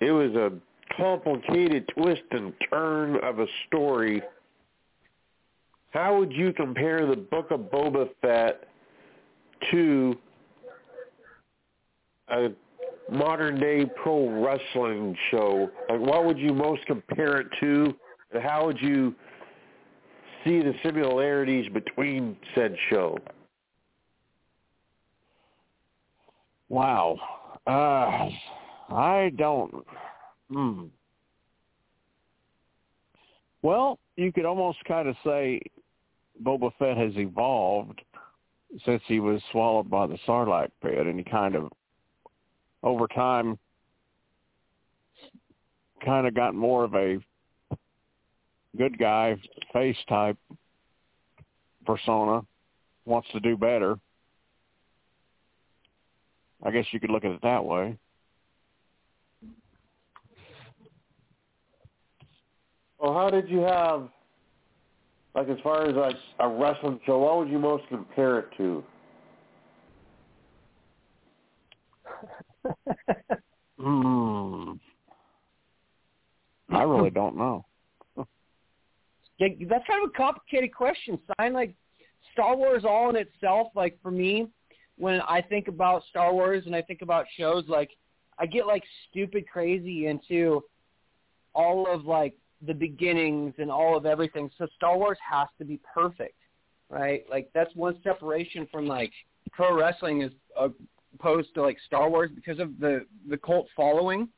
It 0.00 0.12
was 0.12 0.32
a 0.34 0.52
complicated 0.96 1.88
twist 1.88 2.22
and 2.30 2.52
turn 2.70 3.16
of 3.16 3.40
a 3.40 3.46
story. 3.66 4.22
How 5.90 6.18
would 6.18 6.32
you 6.32 6.52
compare 6.52 7.06
the 7.06 7.16
book 7.16 7.50
of 7.50 7.60
Boba 7.60 8.08
Fett 8.20 8.68
to 9.70 10.16
a 12.28 12.50
modern 13.10 13.58
day 13.58 13.84
pro 14.02 14.28
wrestling 14.28 15.16
show? 15.30 15.70
Like 15.88 16.00
what 16.00 16.24
would 16.24 16.38
you 16.38 16.52
most 16.52 16.84
compare 16.86 17.40
it 17.40 17.48
to? 17.60 17.94
And 18.32 18.42
how 18.42 18.66
would 18.66 18.80
you 18.80 19.14
see 20.44 20.60
the 20.60 20.74
similarities 20.82 21.70
between 21.72 22.36
said 22.54 22.74
show? 22.90 23.18
Wow. 26.68 27.16
Uh, 27.66 28.28
I 28.94 29.32
don't. 29.36 29.86
Hmm. 30.50 30.84
Well, 33.62 33.98
you 34.16 34.32
could 34.32 34.44
almost 34.44 34.78
kind 34.86 35.08
of 35.08 35.16
say 35.24 35.60
Boba 36.42 36.70
Fett 36.78 36.96
has 36.96 37.12
evolved 37.16 38.00
since 38.84 39.02
he 39.06 39.20
was 39.20 39.40
swallowed 39.50 39.90
by 39.90 40.06
the 40.06 40.18
Sarlacc 40.26 40.68
pit, 40.82 41.06
and 41.06 41.18
he 41.18 41.24
kind 41.24 41.54
of, 41.54 41.72
over 42.82 43.06
time, 43.08 43.58
kind 46.04 46.26
of 46.26 46.34
got 46.34 46.54
more 46.54 46.84
of 46.84 46.94
a 46.94 47.18
good 48.76 48.98
guy 48.98 49.36
face 49.72 49.96
type 50.08 50.36
persona, 51.84 52.42
wants 53.04 53.28
to 53.32 53.40
do 53.40 53.56
better. 53.56 53.98
I 56.62 56.70
guess 56.70 56.84
you 56.92 57.00
could 57.00 57.10
look 57.10 57.24
at 57.24 57.32
it 57.32 57.42
that 57.42 57.64
way. 57.64 57.96
Well, 62.98 63.14
how 63.14 63.30
did 63.30 63.48
you 63.48 63.60
have, 63.60 64.08
like, 65.34 65.48
as 65.48 65.58
far 65.62 65.88
as 65.88 65.94
like 65.94 66.16
a 66.40 66.48
wrestling 66.48 67.00
show? 67.06 67.18
What 67.18 67.38
would 67.38 67.48
you 67.48 67.58
most 67.58 67.84
compare 67.88 68.40
it 68.40 68.48
to? 68.56 68.82
Hmm. 73.80 74.72
I 76.70 76.82
really 76.82 77.10
don't 77.10 77.36
know. 77.36 77.64
Yeah, 79.38 79.48
that's 79.68 79.86
kind 79.86 80.02
of 80.02 80.10
a 80.12 80.18
complicated 80.18 80.74
question. 80.74 81.16
Sign 81.38 81.52
like 81.52 81.72
Star 82.32 82.56
Wars 82.56 82.82
all 82.84 83.08
in 83.10 83.14
itself. 83.14 83.68
Like 83.76 83.96
for 84.02 84.10
me, 84.10 84.48
when 84.96 85.20
I 85.28 85.40
think 85.40 85.68
about 85.68 86.02
Star 86.10 86.34
Wars 86.34 86.64
and 86.66 86.74
I 86.74 86.82
think 86.82 87.02
about 87.02 87.24
shows, 87.36 87.62
like 87.68 87.90
I 88.40 88.46
get 88.46 88.66
like 88.66 88.82
stupid 89.08 89.48
crazy 89.48 90.08
into 90.08 90.64
all 91.54 91.86
of 91.88 92.04
like 92.04 92.34
the 92.66 92.74
beginnings 92.74 93.54
and 93.58 93.70
all 93.70 93.96
of 93.96 94.06
everything. 94.06 94.50
So 94.58 94.66
Star 94.74 94.98
Wars 94.98 95.18
has 95.30 95.46
to 95.58 95.64
be 95.64 95.78
perfect, 95.94 96.34
right? 96.90 97.24
Like 97.30 97.48
that's 97.54 97.74
one 97.76 98.00
separation 98.02 98.66
from 98.72 98.88
like 98.88 99.12
pro 99.52 99.72
wrestling 99.72 100.22
is 100.22 100.32
opposed 101.18 101.54
to 101.54 101.62
like 101.62 101.78
Star 101.86 102.08
Wars 102.08 102.30
because 102.34 102.58
of 102.58 102.78
the 102.78 103.06
the 103.28 103.36
cult 103.36 103.66
following, 103.76 104.28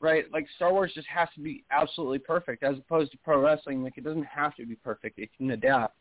right? 0.00 0.24
Like 0.32 0.46
Star 0.56 0.72
Wars 0.72 0.92
just 0.94 1.08
has 1.08 1.28
to 1.34 1.40
be 1.40 1.64
absolutely 1.70 2.18
perfect 2.18 2.62
as 2.62 2.76
opposed 2.78 3.12
to 3.12 3.18
pro 3.18 3.40
wrestling. 3.40 3.82
Like 3.82 3.98
it 3.98 4.04
doesn't 4.04 4.26
have 4.26 4.54
to 4.56 4.66
be 4.66 4.76
perfect; 4.76 5.18
it 5.18 5.30
can 5.36 5.50
adapt. 5.50 5.96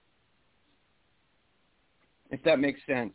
If 2.32 2.43
that 2.43 2.60
makes 2.60 2.80
sense. 2.88 3.13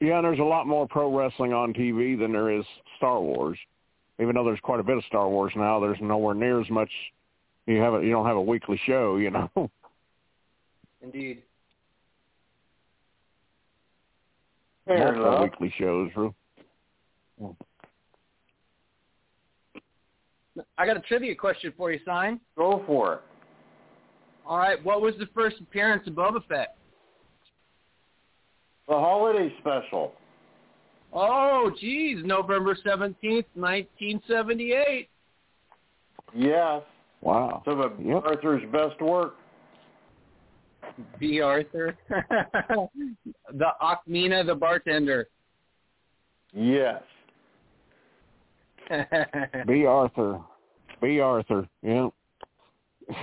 Yeah, 0.00 0.16
and 0.16 0.24
there's 0.24 0.40
a 0.40 0.42
lot 0.42 0.66
more 0.66 0.86
pro 0.86 1.16
wrestling 1.16 1.52
on 1.52 1.72
TV 1.72 2.18
than 2.18 2.32
there 2.32 2.50
is 2.50 2.64
Star 2.96 3.20
Wars. 3.20 3.58
Even 4.20 4.34
though 4.34 4.44
there's 4.44 4.60
quite 4.60 4.80
a 4.80 4.82
bit 4.82 4.96
of 4.96 5.04
Star 5.04 5.28
Wars 5.28 5.52
now, 5.56 5.78
there's 5.78 5.98
nowhere 6.00 6.34
near 6.34 6.60
as 6.60 6.68
much. 6.70 6.90
You 7.66 7.78
have 7.78 7.94
a, 7.94 8.02
you 8.02 8.10
don't 8.10 8.26
have 8.26 8.36
a 8.36 8.42
weekly 8.42 8.80
show, 8.86 9.16
you 9.16 9.30
know. 9.30 9.50
Indeed. 11.02 11.42
Fair 14.86 14.98
Multiple 14.98 15.26
enough. 15.26 15.42
weekly 15.42 15.74
shows. 15.78 16.10
Really. 16.16 16.34
I 20.78 20.86
got 20.86 20.96
a 20.96 21.00
trivia 21.00 21.34
question 21.34 21.72
for 21.76 21.92
you, 21.92 22.00
Sign. 22.06 22.40
Go 22.56 22.82
for 22.86 23.14
it. 23.14 23.20
All 24.46 24.58
right, 24.58 24.82
what 24.84 25.02
was 25.02 25.14
the 25.18 25.26
first 25.34 25.56
appearance 25.60 26.06
of 26.06 26.14
Boba 26.14 26.40
Fett? 26.48 26.76
The 28.88 28.94
holiday 28.94 29.52
special. 29.60 30.12
Oh, 31.12 31.70
geez, 31.80 32.18
November 32.24 32.76
seventeenth, 32.84 33.46
nineteen 33.56 34.20
seventy-eight. 34.28 35.08
Yes. 36.34 36.82
Wow. 37.22 37.62
Some 37.64 37.80
of 37.80 37.92
Yep. 38.00 38.22
Arthur's 38.24 38.62
best 38.70 39.00
work. 39.00 39.34
Bea 41.18 41.40
Arthur, 41.40 41.96
the 42.08 43.68
Ackmena, 43.82 44.46
the 44.46 44.54
bartender. 44.54 45.28
Yes. 46.52 47.02
Bea 49.66 49.86
Arthur. 49.86 50.40
Bea 51.00 51.20
Arthur. 51.20 51.68
Yeah. 51.82 52.08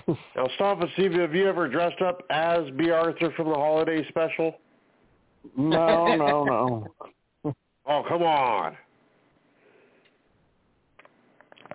Now 0.08 0.48
Stompin' 0.56 0.90
Steve. 0.94 1.14
Have 1.14 1.36
you 1.36 1.48
ever 1.48 1.68
dressed 1.68 2.02
up 2.02 2.22
as 2.30 2.70
Bea 2.78 2.92
Arthur 2.92 3.32
from 3.36 3.50
the 3.50 3.56
holiday 3.56 4.08
special? 4.10 4.56
no, 5.58 6.16
no, 6.16 6.44
no. 6.46 7.54
Oh, 7.86 8.04
come 8.08 8.24
on. 8.24 8.78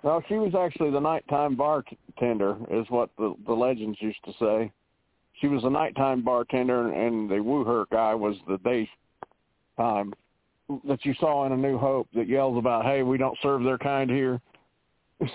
No, 0.03 0.21
she 0.27 0.35
was 0.35 0.55
actually 0.55 0.91
the 0.91 0.99
nighttime 0.99 1.55
bartender, 1.55 2.57
is 2.71 2.85
what 2.89 3.09
the 3.17 3.35
the 3.45 3.53
legends 3.53 3.97
used 4.01 4.23
to 4.25 4.31
say. 4.39 4.71
She 5.39 5.47
was 5.47 5.63
a 5.63 5.69
nighttime 5.69 6.21
bartender, 6.21 6.91
and 6.91 7.29
the 7.29 7.35
Wuher 7.35 7.85
guy 7.91 8.13
was 8.13 8.35
the 8.47 8.57
daytime 8.57 10.13
that 10.85 11.05
you 11.05 11.13
saw 11.19 11.45
in 11.45 11.53
A 11.53 11.57
New 11.57 11.77
Hope 11.77 12.07
that 12.13 12.27
yells 12.27 12.57
about, 12.57 12.85
"Hey, 12.85 13.03
we 13.03 13.17
don't 13.17 13.37
serve 13.41 13.63
their 13.63 13.77
kind 13.77 14.09
here." 14.09 14.41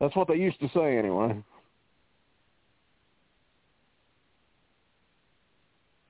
That's 0.00 0.14
what 0.14 0.28
they 0.28 0.36
used 0.36 0.60
to 0.60 0.68
say, 0.70 0.96
anyway. 0.98 1.42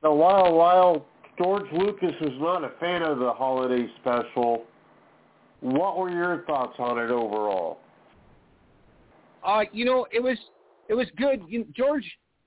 Now, 0.03 0.15
while 0.15 0.53
while 0.55 1.07
George 1.37 1.71
Lucas 1.73 2.15
was 2.21 2.33
not 2.39 2.65
a 2.65 2.71
fan 2.81 3.03
of 3.03 3.19
the 3.19 3.33
holiday 3.33 3.87
special, 4.01 4.65
what 5.61 5.99
were 5.99 6.11
your 6.11 6.45
thoughts 6.47 6.77
on 6.79 6.99
it 6.99 7.11
overall? 7.11 7.79
Uh, 9.45 9.65
you 9.73 9.85
know, 9.85 10.07
it 10.13 10.23
was 10.23 10.39
it 10.89 10.95
was 10.95 11.07
good. 11.17 11.43
You, 11.49 11.67
George 11.77 12.05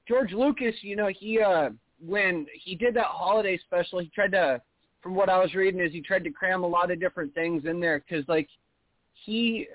George 0.07 0.31
Lucas, 0.33 0.75
you 0.81 0.95
know, 0.95 1.07
he 1.07 1.39
uh 1.39 1.69
when 2.05 2.47
he 2.53 2.75
did 2.75 2.95
that 2.95 3.05
holiday 3.05 3.57
special, 3.57 3.99
he 3.99 4.09
tried 4.09 4.31
to 4.31 4.61
from 5.01 5.15
what 5.15 5.29
I 5.29 5.39
was 5.39 5.53
reading 5.55 5.79
is 5.79 5.91
he 5.91 6.01
tried 6.01 6.23
to 6.23 6.31
cram 6.31 6.63
a 6.63 6.67
lot 6.67 6.91
of 6.91 6.99
different 6.99 7.33
things 7.33 7.65
in 7.65 7.79
there 7.79 7.99
cuz 7.99 8.25
like 8.27 8.49
he 9.13 9.67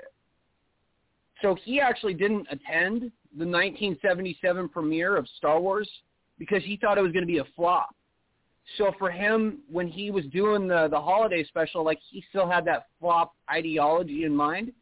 so 1.42 1.55
he 1.55 1.81
actually 1.81 2.14
didn't 2.14 2.46
attend 2.50 3.12
the 3.37 3.44
1977 3.44 4.68
premiere 4.70 5.16
of 5.16 5.29
Star 5.37 5.61
Wars 5.61 5.88
because 6.38 6.62
he 6.64 6.76
thought 6.76 6.98
it 6.98 7.02
was 7.02 7.12
going 7.12 7.26
to 7.26 7.33
be 7.33 7.38
a 7.38 7.44
flop. 7.57 7.94
So 8.79 8.92
for 8.98 9.11
him, 9.11 9.61
when 9.70 9.87
he 9.87 10.11
was 10.11 10.24
doing 10.26 10.66
the 10.66 10.88
the 10.88 11.00
holiday 11.00 11.44
special, 11.44 11.85
like 11.85 12.00
he 12.11 12.24
still 12.31 12.48
had 12.48 12.64
that 12.64 12.87
flop 12.98 13.35
ideology 13.48 14.24
in 14.24 14.35
mind, 14.35 14.72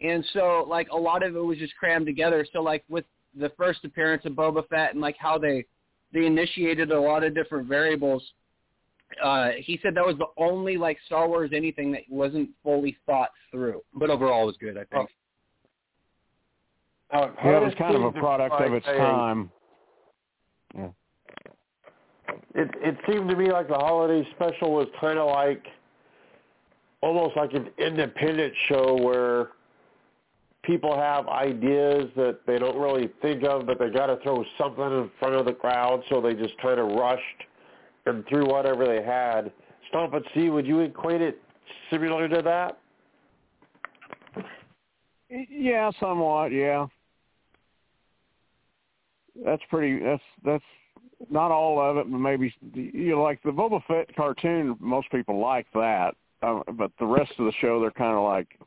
and 0.00 0.24
so 0.32 0.64
like 0.66 0.88
a 0.90 0.96
lot 0.96 1.22
of 1.22 1.36
it 1.36 1.40
was 1.40 1.58
just 1.58 1.76
crammed 1.76 2.06
together. 2.06 2.46
So 2.52 2.62
like 2.62 2.84
with 2.88 3.04
the 3.38 3.52
first 3.56 3.84
appearance 3.84 4.24
of 4.24 4.32
Boba 4.32 4.68
Fett 4.68 4.92
and 4.92 5.00
like 5.00 5.16
how 5.18 5.38
they 5.38 5.64
they 6.12 6.26
initiated 6.26 6.90
a 6.90 7.00
lot 7.00 7.24
of 7.24 7.34
different 7.34 7.68
variables. 7.68 8.22
Uh, 9.22 9.50
he 9.58 9.78
said 9.82 9.94
that 9.94 10.04
was 10.04 10.16
the 10.18 10.26
only 10.36 10.76
like 10.76 10.98
Star 11.06 11.28
Wars 11.28 11.50
anything 11.54 11.92
that 11.92 12.02
wasn't 12.10 12.50
fully 12.62 12.96
thought 13.06 13.30
through, 13.50 13.80
but 13.94 14.10
overall 14.10 14.42
it 14.42 14.46
was 14.46 14.56
good. 14.58 14.76
I 14.76 14.84
think. 14.84 15.10
Now, 17.12 17.32
Yeah, 17.42 17.56
it 17.56 17.64
was 17.64 17.74
kind 17.78 17.96
of 17.96 18.02
a 18.02 18.12
product 18.12 18.54
of 18.60 18.74
its 18.74 18.86
time. 18.86 19.50
Yeah. 20.74 20.88
It 22.54 22.70
it 22.82 22.96
seemed 23.08 23.28
to 23.30 23.36
me 23.36 23.50
like 23.50 23.68
the 23.68 23.74
holiday 23.74 24.28
special 24.34 24.72
was 24.72 24.88
kind 25.00 25.18
of 25.18 25.26
like 25.28 25.64
almost 27.00 27.36
like 27.36 27.52
an 27.54 27.68
independent 27.78 28.52
show 28.68 28.96
where 29.00 29.48
people 30.68 30.94
have 30.94 31.26
ideas 31.28 32.10
that 32.14 32.40
they 32.46 32.58
don't 32.58 32.78
really 32.78 33.10
think 33.22 33.42
of, 33.42 33.66
but 33.66 33.78
they 33.78 33.88
got 33.88 34.06
to 34.06 34.18
throw 34.22 34.44
something 34.58 34.84
in 34.84 35.10
front 35.18 35.34
of 35.34 35.46
the 35.46 35.52
crowd, 35.52 36.02
so 36.10 36.20
they 36.20 36.34
just 36.34 36.56
kind 36.60 36.78
of 36.78 36.88
rushed 36.88 37.22
and 38.04 38.24
threw 38.28 38.46
whatever 38.46 38.86
they 38.86 39.02
had. 39.02 39.50
Stomp 39.88 40.12
and 40.12 40.24
See, 40.34 40.50
would 40.50 40.66
you 40.66 40.80
equate 40.80 41.22
it 41.22 41.40
similar 41.90 42.28
to 42.28 42.42
that? 42.42 42.78
Yeah, 45.30 45.90
somewhat. 45.98 46.52
Yeah, 46.52 46.86
that's 49.44 49.62
pretty. 49.70 50.02
That's 50.02 50.22
that's 50.44 50.64
not 51.30 51.50
all 51.50 51.80
of 51.80 51.96
it, 51.96 52.10
but 52.10 52.18
maybe 52.18 52.54
you 52.74 53.10
know, 53.12 53.22
like 53.22 53.42
the 53.42 53.50
Boba 53.50 53.82
Fett 53.86 54.14
cartoon. 54.16 54.76
Most 54.80 55.10
people 55.10 55.38
like 55.38 55.66
that, 55.74 56.12
uh, 56.42 56.60
but 56.74 56.90
the 56.98 57.06
rest 57.06 57.32
of 57.38 57.46
the 57.46 57.52
show, 57.60 57.80
they're 57.80 57.90
kind 57.90 58.16
of 58.16 58.24
like, 58.24 58.58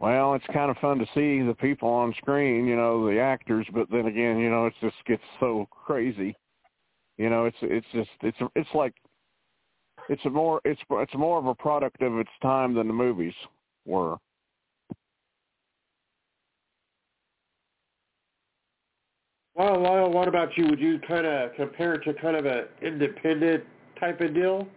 well, 0.00 0.34
it's 0.34 0.46
kind 0.52 0.70
of 0.70 0.76
fun 0.78 0.98
to 0.98 1.06
see 1.06 1.42
the 1.44 1.56
people 1.60 1.88
on 1.88 2.14
screen, 2.18 2.66
you 2.66 2.76
know, 2.76 3.06
the 3.06 3.18
actors, 3.18 3.66
but 3.72 3.88
then 3.90 4.06
again, 4.06 4.38
you 4.38 4.48
know, 4.48 4.66
it 4.66 4.74
just 4.80 4.96
gets 5.06 5.22
so 5.40 5.66
crazy. 5.70 6.36
You 7.16 7.30
know, 7.30 7.46
it's 7.46 7.56
it's 7.62 7.86
just 7.92 8.10
it's 8.22 8.38
it's 8.54 8.68
like 8.74 8.94
it's 10.08 10.24
a 10.24 10.30
more 10.30 10.60
it's 10.64 10.80
it's 10.88 11.14
more 11.14 11.38
of 11.38 11.46
a 11.46 11.54
product 11.54 12.00
of 12.00 12.16
its 12.18 12.30
time 12.40 12.74
than 12.74 12.86
the 12.86 12.92
movies 12.92 13.34
were. 13.84 14.16
Well, 19.56 19.82
Lyle, 19.82 20.10
what 20.12 20.28
about 20.28 20.56
you? 20.56 20.68
Would 20.68 20.78
you 20.78 21.00
kind 21.00 21.26
of 21.26 21.52
compare 21.56 21.94
it 21.94 22.04
to 22.04 22.14
kind 22.14 22.36
of 22.36 22.46
an 22.46 22.66
independent 22.80 23.64
type 23.98 24.20
of 24.20 24.32
deal? 24.32 24.68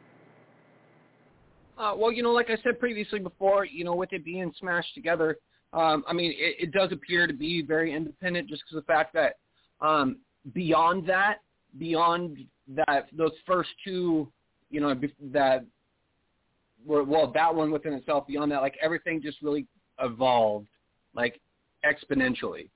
Uh, 1.81 1.95
well, 1.97 2.11
you 2.11 2.21
know, 2.21 2.31
like 2.31 2.51
I 2.51 2.57
said 2.63 2.79
previously 2.79 3.17
before, 3.17 3.65
you 3.65 3.83
know, 3.83 3.95
with 3.95 4.13
it 4.13 4.23
being 4.23 4.53
smashed 4.59 4.93
together, 4.93 5.37
um, 5.73 6.03
I 6.07 6.13
mean, 6.13 6.31
it, 6.37 6.65
it 6.65 6.71
does 6.71 6.91
appear 6.91 7.25
to 7.25 7.33
be 7.33 7.63
very 7.63 7.91
independent 7.95 8.47
just 8.47 8.61
because 8.63 8.77
of 8.77 8.85
the 8.85 8.93
fact 8.93 9.15
that 9.15 9.37
um, 9.83 10.17
beyond 10.53 11.07
that, 11.07 11.37
beyond 11.79 12.37
that, 12.67 13.07
those 13.17 13.31
first 13.47 13.69
two, 13.83 14.31
you 14.69 14.79
know, 14.79 14.93
that 15.33 15.65
were, 16.85 17.03
well, 17.03 17.31
that 17.31 17.53
one 17.53 17.71
within 17.71 17.93
itself, 17.93 18.27
beyond 18.27 18.51
that, 18.51 18.61
like 18.61 18.77
everything 18.79 19.19
just 19.19 19.41
really 19.41 19.65
evolved, 19.99 20.67
like 21.15 21.41
exponentially, 21.83 22.69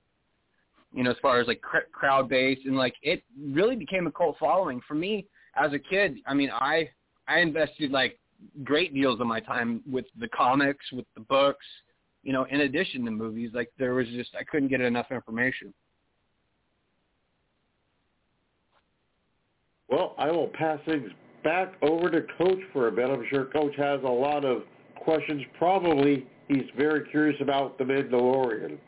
you 0.92 1.04
know, 1.04 1.12
as 1.12 1.16
far 1.22 1.40
as 1.40 1.46
like 1.46 1.60
cr- 1.60 1.88
crowd 1.92 2.28
base 2.28 2.58
and 2.64 2.76
like 2.76 2.94
it 3.02 3.22
really 3.40 3.76
became 3.76 4.08
a 4.08 4.10
cult 4.10 4.36
following 4.40 4.80
for 4.88 4.94
me 4.94 5.28
as 5.54 5.72
a 5.72 5.78
kid. 5.78 6.16
I 6.26 6.34
mean, 6.34 6.50
I, 6.50 6.90
I 7.28 7.38
invested 7.38 7.92
like 7.92 8.18
great 8.64 8.94
deals 8.94 9.20
of 9.20 9.26
my 9.26 9.40
time 9.40 9.82
with 9.90 10.06
the 10.18 10.28
comics, 10.28 10.84
with 10.92 11.06
the 11.14 11.20
books, 11.20 11.64
you 12.22 12.32
know, 12.32 12.44
in 12.50 12.62
addition 12.62 13.04
to 13.04 13.10
movies. 13.10 13.50
Like 13.54 13.70
there 13.78 13.94
was 13.94 14.06
just 14.08 14.30
I 14.38 14.44
couldn't 14.44 14.68
get 14.68 14.80
enough 14.80 15.06
information. 15.10 15.72
Well, 19.88 20.14
I 20.18 20.30
will 20.30 20.48
pass 20.48 20.80
things 20.84 21.10
back 21.44 21.74
over 21.82 22.10
to 22.10 22.22
Coach 22.36 22.58
for 22.72 22.88
a 22.88 22.92
bit. 22.92 23.08
I'm 23.08 23.24
sure 23.30 23.44
Coach 23.44 23.76
has 23.76 24.00
a 24.02 24.08
lot 24.08 24.44
of 24.44 24.62
questions. 24.96 25.42
Probably 25.58 26.26
he's 26.48 26.64
very 26.76 27.08
curious 27.08 27.40
about 27.40 27.78
the 27.78 27.84
Mandalorian. 27.84 28.78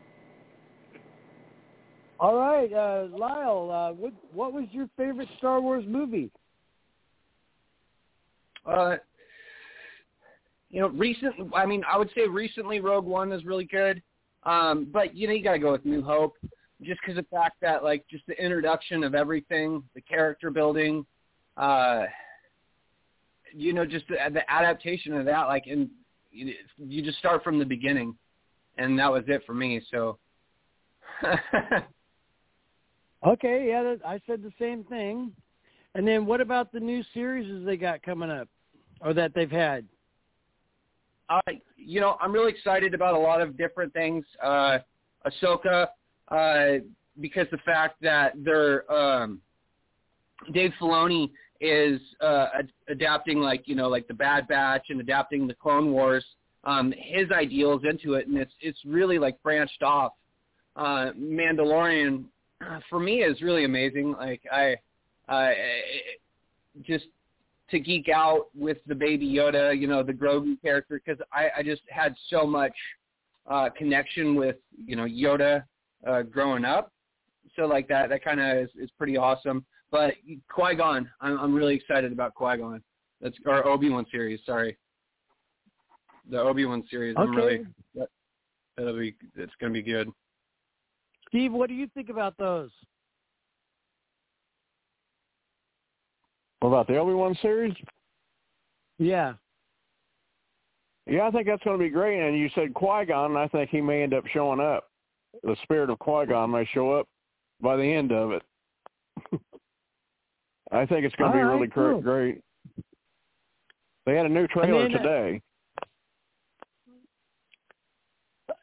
All 2.21 2.37
right, 2.37 2.73
uh, 2.73 3.07
Lyle, 3.17 3.71
uh, 3.71 3.93
what 3.93 4.13
what 4.33 4.53
was 4.53 4.65
your 4.73 4.89
favorite 4.97 5.29
Star 5.39 5.61
Wars 5.61 5.85
movie? 5.87 6.33
Uh, 8.67 8.97
you 10.71 10.81
know, 10.81 10.89
recent. 10.89 11.35
I 11.55 11.67
mean, 11.67 11.83
I 11.91 11.97
would 11.97 12.11
say 12.15 12.27
recently 12.27 12.81
Rogue 12.81 13.07
One 13.07 13.33
is 13.33 13.45
really 13.45 13.65
good. 13.65 14.03
Um, 14.45 14.89
but 14.93 15.15
you 15.15 15.27
know, 15.27 15.33
you 15.33 15.43
got 15.43 15.53
to 15.53 15.59
go 15.59 15.73
with 15.73 15.85
New 15.85 16.03
Hope, 16.03 16.37
just 16.83 17.01
because 17.01 17.17
the 17.17 17.27
fact 17.31 17.57
that 17.61 17.83
like 17.83 18.07
just 18.09 18.27
the 18.27 18.43
introduction 18.43 19.03
of 19.05 19.15
everything, 19.15 19.83
the 19.95 20.01
character 20.01 20.51
building, 20.51 21.05
uh, 21.57 22.05
you 23.53 23.73
know, 23.73 23.85
just 23.85 24.07
the, 24.09 24.17
the 24.33 24.51
adaptation 24.51 25.15
of 25.15 25.25
that. 25.27 25.45
Like, 25.45 25.67
and 25.67 25.89
you, 26.31 26.55
you 26.79 27.03
just 27.03 27.19
start 27.19 27.43
from 27.43 27.59
the 27.59 27.65
beginning, 27.65 28.15
and 28.77 28.99
that 28.99 29.11
was 29.11 29.25
it 29.27 29.43
for 29.47 29.55
me. 29.55 29.83
So. 29.91 30.19
okay, 33.27 33.67
yeah, 33.69 33.83
that, 33.83 34.01
I 34.07 34.21
said 34.27 34.43
the 34.43 34.53
same 34.59 34.85
thing. 34.85 35.33
And 35.95 36.07
then 36.07 36.27
what 36.27 36.41
about 36.41 36.71
the 36.71 36.79
new 36.79 37.03
series 37.13 37.65
they 37.65 37.77
got 37.77 38.03
coming 38.03 38.31
up, 38.31 38.49
or 39.01 39.15
that 39.15 39.35
they've 39.35 39.51
had? 39.51 39.85
Uh, 41.29 41.41
you 41.77 42.01
know, 42.01 42.17
I'm 42.21 42.33
really 42.33 42.51
excited 42.51 42.95
about 42.95 43.15
a 43.15 43.19
lot 43.19 43.41
of 43.41 43.57
different 43.57 43.93
things. 43.93 44.25
Uh, 44.43 44.79
Ahsoka, 45.27 45.89
uh, 46.29 46.85
because 47.21 47.47
the 47.51 47.59
fact 47.59 48.01
that 48.03 48.33
they're 48.37 48.91
um, 48.93 49.41
Dave 50.53 50.73
Filoni 50.81 51.31
is 51.61 52.01
uh, 52.21 52.47
ad- 52.59 52.73
adapting 52.89 53.41
like 53.41 53.67
you 53.67 53.75
know 53.75 53.89
like 53.89 54.07
the 54.07 54.15
Bad 54.15 54.47
Batch 54.49 54.87
and 54.91 55.01
adapting 55.01 55.47
the 55.47 55.55
Clone 55.55 55.93
Wars, 55.93 56.25
um, 56.65 56.93
his 56.97 57.31
ideals 57.31 57.83
into 57.89 58.15
it, 58.15 58.29
and 58.29 58.39
it's 58.39 58.53
it's 58.61 58.79
really 58.85 59.19
like 59.19 59.43
branched 59.43 59.83
off. 59.83 60.13
Uh, 60.77 61.11
Mandalorian 61.19 62.25
for 62.89 63.01
me 63.01 63.23
is 63.23 63.41
really 63.43 63.65
amazing. 63.65 64.13
Like 64.13 64.43
I, 64.51 64.77
I 65.29 65.55
just 66.83 67.07
to 67.71 67.79
geek 67.79 68.09
out 68.09 68.47
with 68.55 68.79
the 68.87 68.95
Baby 68.95 69.31
Yoda, 69.31 69.79
you 69.79 69.87
know, 69.87 70.03
the 70.03 70.13
Grogu 70.13 70.61
character, 70.61 71.01
because 71.05 71.23
I, 71.33 71.49
I 71.59 71.63
just 71.63 71.83
had 71.89 72.15
so 72.31 72.47
much 72.47 72.73
uh, 73.49 73.69
connection 73.77 74.35
with, 74.35 74.57
you 74.77 74.97
know, 74.97 75.05
Yoda 75.05 75.65
uh, 76.07 76.23
growing 76.23 76.65
up. 76.65 76.93
So 77.57 77.67
like 77.67 77.89
that, 77.89 78.09
that 78.09 78.23
kind 78.23 78.41
of 78.41 78.57
is, 78.57 78.71
is 78.79 78.91
pretty 78.97 79.17
awesome. 79.17 79.65
But 79.91 80.15
Qui 80.51 80.75
Gon, 80.77 81.11
I'm, 81.21 81.39
I'm 81.39 81.55
really 81.55 81.75
excited 81.75 82.13
about 82.13 82.35
Qui 82.35 82.59
Gon. 82.59 82.83
That's 83.21 83.37
our 83.47 83.67
Obi 83.67 83.91
Wan 83.91 84.07
series. 84.11 84.41
Sorry, 84.47 84.77
the 86.31 86.39
Obi 86.39 86.67
Wan 86.67 86.85
series. 86.91 87.17
Okay. 87.17 87.23
I'm 87.23 87.35
really 87.35 87.67
that, 87.95 88.09
that'll 88.77 88.99
be 88.99 89.17
it's 89.35 89.53
gonna 89.61 89.73
be 89.73 89.83
good. 89.83 90.09
Steve, 91.29 91.53
what 91.53 91.69
do 91.69 91.75
you 91.75 91.89
think 91.95 92.11
about 92.11 92.37
those? 92.39 92.71
About 96.69 96.87
the 96.87 96.97
Obi-Wan 96.97 97.37
series? 97.43 97.75
Yeah. 98.99 99.35
Yeah, 101.07 101.27
I 101.27 101.31
think 101.31 101.47
that's 101.47 101.63
going 101.63 101.79
to 101.79 101.83
be 101.83 101.91
great. 101.91 102.21
And 102.21 102.39
you 102.39 102.51
said 102.55 102.75
Qui-Gon, 102.75 103.31
and 103.31 103.39
I 103.39 103.49
think 103.49 103.71
he 103.71 103.81
may 103.81 104.03
end 104.03 104.15
up 104.15 104.27
showing 104.27 104.61
up. 104.61 104.89
The 105.43 105.57
spirit 105.63 105.91
of 105.91 105.99
Qui-Gon 105.99 106.51
may 106.51 106.67
show 106.73 106.93
up 106.93 107.09
by 107.61 107.77
the 107.77 107.83
end 107.85 108.13
of 108.13 108.33
it. 108.33 108.43
I 110.73 110.85
think 110.85 111.05
it's 111.05 111.15
going 111.17 111.33
to 111.33 111.39
All 111.39 111.45
be 111.45 111.47
right, 111.47 111.55
really 111.55 111.69
cool. 111.69 112.01
great. 112.01 112.41
They 114.05 114.15
had 114.15 114.27
a 114.27 114.29
new 114.29 114.47
trailer 114.47 114.83
then, 114.83 114.95
uh, 114.95 114.99
today. 114.99 115.43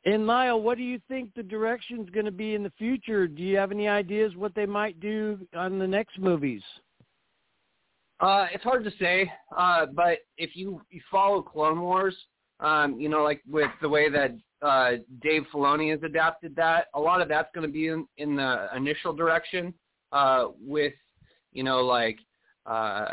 And 0.05 0.27
Lyle, 0.27 0.61
what 0.61 0.77
do 0.77 0.83
you 0.83 0.99
think 1.07 1.33
the 1.35 1.43
direction's 1.43 2.09
going 2.11 2.25
to 2.25 2.31
be 2.31 2.53
in 2.53 2.61
the 2.61 2.71
future? 2.77 3.27
Do 3.27 3.41
you 3.41 3.57
have 3.57 3.71
any 3.71 3.87
ideas 3.87 4.35
what 4.35 4.53
they 4.53 4.67
might 4.67 4.99
do 4.99 5.39
on 5.55 5.79
the 5.79 5.87
next 5.87 6.19
movies? 6.19 6.61
Uh, 8.19 8.47
it's 8.53 8.63
hard 8.63 8.83
to 8.83 8.91
say, 8.99 9.29
uh, 9.57 9.85
but 9.93 10.19
if 10.37 10.55
you, 10.55 10.81
you 10.89 11.01
follow 11.11 11.41
Clone 11.41 11.81
Wars, 11.81 12.15
um, 12.61 12.97
you 12.99 13.09
know, 13.09 13.23
like 13.23 13.41
with 13.49 13.69
the 13.81 13.89
way 13.89 14.09
that 14.09 14.31
uh, 14.61 14.91
Dave 15.21 15.43
Filoni 15.53 15.91
has 15.91 16.01
adapted 16.03 16.55
that, 16.55 16.87
a 16.93 16.99
lot 16.99 17.21
of 17.21 17.27
that's 17.27 17.49
going 17.53 17.67
to 17.67 17.71
be 17.71 17.87
in, 17.87 18.07
in 18.17 18.37
the 18.37 18.67
initial 18.75 19.13
direction 19.13 19.73
uh, 20.13 20.47
with, 20.59 20.93
you 21.51 21.63
know, 21.63 21.81
like 21.81 22.17
uh, 22.65 23.05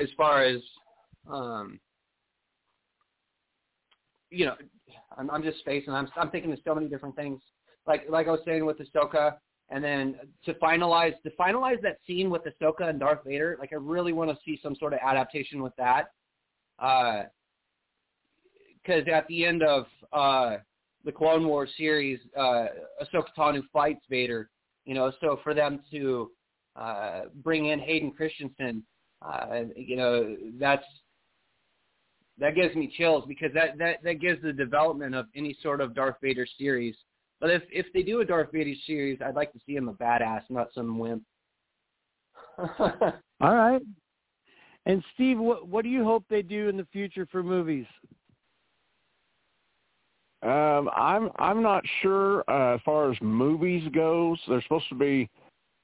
as 0.00 0.08
far 0.16 0.42
as, 0.42 0.60
um, 1.30 1.78
you 4.30 4.46
know, 4.46 4.56
I'm, 5.16 5.30
I'm 5.30 5.42
just 5.42 5.60
spacing. 5.60 5.92
I'm, 5.92 6.08
I'm 6.16 6.30
thinking 6.30 6.52
of 6.52 6.58
so 6.64 6.74
many 6.74 6.88
different 6.88 7.16
things. 7.16 7.40
Like 7.86 8.04
like 8.10 8.26
I 8.26 8.32
was 8.32 8.40
saying 8.44 8.66
with 8.66 8.78
Ahsoka, 8.78 9.36
and 9.70 9.82
then 9.82 10.16
to 10.44 10.54
finalize 10.54 11.20
to 11.22 11.30
finalize 11.30 11.80
that 11.82 11.98
scene 12.06 12.30
with 12.30 12.42
Ahsoka 12.44 12.88
and 12.88 13.00
Darth 13.00 13.24
Vader, 13.24 13.56
like 13.58 13.72
I 13.72 13.76
really 13.76 14.12
want 14.12 14.30
to 14.30 14.36
see 14.44 14.58
some 14.62 14.76
sort 14.76 14.92
of 14.92 15.00
adaptation 15.02 15.62
with 15.62 15.74
that. 15.76 16.12
Because 16.78 17.28
at 19.12 19.26
the 19.28 19.44
end 19.44 19.62
of 19.62 19.86
uh, 20.12 20.56
the 21.04 21.12
Clone 21.12 21.46
Wars 21.46 21.70
series, 21.76 22.20
uh, 22.36 22.66
Ahsoka 23.02 23.28
Tano 23.36 23.62
fights 23.72 24.04
Vader. 24.08 24.50
You 24.84 24.94
know, 24.94 25.10
so 25.20 25.40
for 25.42 25.52
them 25.52 25.80
to 25.90 26.30
uh, 26.76 27.22
bring 27.42 27.66
in 27.66 27.80
Hayden 27.80 28.12
Christensen, 28.12 28.84
uh, 29.22 29.62
you 29.74 29.96
know, 29.96 30.36
that's 30.60 30.84
that 32.38 32.54
gives 32.54 32.74
me 32.76 32.92
chills 32.96 33.24
because 33.26 33.50
that, 33.54 33.78
that 33.78 34.02
that 34.04 34.20
gives 34.20 34.42
the 34.42 34.52
development 34.52 35.14
of 35.14 35.26
any 35.34 35.56
sort 35.62 35.80
of 35.80 35.94
Darth 35.94 36.16
Vader 36.22 36.46
series. 36.58 36.94
But 37.40 37.50
if 37.50 37.62
if 37.70 37.86
they 37.92 38.02
do 38.02 38.20
a 38.20 38.24
Darth 38.24 38.52
Vader 38.52 38.74
series, 38.86 39.20
I'd 39.24 39.34
like 39.34 39.52
to 39.52 39.60
see 39.66 39.76
him 39.76 39.88
a 39.88 39.94
badass, 39.94 40.42
not 40.48 40.68
some 40.74 40.98
wimp. 40.98 41.22
All 42.58 43.54
right. 43.54 43.82
And 44.86 45.02
Steve, 45.14 45.38
what 45.38 45.68
what 45.68 45.82
do 45.82 45.90
you 45.90 46.04
hope 46.04 46.24
they 46.28 46.42
do 46.42 46.68
in 46.68 46.76
the 46.76 46.86
future 46.92 47.26
for 47.30 47.42
movies? 47.42 47.86
Um, 50.42 50.88
I'm 50.94 51.30
I'm 51.38 51.62
not 51.62 51.82
sure 52.02 52.44
uh, 52.48 52.76
as 52.76 52.80
far 52.84 53.10
as 53.10 53.18
movies 53.20 53.86
goes. 53.92 54.38
There's 54.48 54.62
supposed 54.62 54.88
to 54.90 54.94
be 54.94 55.28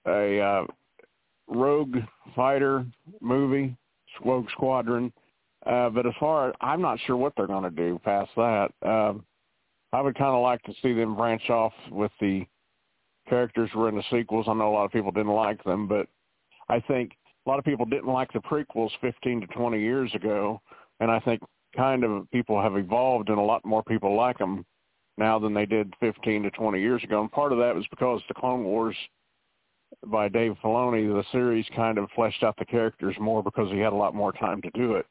a 0.06 0.40
uh, 0.40 0.64
Rogue 1.48 1.96
Fighter 2.34 2.86
movie, 3.20 3.76
Rogue 4.24 4.48
Squadron. 4.52 5.12
Uh, 5.66 5.90
but 5.90 6.06
as 6.06 6.12
far 6.18 6.48
as 6.48 6.54
I'm 6.60 6.80
not 6.80 6.98
sure 7.06 7.16
what 7.16 7.34
they're 7.36 7.46
going 7.46 7.62
to 7.62 7.70
do 7.70 8.00
past 8.04 8.30
that. 8.36 8.70
Um, 8.82 9.24
I 9.92 10.00
would 10.00 10.16
kind 10.16 10.35
of 10.35 10.42
like 10.42 10.62
to 10.62 10.72
see 10.83 10.92
them 10.92 11.16
branch 11.16 11.50
off 11.50 11.72
with 11.90 12.12
the 12.20 12.46
characters 13.28 13.70
who 13.72 13.81
were 13.81 13.88
in 13.88 13.96
the 13.96 14.05
sequels. 14.11 14.46
I 14.48 14.55
know 14.55 14.70
a 14.70 14.74
lot 14.74 14.85
of 14.85 14.92
people 14.92 15.11
didn't 15.11 15.33
like 15.33 15.62
them, 15.64 15.87
but 15.87 16.07
I 16.68 16.81
think 16.81 17.12
a 17.46 17.50
lot 17.50 17.59
of 17.59 17.64
people 17.64 17.85
didn't 17.85 18.12
like 18.12 18.33
the 18.33 18.40
prequels 18.40 18.90
15 19.00 19.42
to 19.42 19.46
20 19.48 19.81
years 19.81 20.14
ago, 20.14 20.61
and 21.00 21.11
I 21.11 21.20
think 21.20 21.42
kind 21.76 22.05
of 22.05 22.31
people 22.31 22.61
have 22.61 22.76
evolved 22.76 23.28
and 23.28 23.38
a 23.38 23.42
lot 23.42 23.64
more 23.64 23.83
people 23.83 24.16
like 24.16 24.38
them 24.38 24.64
now 25.18 25.38
than 25.38 25.55
they 25.55 25.66
did 25.66 25.92
15 26.00 26.42
to 26.44 26.50
20 26.50 26.81
years 26.81 27.02
ago. 27.05 27.20
And 27.20 27.31
part 27.31 27.52
of 27.52 27.59
that 27.59 27.74
was 27.74 27.87
because 27.90 28.20
the 28.28 28.35
Clone 28.35 28.64
Wars 28.64 28.96
by 30.07 30.28
Dave 30.28 30.57
Filoni, 30.62 31.07
the 31.07 31.24
series 31.33 31.66
kind 31.76 31.98
of 31.98 32.09
fleshed 32.14 32.42
out 32.42 32.57
the 32.57 32.64
characters 32.64 33.16
more 33.20 33.42
because 33.42 33.70
he 33.70 33.78
had 33.78 33.92
a 33.92 33.96
lot 33.96 34.14
more 34.14 34.33
time 34.33 34.62
to 34.62 34.70
do 34.74 34.94
it. 34.94 35.07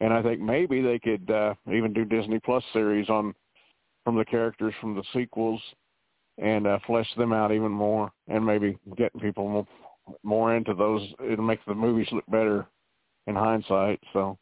And 0.00 0.12
I 0.12 0.22
think 0.22 0.40
maybe 0.40 0.80
they 0.80 0.98
could 0.98 1.30
uh, 1.30 1.54
even 1.70 1.92
do 1.92 2.04
Disney 2.04 2.38
Plus 2.38 2.64
series 2.72 3.08
on 3.08 3.34
from 4.08 4.16
the 4.16 4.24
characters 4.24 4.72
from 4.80 4.94
the 4.94 5.02
sequels 5.12 5.60
and 6.38 6.66
uh, 6.66 6.78
flesh 6.86 7.06
them 7.18 7.30
out 7.30 7.52
even 7.52 7.70
more 7.70 8.10
and 8.26 8.44
maybe 8.44 8.74
getting 8.96 9.20
people 9.20 9.46
more, 9.46 9.66
more 10.22 10.56
into 10.56 10.72
those. 10.72 11.06
It'll 11.22 11.44
make 11.44 11.62
the 11.66 11.74
movies 11.74 12.08
look 12.10 12.24
better 12.30 12.66
in 13.26 13.34
hindsight. 13.34 14.00
So 14.14 14.38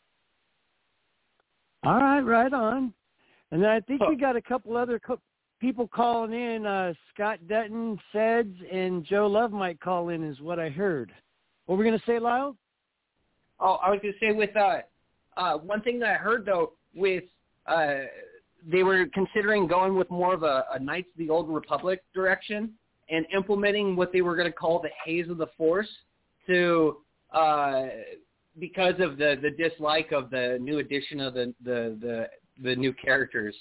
All 1.83 1.99
right, 1.99 2.21
right 2.21 2.53
on. 2.53 2.95
And 3.51 3.61
then 3.61 3.69
I 3.69 3.81
think 3.81 4.03
Huh. 4.05 4.11
we 4.11 4.17
got 4.17 4.37
a 4.37 4.41
couple 4.41 4.77
other 4.77 5.01
co- 5.01 5.19
people 5.61 5.89
calling 5.89 6.33
in. 6.33 6.65
Uh, 6.65 6.95
Scott 7.13 7.41
Dutton, 7.49 7.99
Seds, 8.13 8.57
and 8.73 9.05
Joe 9.05 9.27
Love 9.27 9.51
might 9.51 9.81
call 9.81 10.11
in, 10.11 10.23
is 10.23 10.41
what 10.41 10.61
I 10.61 10.69
heard. 10.69 11.11
What 11.65 11.75
were 11.75 11.83
we 11.83 11.91
going 11.91 11.99
to 11.99 12.07
say, 12.07 12.21
Lyle? 12.21 12.57
Oh, 13.59 13.81
I 13.83 13.91
was 13.91 13.99
gonna 14.01 14.15
say 14.21 14.31
with 14.31 14.55
uh, 14.57 14.83
uh, 15.37 15.57
one 15.59 15.81
thing 15.81 15.99
that 16.01 16.11
I 16.11 16.19
heard 16.19 16.47
though 16.47 16.75
with 16.95 17.25
uh, 17.67 18.03
they 18.71 18.83
were 18.83 19.07
considering 19.15 19.67
going 19.67 19.95
with 19.95 20.11
more 20.11 20.35
of 20.35 20.43
a, 20.43 20.65
a 20.75 20.79
Knights 20.79 21.09
of 21.13 21.19
the 21.19 21.31
Old 21.31 21.49
Republic 21.49 22.03
direction 22.15 22.73
and 23.09 23.25
implementing 23.35 23.95
what 23.95 24.13
they 24.13 24.21
were 24.21 24.35
going 24.35 24.51
to 24.51 24.57
call 24.57 24.81
the 24.81 24.91
Haze 25.05 25.29
of 25.31 25.39
the 25.39 25.47
Force 25.57 25.89
to 26.49 26.97
uh, 27.33 27.85
because 28.59 28.95
of 28.99 29.19
the 29.19 29.37
the 29.41 29.51
dislike 29.51 30.13
of 30.13 30.31
the 30.31 30.59
new 30.61 30.79
edition 30.79 31.21
of 31.21 31.35
the 31.35 31.55
the 31.63 31.97
the, 32.01 32.27
the 32.63 32.75
new 32.75 32.93
characters. 32.93 33.55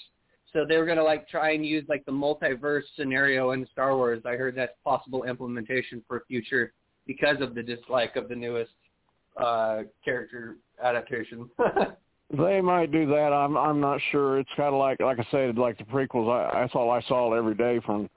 So 0.52 0.64
they 0.66 0.78
were 0.78 0.86
going 0.86 0.98
to 0.98 1.04
like 1.04 1.28
try 1.28 1.52
and 1.52 1.64
use 1.64 1.84
like 1.88 2.04
the 2.06 2.12
multiverse 2.12 2.82
scenario 2.96 3.50
in 3.50 3.66
Star 3.72 3.94
Wars. 3.96 4.22
I 4.24 4.36
heard 4.36 4.56
that's 4.56 4.72
possible 4.84 5.24
implementation 5.24 6.02
for 6.08 6.24
future 6.26 6.72
because 7.06 7.40
of 7.40 7.54
the 7.54 7.62
dislike 7.62 8.16
of 8.16 8.28
the 8.28 8.34
newest 8.34 8.72
uh 9.40 9.82
character 10.04 10.56
adaptation. 10.82 11.48
They 12.30 12.60
might 12.60 12.90
do 12.90 13.06
that. 13.06 13.32
I'm 13.32 13.56
I'm 13.56 13.80
not 13.80 14.00
sure. 14.10 14.38
It's 14.38 14.50
kind 14.56 14.74
of 14.74 14.80
like 14.80 15.00
like 15.00 15.20
I 15.20 15.26
said, 15.30 15.56
like 15.56 15.78
the 15.78 15.84
prequels. 15.84 16.30
I 16.30 16.60
that's 16.60 16.74
all 16.74 16.90
I 16.90 17.00
saw 17.02 17.32
every 17.34 17.54
day 17.54 17.80
from 17.86 18.10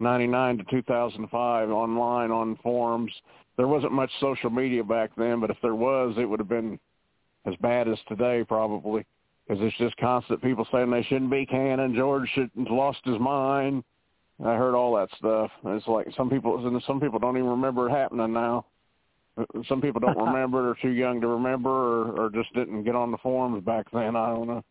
'99 0.00 0.58
to 0.58 0.64
2005 0.64 1.70
online 1.70 2.30
on 2.30 2.56
forums. 2.62 3.12
There 3.56 3.68
wasn't 3.68 3.92
much 3.92 4.10
social 4.20 4.50
media 4.50 4.84
back 4.84 5.10
then, 5.16 5.40
but 5.40 5.50
if 5.50 5.56
there 5.62 5.74
was, 5.74 6.14
it 6.18 6.24
would 6.24 6.40
have 6.40 6.48
been 6.48 6.78
as 7.46 7.54
bad 7.56 7.88
as 7.88 7.98
today 8.08 8.44
probably, 8.46 9.06
because 9.46 9.62
it's 9.64 9.76
just 9.78 9.96
constant 9.96 10.42
people 10.42 10.66
saying 10.70 10.90
they 10.90 11.02
shouldn't 11.04 11.30
be 11.30 11.46
canon. 11.46 11.94
George 11.94 12.28
should 12.34 12.50
lost 12.56 12.98
his 13.04 13.18
mind. 13.18 13.82
I 14.44 14.56
heard 14.56 14.74
all 14.74 14.94
that 14.96 15.08
stuff. 15.16 15.50
It's 15.64 15.86
like 15.86 16.08
some 16.16 16.28
people 16.28 16.82
some 16.86 17.00
people 17.00 17.18
don't 17.18 17.38
even 17.38 17.48
remember 17.48 17.88
it 17.88 17.92
happening 17.92 18.32
now. 18.32 18.66
Some 19.68 19.80
people 19.80 20.00
don't 20.00 20.16
remember 20.26 20.70
or 20.70 20.76
too 20.80 20.90
young 20.90 21.20
to 21.20 21.28
remember 21.28 21.70
or, 21.70 22.26
or 22.26 22.30
just 22.30 22.52
didn't 22.54 22.84
get 22.84 22.94
on 22.94 23.10
the 23.10 23.18
forums 23.18 23.64
back 23.64 23.86
then. 23.92 24.16
I 24.16 24.28
don't 24.28 24.46
know. 24.46 24.64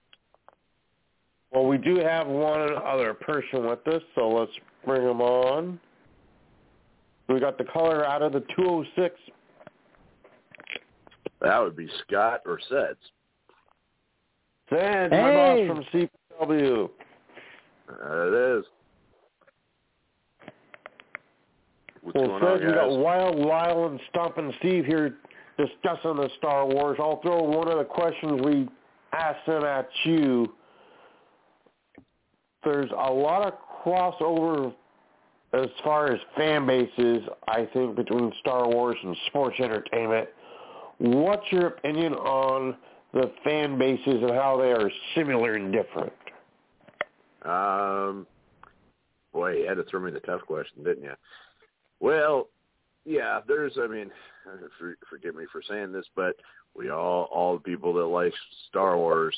Well, 1.51 1.65
we 1.65 1.77
do 1.77 1.97
have 1.97 2.25
one 2.27 2.69
other 2.83 3.13
person 3.13 3.67
with 3.67 3.87
us, 3.87 4.01
so 4.15 4.27
let's 4.27 4.51
bring 4.85 5.03
him 5.03 5.21
on. 5.21 5.79
We 7.29 7.39
got 7.39 7.57
the 7.57 7.63
caller 7.63 8.05
out 8.05 8.21
of 8.21 8.33
the 8.33 8.41
206. 8.55 9.15
That 11.41 11.59
would 11.59 11.75
be 11.75 11.87
Scott 12.07 12.41
or 12.45 12.59
Sets. 12.69 12.97
Sands, 14.69 15.11
my 15.11 15.31
boss 15.31 15.67
from 15.67 16.09
CPW. 16.41 16.89
There 17.87 18.55
it 18.55 18.59
is. 18.59 18.65
What's 22.03 22.15
Well, 22.15 22.27
going 22.27 22.43
on, 22.43 22.59
Sands, 22.59 22.65
we 22.65 22.73
got 22.73 22.89
guys? 22.89 22.97
Wild 22.97 23.39
Lyle 23.39 23.85
and 23.85 23.99
Stompin' 24.09 24.53
Steve 24.59 24.85
here 24.85 25.15
discussing 25.57 26.17
the 26.17 26.29
Star 26.37 26.67
Wars. 26.67 26.97
I'll 26.99 27.21
throw 27.21 27.41
one 27.43 27.69
of 27.69 27.77
the 27.77 27.85
questions 27.85 28.41
we 28.43 28.67
asked 29.13 29.45
them 29.47 29.63
at 29.63 29.87
you. 30.03 30.53
There's 32.63 32.91
a 32.91 33.11
lot 33.11 33.47
of 33.47 33.53
crossover 33.83 34.73
as 35.53 35.67
far 35.83 36.11
as 36.11 36.19
fan 36.35 36.65
bases, 36.65 37.21
I 37.47 37.67
think, 37.73 37.95
between 37.95 38.33
Star 38.39 38.67
Wars 38.67 38.97
and 39.03 39.15
sports 39.27 39.55
entertainment. 39.59 40.27
What's 40.97 41.45
your 41.51 41.67
opinion 41.67 42.13
on 42.15 42.75
the 43.13 43.31
fan 43.43 43.77
bases 43.77 44.21
and 44.21 44.31
how 44.31 44.57
they 44.57 44.71
are 44.71 44.89
similar 45.15 45.53
and 45.53 45.71
different? 45.71 46.13
Um, 47.43 48.25
boy, 49.31 49.57
you 49.57 49.67
had 49.67 49.77
to 49.77 49.83
throw 49.83 49.99
me 49.99 50.11
the 50.11 50.21
tough 50.21 50.41
question, 50.47 50.83
didn't 50.83 51.03
you? 51.03 51.13
Well, 52.03 52.49
yeah, 53.05 53.39
there's. 53.47 53.77
I 53.81 53.87
mean, 53.87 54.11
for, 54.77 54.97
forgive 55.09 55.35
me 55.35 55.45
for 55.49 55.61
saying 55.67 55.93
this, 55.93 56.05
but 56.17 56.35
we 56.75 56.89
all, 56.89 57.29
all 57.31 57.53
the 57.53 57.63
people 57.63 57.93
that 57.93 58.05
like 58.05 58.33
Star 58.67 58.97
Wars, 58.97 59.35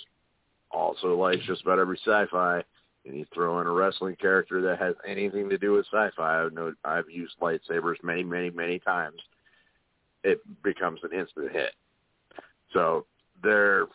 also 0.72 1.16
like 1.16 1.40
just 1.42 1.62
about 1.62 1.80
every 1.80 2.00
sci-fi. 2.04 2.64
And 3.06 3.16
you 3.16 3.26
throw 3.32 3.62
in 3.62 3.68
a 3.68 3.72
wrestling 3.72 4.16
character 4.16 4.62
that 4.62 4.80
has 4.80 4.96
anything 5.08 5.48
to 5.50 5.60
do 5.60 5.74
with 5.74 5.86
sci-fi. 5.94 6.42
I 6.42 6.50
know 6.50 6.74
I've 6.84 7.08
used 7.08 7.40
lightsabers 7.40 8.02
many, 8.02 8.24
many, 8.24 8.50
many 8.50 8.80
times. 8.80 9.22
It 10.24 10.40
becomes 10.64 11.02
an 11.04 11.14
instant 11.14 11.52
hit. 11.52 11.74
So 12.74 13.06
there, 13.44 13.86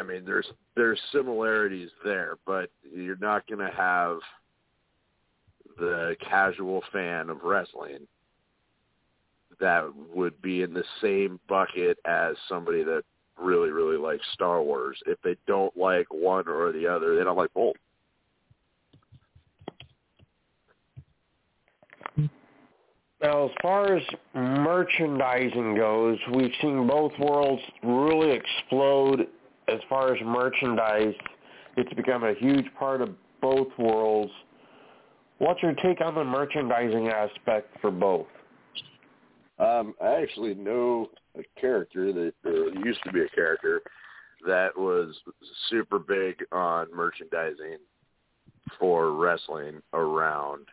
I 0.00 0.02
mean, 0.02 0.24
there's 0.24 0.46
there's 0.76 0.98
similarities 1.12 1.90
there, 2.02 2.38
but 2.46 2.70
you're 2.90 3.16
not 3.16 3.46
going 3.46 3.58
to 3.58 3.76
have 3.76 4.20
the 5.78 6.16
casual 6.20 6.82
fan 6.92 7.30
of 7.30 7.42
wrestling 7.42 8.06
that 9.60 9.84
would 10.14 10.40
be 10.42 10.62
in 10.62 10.74
the 10.74 10.84
same 11.00 11.40
bucket 11.48 11.98
as 12.04 12.34
somebody 12.48 12.82
that 12.82 13.02
really, 13.38 13.70
really 13.70 13.96
likes 13.96 14.24
Star 14.32 14.62
Wars. 14.62 14.98
If 15.06 15.20
they 15.22 15.36
don't 15.46 15.74
like 15.76 16.06
one 16.10 16.48
or 16.48 16.72
the 16.72 16.86
other, 16.86 17.16
they 17.16 17.24
don't 17.24 17.36
like 17.36 17.52
both. 17.54 17.76
Now, 23.22 23.46
as 23.46 23.50
far 23.62 23.96
as 23.96 24.02
merchandising 24.34 25.74
goes, 25.74 26.18
we've 26.34 26.52
seen 26.60 26.86
both 26.86 27.12
worlds 27.18 27.62
really 27.82 28.30
explode 28.30 29.26
as 29.68 29.80
far 29.88 30.14
as 30.14 30.20
merchandise. 30.22 31.14
It's 31.76 31.92
become 31.94 32.24
a 32.24 32.34
huge 32.34 32.66
part 32.78 33.00
of 33.00 33.10
both 33.40 33.68
worlds. 33.78 34.32
What's 35.38 35.62
your 35.62 35.74
take 35.74 36.00
on 36.00 36.14
the 36.14 36.24
merchandising 36.24 37.08
aspect 37.08 37.76
for 37.80 37.90
both? 37.90 38.26
Um, 39.58 39.94
I 40.02 40.22
actually 40.22 40.54
know 40.54 41.08
a 41.38 41.42
character 41.60 42.12
that 42.12 42.32
or 42.44 42.68
used 42.84 43.02
to 43.04 43.12
be 43.12 43.22
a 43.22 43.28
character 43.28 43.82
that 44.46 44.76
was 44.76 45.14
super 45.68 45.98
big 45.98 46.36
on 46.52 46.88
merchandising 46.94 47.78
for 48.78 49.12
wrestling 49.12 49.80
around 49.92 50.66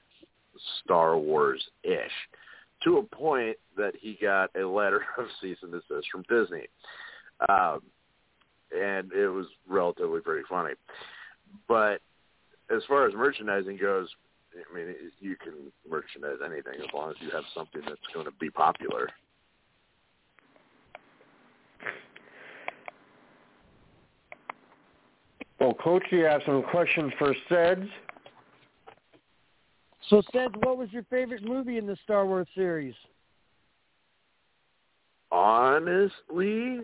Star 0.83 1.17
Wars 1.17 1.63
ish. 1.83 2.11
To 2.83 2.97
a 2.97 3.03
point 3.03 3.57
that 3.77 3.93
he 3.99 4.17
got 4.21 4.49
a 4.55 4.65
letter 4.65 5.01
of 5.17 5.25
cease 5.41 5.57
and 5.61 5.71
desist 5.71 6.07
from 6.11 6.23
Disney. 6.29 6.67
Um 7.49 7.81
and 8.75 9.11
it 9.13 9.27
was 9.27 9.45
relatively 9.67 10.19
pretty 10.21 10.43
funny. 10.49 10.73
But 11.67 12.01
as 12.75 12.81
far 12.87 13.07
as 13.07 13.13
merchandising 13.13 13.77
goes, 13.77 14.07
I 14.55 14.75
mean, 14.75 14.95
you 15.19 15.35
can 15.35 15.53
merchandise 15.89 16.37
anything 16.45 16.75
as 16.75 16.87
long 16.93 17.09
as 17.09 17.15
you 17.19 17.29
have 17.31 17.43
something 17.55 17.81
that's 17.87 17.99
going 18.13 18.25
to 18.25 18.31
be 18.39 18.49
popular. 18.49 19.09
Well, 25.59 25.73
Coach, 25.73 26.03
you 26.11 26.25
have 26.25 26.41
some 26.45 26.61
questions 26.63 27.13
for 27.17 27.33
Seds. 27.47 27.89
So, 30.09 30.21
Seds, 30.33 30.53
what 30.61 30.77
was 30.77 30.91
your 30.91 31.03
favorite 31.03 31.43
movie 31.43 31.77
in 31.77 31.87
the 31.87 31.97
Star 32.03 32.25
Wars 32.25 32.47
series? 32.53 32.95
Honestly, 35.31 36.81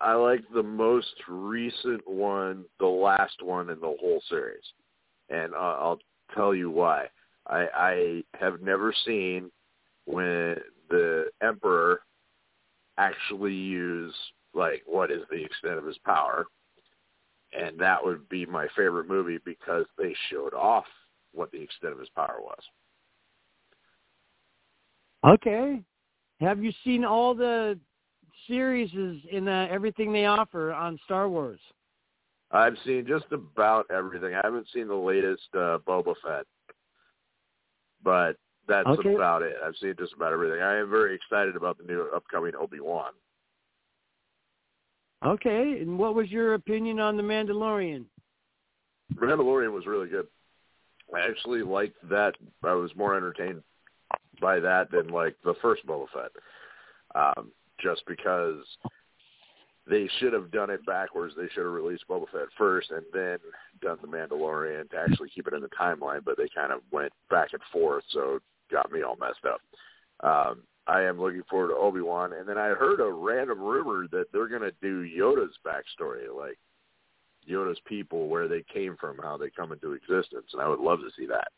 I 0.00 0.14
like 0.14 0.42
the 0.54 0.62
most 0.62 1.14
recent 1.28 2.06
one, 2.06 2.64
the 2.78 2.86
last 2.86 3.42
one 3.42 3.68
in 3.70 3.80
the 3.80 3.94
whole 4.00 4.22
series, 4.28 4.62
and 5.28 5.52
uh, 5.52 5.58
I'll 5.58 5.98
tell 6.34 6.54
you 6.54 6.70
why. 6.70 7.06
I, 7.46 7.66
I 7.74 8.24
have 8.38 8.60
never 8.60 8.92
seen 9.04 9.50
when 10.04 10.56
the 10.90 11.26
Emperor 11.42 12.00
actually 12.98 13.54
use 13.54 14.14
like 14.54 14.82
what 14.86 15.10
is 15.10 15.22
the 15.30 15.42
extent 15.42 15.78
of 15.78 15.86
his 15.86 15.98
power, 15.98 16.46
and 17.58 17.78
that 17.78 18.04
would 18.04 18.28
be 18.28 18.44
my 18.46 18.66
favorite 18.76 19.08
movie 19.08 19.38
because 19.44 19.86
they 19.96 20.14
showed 20.30 20.54
off 20.54 20.84
what 21.32 21.50
the 21.52 21.62
extent 21.62 21.92
of 21.92 21.98
his 21.98 22.08
power 22.10 22.38
was. 22.40 22.62
Okay. 25.26 25.82
Have 26.40 26.62
you 26.62 26.72
seen 26.84 27.04
all 27.04 27.34
the 27.34 27.78
series 28.46 28.90
in 29.30 29.48
uh, 29.48 29.66
everything 29.70 30.12
they 30.12 30.26
offer 30.26 30.72
on 30.72 30.98
Star 31.04 31.28
Wars? 31.28 31.60
I've 32.50 32.76
seen 32.84 33.06
just 33.06 33.26
about 33.30 33.86
everything. 33.90 34.34
I 34.34 34.40
haven't 34.42 34.66
seen 34.72 34.88
the 34.88 34.94
latest 34.94 35.48
uh, 35.54 35.78
Boba 35.86 36.14
Fett, 36.24 36.46
but 38.02 38.36
that's 38.66 38.88
Okay. 38.88 39.14
about 39.14 39.42
it. 39.42 39.56
I've 39.64 39.76
seen 39.80 39.94
just 39.98 40.14
about 40.14 40.32
everything. 40.32 40.60
I 40.62 40.76
am 40.76 40.90
very 40.90 41.14
excited 41.14 41.56
about 41.56 41.78
the 41.78 41.84
new 41.84 42.08
upcoming 42.14 42.52
Obi 42.58 42.80
Wan. 42.80 43.12
Okay. 45.24 45.78
And 45.80 45.98
what 45.98 46.14
was 46.14 46.30
your 46.30 46.54
opinion 46.54 47.00
on 47.00 47.16
The 47.16 47.22
Mandalorian? 47.22 48.04
Mandalorian 49.14 49.72
was 49.72 49.86
really 49.86 50.08
good. 50.08 50.26
I 51.14 51.20
actually 51.20 51.62
liked 51.62 51.96
that. 52.08 52.34
I 52.62 52.74
was 52.74 52.94
more 52.94 53.16
entertained 53.16 53.62
by 54.40 54.60
that 54.60 54.90
than 54.90 55.08
like 55.08 55.36
the 55.44 55.54
first 55.60 55.86
Boba 55.86 56.06
Fett, 56.12 56.30
um, 57.14 57.50
just 57.80 58.02
because 58.06 58.62
they 59.88 60.08
should 60.18 60.32
have 60.32 60.50
done 60.50 60.70
it 60.70 60.84
backwards. 60.86 61.34
They 61.36 61.48
should 61.48 61.64
have 61.64 61.72
released 61.72 62.04
Boba 62.08 62.26
Fett 62.30 62.48
first 62.56 62.90
and 62.90 63.04
then 63.12 63.38
done 63.80 63.98
the 64.00 64.08
Mandalorian 64.08 64.90
to 64.90 64.96
actually 64.96 65.30
keep 65.30 65.46
it 65.46 65.54
in 65.54 65.62
the 65.62 65.70
timeline. 65.80 66.24
But 66.24 66.36
they 66.36 66.48
kind 66.54 66.72
of 66.72 66.80
went 66.90 67.12
back 67.30 67.52
and 67.52 67.62
forth, 67.72 68.04
so 68.10 68.38
got 68.70 68.92
me 68.92 69.02
all 69.02 69.16
messed 69.16 69.44
up. 69.46 69.60
Um, 70.20 70.62
I 70.86 71.02
am 71.02 71.20
looking 71.20 71.42
forward 71.50 71.68
to 71.68 71.76
Obi 71.76 72.00
Wan, 72.00 72.32
and 72.32 72.48
then 72.48 72.58
I 72.58 72.68
heard 72.68 73.00
a 73.00 73.10
random 73.10 73.60
rumor 73.60 74.06
that 74.10 74.26
they're 74.32 74.48
going 74.48 74.62
to 74.62 74.72
do 74.80 75.02
Yoda's 75.02 75.54
backstory, 75.64 76.34
like 76.34 76.58
Yoda's 77.48 77.80
people, 77.86 78.28
where 78.28 78.48
they 78.48 78.64
came 78.72 78.96
from, 78.98 79.18
how 79.22 79.36
they 79.36 79.50
come 79.50 79.72
into 79.72 79.92
existence, 79.92 80.46
and 80.52 80.62
I 80.62 80.68
would 80.68 80.80
love 80.80 81.00
to 81.00 81.10
see 81.16 81.26
that. 81.26 81.48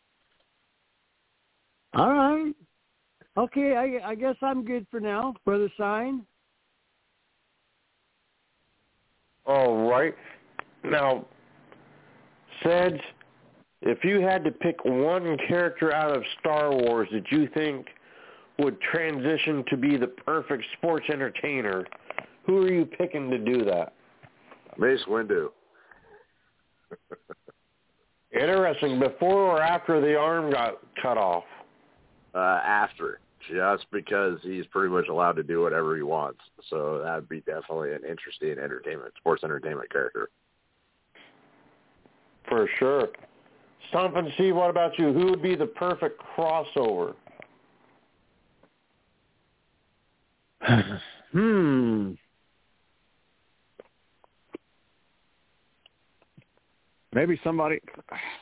All 1.95 2.13
right. 2.13 2.55
Okay, 3.37 3.77
I, 3.77 4.11
I 4.11 4.15
guess 4.17 4.37
I'm 4.43 4.65
good 4.65 4.87
for 4.91 5.01
now, 5.01 5.35
brother. 5.45 5.71
Sign. 5.79 6.27
All 9.51 9.89
right. 9.91 10.15
Now, 10.85 11.27
Seds, 12.63 13.01
if 13.83 14.05
you 14.05 14.21
had 14.21 14.45
to 14.45 14.53
pick 14.53 14.77
one 14.85 15.37
character 15.49 15.93
out 15.93 16.17
of 16.17 16.23
Star 16.39 16.73
Wars 16.73 17.09
that 17.11 17.25
you 17.33 17.49
think 17.53 17.89
would 18.61 18.81
transition 18.81 19.65
to 19.69 19.77
be 19.77 19.97
the 19.97 20.07
perfect 20.07 20.63
sports 20.79 21.05
entertainer, 21.13 21.85
who 22.47 22.59
are 22.59 22.73
you 22.73 22.87
picking 22.87 23.29
to 23.29 23.39
do 23.39 23.65
that? 23.65 23.93
Mace 24.79 25.01
Windu. 25.09 25.49
Interesting. 28.33 29.01
Before 29.01 29.57
or 29.57 29.61
after 29.61 30.01
the 30.01 30.17
arm 30.17 30.53
got 30.53 30.79
cut 31.03 31.19
off? 31.19 31.43
Uh, 32.37 32.61
after, 32.65 33.19
just 33.49 33.87
because 33.91 34.39
he's 34.43 34.67
pretty 34.67 34.93
much 34.93 35.09
allowed 35.09 35.33
to 35.33 35.43
do 35.43 35.63
whatever 35.63 35.97
he 35.97 36.03
wants. 36.03 36.41
So 36.69 37.01
that'd 37.03 37.29
be 37.29 37.41
definitely 37.41 37.93
an 37.93 38.03
interesting 38.09 38.53
entertainment, 38.53 39.15
sports 39.17 39.45
entertainment 39.45 39.91
character. 39.91 40.31
For 42.49 42.69
sure. 42.79 43.09
Stompin' 43.91 44.31
Steve, 44.35 44.57
what 44.57 44.71
about 44.71 44.99
you? 44.99 45.13
Who 45.13 45.27
would 45.31 45.43
be 45.43 45.55
the 45.55 45.67
perfect 45.67 46.21
crossover? 46.37 47.15
hmm. 51.33 52.13
Maybe 57.13 57.41
somebody, 57.43 57.81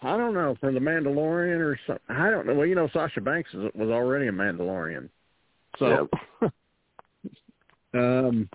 I 0.03 0.17
don't 0.17 0.35
know, 0.35 0.55
for 0.61 0.73
the 0.73 0.79
Mandalorian 0.79 1.59
or 1.59 1.79
something. 1.87 2.05
I 2.09 2.31
don't 2.31 2.47
know. 2.47 2.55
Well, 2.55 2.67
you 2.67 2.75
know, 2.75 2.89
Sasha 2.93 3.21
Banks 3.21 3.49
is, 3.55 3.71
was 3.75 3.89
already 3.89 4.29
a 4.29 4.33
Mandalorian, 4.33 5.09
so. 5.79 6.09
Yep. 6.43 6.53
um. 7.95 8.49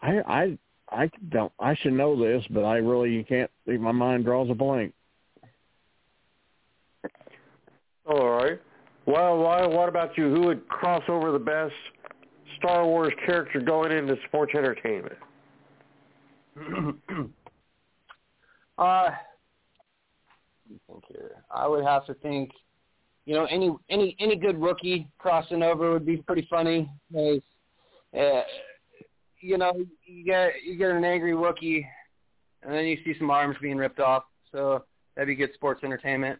I 0.00 0.20
I 0.28 0.58
I 0.90 1.10
don't. 1.30 1.52
I 1.58 1.74
should 1.74 1.94
know 1.94 2.16
this, 2.16 2.44
but 2.50 2.64
I 2.64 2.76
really 2.76 3.24
can't. 3.24 3.50
My 3.66 3.90
mind 3.90 4.24
draws 4.24 4.48
a 4.50 4.54
blank. 4.54 4.94
All 8.06 8.30
right. 8.30 8.60
Well, 9.06 9.38
why, 9.38 9.66
what 9.66 9.88
about 9.88 10.16
you? 10.16 10.34
Who 10.34 10.42
would 10.42 10.68
cross 10.68 11.02
over 11.08 11.32
the 11.32 11.38
best 11.38 11.74
Star 12.58 12.86
Wars 12.86 13.12
character 13.26 13.60
going 13.60 13.90
into 13.90 14.16
sports 14.26 14.52
entertainment? 14.54 15.16
Uh, 18.78 19.10
think 20.86 21.04
here. 21.08 21.42
I 21.50 21.66
would 21.66 21.84
have 21.84 22.06
to 22.06 22.14
think. 22.14 22.50
You 23.26 23.34
know, 23.34 23.46
any 23.50 23.70
any 23.90 24.16
any 24.20 24.36
good 24.36 24.56
Wookiee 24.56 25.06
crossing 25.18 25.62
over 25.62 25.92
would 25.92 26.06
be 26.06 26.16
pretty 26.16 26.46
funny. 26.48 26.90
Because, 27.10 27.40
uh, 28.18 28.42
you 29.40 29.58
know, 29.58 29.72
you 30.04 30.24
get 30.24 30.52
you 30.64 30.76
get 30.76 30.90
an 30.90 31.04
angry 31.04 31.32
Wookiee, 31.32 31.84
and 32.62 32.72
then 32.72 32.86
you 32.86 32.96
see 33.04 33.14
some 33.18 33.30
arms 33.30 33.56
being 33.60 33.76
ripped 33.76 34.00
off. 34.00 34.24
So 34.52 34.84
that'd 35.14 35.28
be 35.28 35.34
good 35.34 35.52
sports 35.54 35.84
entertainment. 35.84 36.38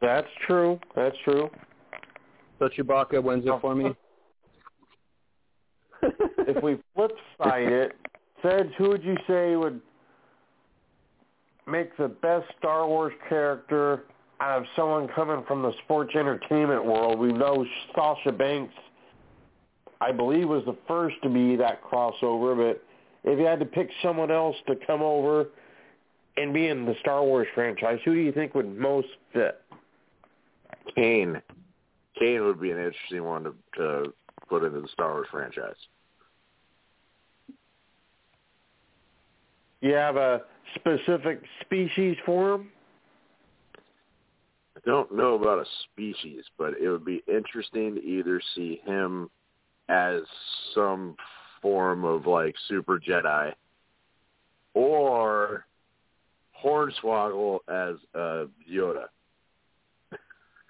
That's 0.00 0.28
true. 0.46 0.78
That's 0.94 1.16
true. 1.24 1.48
So 2.58 2.68
Chewbacca 2.68 3.22
wins 3.22 3.46
it 3.46 3.60
for 3.62 3.74
me. 3.74 3.94
If 6.48 6.62
we 6.62 6.78
flip 6.94 7.12
side 7.38 7.72
it, 7.72 7.96
Seds, 8.42 8.70
who 8.76 8.90
would 8.90 9.02
you 9.02 9.16
say 9.26 9.56
would 9.56 9.80
make 11.66 11.96
the 11.96 12.08
best 12.08 12.46
Star 12.58 12.86
Wars 12.86 13.14
character 13.28 14.04
out 14.40 14.58
of 14.58 14.64
someone 14.76 15.08
coming 15.08 15.44
from 15.46 15.62
the 15.62 15.72
sports 15.84 16.14
entertainment 16.14 16.84
world? 16.84 17.18
We 17.18 17.32
know 17.32 17.64
Sasha 17.94 18.32
Banks, 18.32 18.74
I 20.00 20.12
believe, 20.12 20.48
was 20.48 20.64
the 20.66 20.76
first 20.86 21.16
to 21.22 21.30
be 21.30 21.56
that 21.56 21.82
crossover, 21.82 22.56
but 22.56 22.84
if 23.30 23.38
you 23.38 23.46
had 23.46 23.60
to 23.60 23.66
pick 23.66 23.88
someone 24.02 24.30
else 24.30 24.56
to 24.66 24.76
come 24.86 25.00
over 25.00 25.46
and 26.36 26.52
be 26.52 26.68
in 26.68 26.84
the 26.84 26.94
Star 27.00 27.22
Wars 27.22 27.46
franchise, 27.54 27.98
who 28.04 28.14
do 28.14 28.20
you 28.20 28.32
think 28.32 28.54
would 28.54 28.76
most 28.78 29.08
fit? 29.32 29.60
Kane. 30.94 31.40
Kane 32.18 32.44
would 32.44 32.60
be 32.60 32.70
an 32.70 32.78
interesting 32.78 33.24
one 33.24 33.44
to, 33.44 33.54
to 33.76 34.12
put 34.48 34.64
into 34.64 34.82
the 34.82 34.88
Star 34.88 35.12
Wars 35.12 35.26
franchise. 35.30 35.74
You 39.84 39.92
have 39.92 40.16
a 40.16 40.40
specific 40.76 41.42
species 41.60 42.16
for 42.24 42.54
him? 42.54 42.70
I 44.74 44.80
don't 44.86 45.14
know 45.14 45.34
about 45.34 45.58
a 45.58 45.66
species, 45.92 46.42
but 46.56 46.72
it 46.80 46.88
would 46.88 47.04
be 47.04 47.22
interesting 47.28 47.96
to 47.96 48.02
either 48.02 48.40
see 48.54 48.80
him 48.86 49.28
as 49.90 50.22
some 50.74 51.16
form 51.60 52.06
of 52.06 52.26
like 52.26 52.54
super 52.66 52.98
Jedi 52.98 53.52
or 54.72 55.66
Hornswoggle 56.64 57.58
as 57.68 57.96
uh, 58.14 58.46
Yoda. 58.66 59.08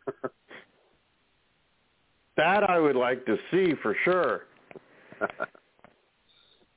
that 2.37 2.69
I 2.69 2.81
would 2.81 2.97
like 2.97 3.25
to 3.27 3.37
see 3.53 3.75
for 3.81 3.95
sure. 4.05 4.47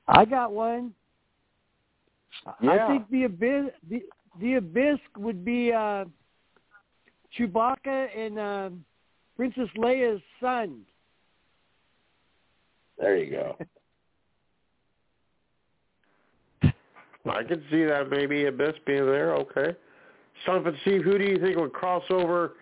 I 0.08 0.24
got 0.24 0.52
one. 0.52 0.94
Yeah. 2.62 2.72
I 2.72 2.88
think 2.88 3.10
the 3.10 3.24
abyss 3.26 3.66
the, 3.90 4.02
the 4.40 4.56
abyss 4.56 5.00
would 5.18 5.44
be 5.44 5.72
uh 5.72 6.06
Chewbacca 7.38 8.08
and 8.18 8.40
uh, 8.40 8.70
Princess 9.36 9.70
Leia's 9.78 10.22
son. 10.40 10.82
There 12.98 13.18
you 13.18 13.32
go. 13.32 13.58
I 17.30 17.44
can 17.44 17.64
see 17.70 17.84
that 17.84 18.10
maybe 18.10 18.46
Abyss 18.46 18.76
being 18.86 19.06
there. 19.06 19.36
Okay. 19.36 19.76
Stompin' 20.44 20.78
Steve, 20.82 21.04
who 21.04 21.18
do 21.18 21.26
you 21.26 21.38
think 21.40 21.58
would 21.58 21.74
cross 21.74 22.04
over 22.10 22.54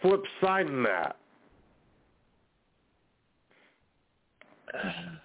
flip 0.00 0.22
side 0.40 0.66
in 0.66 0.82
that? 0.82 1.16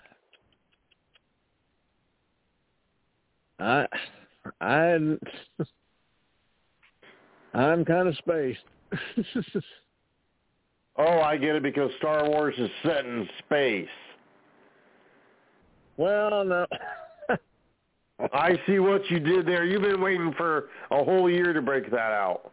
I 3.59 3.85
I 4.61 4.97
I'm 7.53 7.85
kind 7.85 8.07
of 8.07 8.15
spaced. 8.17 8.59
oh, 10.97 11.19
I 11.19 11.37
get 11.37 11.55
it 11.55 11.63
because 11.63 11.89
Star 11.97 12.29
Wars 12.29 12.55
is 12.57 12.69
set 12.83 13.05
in 13.05 13.27
space. 13.39 13.87
Well, 15.97 16.45
no. 16.45 16.65
I 18.33 18.59
see 18.67 18.79
what 18.79 19.01
you 19.09 19.19
did 19.19 19.45
there. 19.47 19.65
You've 19.65 19.81
been 19.81 20.01
waiting 20.01 20.33
for 20.37 20.69
a 20.91 21.03
whole 21.03 21.29
year 21.29 21.53
to 21.53 21.61
break 21.61 21.89
that 21.89 22.11
out. 22.11 22.51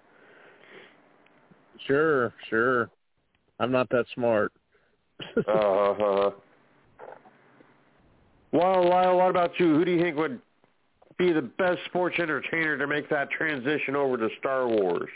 Sure, 1.86 2.32
sure. 2.48 2.90
I'm 3.60 3.70
not 3.70 3.88
that 3.90 4.06
smart. 4.14 4.52
uh-huh. 5.36 6.30
Well, 8.52 8.88
Lyle, 8.88 9.16
what 9.18 9.30
about 9.30 9.50
you? 9.58 9.74
Who 9.74 9.84
do 9.84 9.92
you 9.92 10.00
think 10.00 10.16
would 10.16 10.40
be 11.18 11.32
the 11.32 11.42
best 11.42 11.78
sports 11.86 12.16
entertainer 12.18 12.76
to 12.76 12.86
make 12.86 13.08
that 13.10 13.30
transition 13.30 13.96
over 13.96 14.16
to 14.16 14.28
Star 14.38 14.68
Wars? 14.68 15.10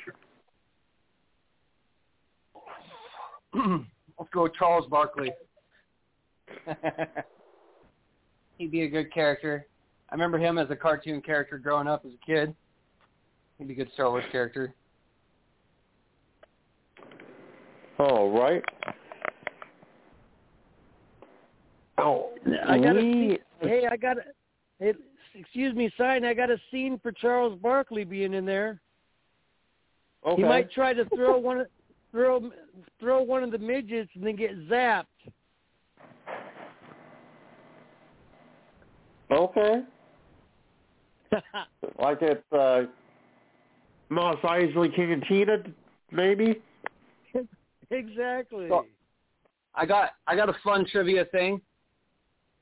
Let's 3.54 4.30
go 4.32 4.44
with 4.44 4.54
Charles 4.54 4.86
Barkley. 4.88 5.32
He'd 8.58 8.70
be 8.70 8.82
a 8.82 8.88
good 8.88 9.12
character. 9.12 9.66
I 10.10 10.14
remember 10.14 10.38
him 10.38 10.58
as 10.58 10.70
a 10.70 10.76
cartoon 10.76 11.20
character 11.20 11.58
growing 11.58 11.86
up 11.86 12.04
as 12.06 12.12
a 12.12 12.26
kid. 12.26 12.54
He'd 13.58 13.68
be 13.68 13.74
a 13.74 13.76
good 13.76 13.90
Star 13.94 14.10
Wars 14.10 14.24
character. 14.32 14.74
All 17.98 18.30
right. 18.30 18.62
Oh, 21.98 22.30
I 22.66 22.78
got 22.78 22.96
a 22.96 23.38
hey, 23.60 23.88
I 23.90 23.96
got 23.96 24.18
a 24.18 24.22
hey, 24.78 24.94
excuse 25.38 25.74
me, 25.74 25.90
sign. 25.96 26.24
I 26.24 26.34
got 26.34 26.50
a 26.50 26.58
scene 26.70 26.98
for 27.02 27.12
Charles 27.12 27.58
Barkley 27.60 28.04
being 28.04 28.34
in 28.34 28.44
there. 28.44 28.80
Okay. 30.26 30.42
He 30.42 30.48
might 30.48 30.70
try 30.72 30.92
to 30.92 31.04
throw 31.14 31.38
one. 31.38 31.66
Throw 32.10 32.50
throw 32.98 33.22
one 33.22 33.42
of 33.42 33.50
the 33.50 33.58
midgets 33.58 34.10
and 34.14 34.26
then 34.26 34.36
get 34.36 34.56
zapped. 34.68 35.04
Okay. 39.30 39.82
like 42.02 42.22
at 42.22 42.42
uh, 42.50 42.82
Mos 44.08 44.36
Eisley 44.42 44.94
Cantina, 44.94 45.58
maybe. 46.10 46.62
exactly. 47.90 48.68
So, 48.70 48.86
I 49.74 49.84
got 49.84 50.12
I 50.26 50.34
got 50.34 50.48
a 50.48 50.56
fun 50.64 50.86
trivia 50.90 51.26
thing. 51.26 51.60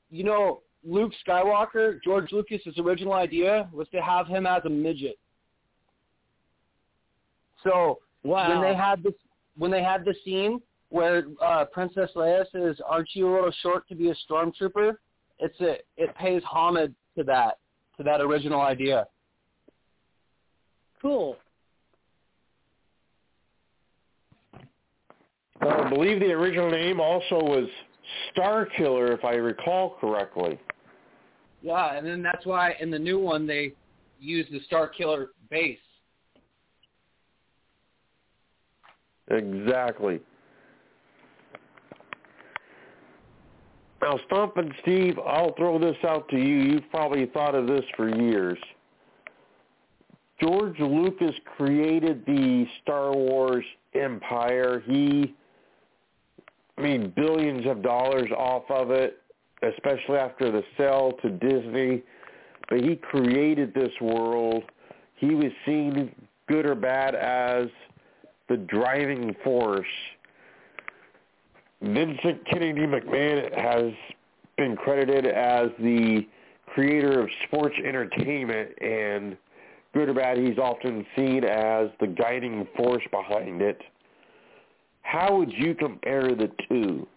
You 0.09 0.25
know, 0.25 0.61
Luke 0.83 1.11
Skywalker, 1.27 1.99
George 2.03 2.31
Lucas's 2.31 2.77
original 2.77 3.13
idea 3.13 3.69
was 3.73 3.87
to 3.89 4.01
have 4.01 4.27
him 4.27 4.45
as 4.45 4.61
a 4.65 4.69
midget. 4.69 5.17
So 7.63 7.99
wow. 8.23 8.49
when 8.49 8.61
they 8.61 8.75
had 8.75 9.03
this 9.03 9.13
when 9.57 9.71
they 9.71 9.83
had 9.83 10.05
the 10.05 10.13
scene 10.23 10.61
where 10.89 11.23
uh, 11.43 11.65
Princess 11.65 12.11
Leia 12.15 12.45
says, 12.51 12.77
"Aren't 12.85 13.09
you 13.13 13.29
a 13.29 13.33
little 13.33 13.53
short 13.61 13.87
to 13.89 13.95
be 13.95 14.09
a 14.09 14.15
stormtrooper?" 14.29 14.93
It's 15.39 15.59
a 15.61 15.77
it 15.97 16.15
pays 16.15 16.41
homage 16.43 16.93
to 17.17 17.23
that 17.23 17.57
to 17.97 18.03
that 18.03 18.21
original 18.21 18.61
idea. 18.61 19.07
Cool. 21.01 21.37
I 25.59 25.89
believe 25.89 26.19
the 26.19 26.31
original 26.31 26.69
name 26.69 26.99
also 26.99 27.35
was 27.35 27.67
Star 28.31 28.65
Killer, 28.77 29.11
if 29.11 29.23
I 29.23 29.35
recall 29.35 29.97
correctly. 29.99 30.59
Yeah, 31.61 31.95
and 31.95 32.05
then 32.05 32.21
that's 32.21 32.45
why 32.45 32.75
in 32.79 32.91
the 32.91 32.99
new 32.99 33.19
one 33.19 33.47
they 33.47 33.73
use 34.19 34.45
the 34.51 34.61
Star 34.65 34.87
Killer 34.87 35.29
base. 35.49 35.77
Exactly. 39.29 40.21
Now, 44.01 44.19
Stompin' 44.27 44.71
Steve, 44.81 45.17
I'll 45.19 45.53
throw 45.55 45.79
this 45.79 45.97
out 46.07 46.29
to 46.29 46.37
you. 46.37 46.61
You've 46.61 46.89
probably 46.91 47.25
thought 47.25 47.55
of 47.55 47.67
this 47.67 47.83
for 47.95 48.07
years. 48.07 48.57
George 50.39 50.79
Lucas 50.79 51.35
created 51.57 52.23
the 52.25 52.65
Star 52.83 53.11
Wars 53.11 53.65
empire. 53.95 54.83
He 54.85 55.33
made 56.77 57.15
billions 57.15 57.65
of 57.65 57.81
dollars 57.81 58.29
off 58.37 58.63
of 58.69 58.91
it, 58.91 59.17
especially 59.63 60.17
after 60.17 60.51
the 60.51 60.63
sale 60.77 61.13
to 61.21 61.29
Disney. 61.29 62.03
But 62.69 62.81
he 62.81 62.95
created 62.95 63.73
this 63.73 63.91
world. 64.01 64.63
He 65.15 65.33
was 65.33 65.51
seen, 65.65 66.13
good 66.47 66.65
or 66.65 66.75
bad, 66.75 67.15
as 67.15 67.67
the 68.49 68.57
driving 68.57 69.35
force. 69.43 69.87
Vincent 71.81 72.45
Kennedy 72.49 72.87
McMahon 72.87 73.57
has 73.57 73.93
been 74.57 74.75
credited 74.75 75.27
as 75.27 75.69
the 75.79 76.27
creator 76.67 77.21
of 77.21 77.29
sports 77.47 77.75
entertainment, 77.85 78.69
and 78.81 79.37
good 79.93 80.09
or 80.09 80.13
bad, 80.13 80.37
he's 80.37 80.57
often 80.57 81.05
seen 81.15 81.43
as 81.43 81.89
the 81.99 82.07
guiding 82.07 82.67
force 82.75 83.03
behind 83.11 83.61
it. 83.61 83.81
How 85.07 85.37
would 85.37 85.53
you 85.53 85.73
compare 85.73 86.35
the 86.35 86.51
two? 86.67 87.07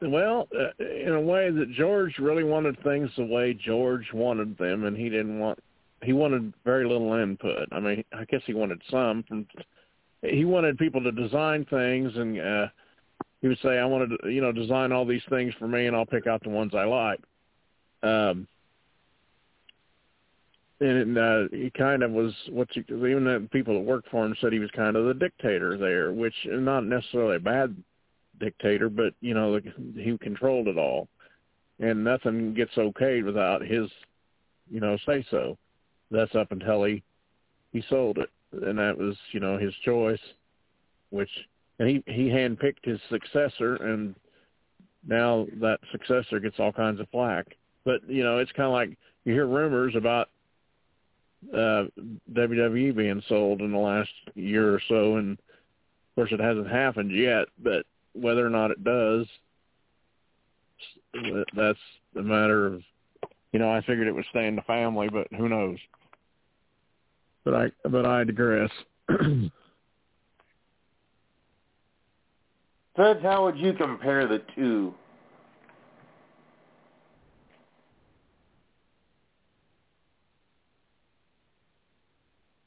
Well, 0.00 0.48
uh, 0.58 0.82
in 0.82 1.12
a 1.12 1.20
way 1.20 1.50
that 1.50 1.72
George 1.72 2.18
really 2.18 2.42
wanted 2.42 2.82
things 2.82 3.10
the 3.18 3.26
way 3.26 3.52
George 3.52 4.06
wanted 4.14 4.56
them, 4.56 4.84
and 4.84 4.96
he 4.96 5.10
didn't 5.10 5.38
want 5.38 5.58
he 6.02 6.14
wanted 6.14 6.54
very 6.64 6.88
little 6.88 7.12
input. 7.12 7.68
I 7.70 7.80
mean, 7.80 8.02
I 8.14 8.24
guess 8.24 8.40
he 8.46 8.54
wanted 8.54 8.80
some 8.90 9.24
from. 9.24 9.46
He 10.22 10.46
wanted 10.46 10.78
people 10.78 11.02
to 11.02 11.12
design 11.12 11.66
things, 11.68 12.12
and 12.16 12.40
uh, 12.40 12.68
he 13.42 13.48
would 13.48 13.58
say, 13.62 13.78
"I 13.78 13.84
wanted 13.84 14.18
to, 14.22 14.30
you 14.30 14.40
know, 14.40 14.52
design 14.52 14.92
all 14.92 15.04
these 15.04 15.22
things 15.28 15.52
for 15.58 15.68
me, 15.68 15.86
and 15.86 15.94
I'll 15.94 16.06
pick 16.06 16.26
out 16.26 16.42
the 16.42 16.48
ones 16.48 16.72
I 16.74 16.84
like." 16.84 17.20
Um, 18.02 18.48
and 20.80 21.16
uh, 21.16 21.48
he 21.52 21.70
kind 21.70 22.02
of 22.02 22.10
was 22.10 22.32
what 22.50 22.68
you, 22.76 22.84
even 22.88 23.24
the 23.24 23.48
people 23.50 23.74
that 23.74 23.80
worked 23.80 24.10
for 24.10 24.24
him 24.24 24.36
said 24.40 24.52
he 24.52 24.58
was 24.58 24.70
kind 24.72 24.96
of 24.96 25.06
the 25.06 25.14
dictator 25.14 25.78
there, 25.78 26.12
which 26.12 26.34
is 26.44 26.60
not 26.60 26.84
necessarily 26.84 27.36
a 27.36 27.40
bad 27.40 27.74
dictator, 28.38 28.88
but 28.88 29.14
you 29.20 29.32
know 29.34 29.58
he 29.94 30.18
controlled 30.18 30.68
it 30.68 30.76
all, 30.76 31.08
and 31.80 32.04
nothing 32.04 32.52
gets 32.52 32.74
okayed 32.74 33.24
without 33.24 33.62
his, 33.62 33.88
you 34.70 34.80
know, 34.80 34.98
say 35.06 35.24
so. 35.30 35.56
That's 36.10 36.34
up 36.34 36.52
until 36.52 36.84
he 36.84 37.02
he 37.72 37.82
sold 37.88 38.18
it, 38.18 38.30
and 38.52 38.78
that 38.78 38.98
was 38.98 39.16
you 39.32 39.40
know 39.40 39.56
his 39.56 39.74
choice, 39.84 40.20
which 41.08 41.30
and 41.78 41.88
he 41.88 42.02
he 42.06 42.28
handpicked 42.28 42.84
his 42.84 43.00
successor, 43.08 43.76
and 43.76 44.14
now 45.06 45.46
that 45.60 45.80
successor 45.90 46.38
gets 46.38 46.56
all 46.58 46.72
kinds 46.72 47.00
of 47.00 47.08
flack. 47.08 47.46
But 47.84 48.08
you 48.08 48.22
know 48.22 48.38
it's 48.38 48.52
kind 48.52 48.66
of 48.66 48.72
like 48.72 48.98
you 49.24 49.32
hear 49.32 49.46
rumors 49.46 49.94
about 49.96 50.28
uh 51.54 51.84
WWE 52.32 52.96
being 52.96 53.22
sold 53.28 53.60
in 53.60 53.72
the 53.72 53.78
last 53.78 54.10
year 54.34 54.74
or 54.74 54.80
so, 54.88 55.16
and 55.16 55.32
of 55.32 56.14
course 56.14 56.32
it 56.32 56.40
hasn't 56.40 56.68
happened 56.70 57.10
yet, 57.10 57.46
but 57.62 57.84
whether 58.14 58.46
or 58.46 58.50
not 58.50 58.70
it 58.70 58.82
does, 58.82 59.26
that's 61.54 61.78
a 62.16 62.22
matter 62.22 62.66
of, 62.66 62.82
you 63.52 63.58
know, 63.58 63.70
I 63.70 63.80
figured 63.82 64.06
it 64.06 64.14
would 64.14 64.24
stay 64.30 64.46
in 64.46 64.56
the 64.56 64.62
family, 64.62 65.08
but 65.10 65.28
who 65.36 65.48
knows? 65.48 65.78
But 67.44 67.54
I, 67.54 67.70
but 67.88 68.06
I 68.06 68.24
digress. 68.24 68.70
Fred, 72.96 73.22
how 73.22 73.44
would 73.44 73.58
you 73.58 73.74
compare 73.74 74.26
the 74.26 74.42
two? 74.54 74.94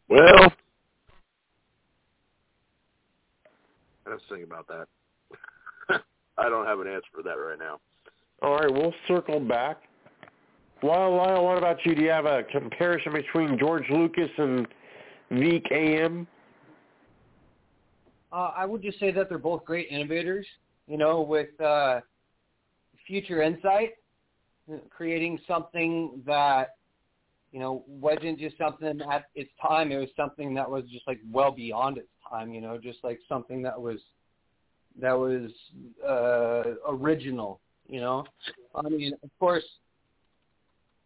Well, 0.09 0.51
let's 4.09 4.23
think 4.27 4.43
about 4.43 4.67
that. 4.67 4.87
I 6.37 6.49
don't 6.49 6.65
have 6.65 6.79
an 6.79 6.87
answer 6.87 7.07
for 7.15 7.21
that 7.23 7.35
right 7.35 7.59
now. 7.59 7.79
All 8.41 8.55
right, 8.55 8.71
we'll 8.71 8.93
circle 9.07 9.39
back. 9.39 9.83
Lyle, 10.81 11.15
Lyle, 11.15 11.45
what 11.45 11.57
about 11.57 11.85
you? 11.85 11.93
Do 11.93 12.01
you 12.01 12.09
have 12.09 12.25
a 12.25 12.43
comparison 12.43 13.11
between 13.13 13.59
George 13.59 13.83
Lucas 13.89 14.29
and 14.37 14.67
VKM? 15.31 16.25
Uh, 18.31 18.51
I 18.55 18.65
would 18.65 18.81
just 18.81 18.99
say 18.99 19.11
that 19.11 19.29
they're 19.29 19.37
both 19.37 19.65
great 19.65 19.89
innovators. 19.89 20.45
You 20.87 20.97
know, 20.97 21.21
with 21.21 21.59
uh, 21.61 21.99
future 23.05 23.43
insight, 23.43 23.91
creating 24.89 25.39
something 25.47 26.23
that 26.25 26.75
you 27.51 27.59
know 27.59 27.83
wasn't 27.87 28.39
just 28.39 28.57
something 28.57 29.01
at 29.11 29.25
its 29.35 29.49
time. 29.61 29.91
It 29.91 29.97
was 29.97 30.09
something 30.15 30.53
that 30.55 30.69
was 30.69 30.83
just 30.91 31.07
like 31.07 31.19
well 31.31 31.51
beyond 31.51 31.97
its 31.97 32.09
time. 32.29 32.53
You 32.53 32.61
know, 32.61 32.77
just 32.77 32.99
like 33.03 33.19
something 33.27 33.61
that 33.63 33.79
was 33.79 33.99
that 35.01 35.13
was 35.13 35.51
uh, 36.07 36.91
original. 36.91 37.59
You 37.87 38.01
know, 38.01 38.25
I 38.75 38.87
mean, 38.87 39.13
of 39.23 39.29
course, 39.39 39.63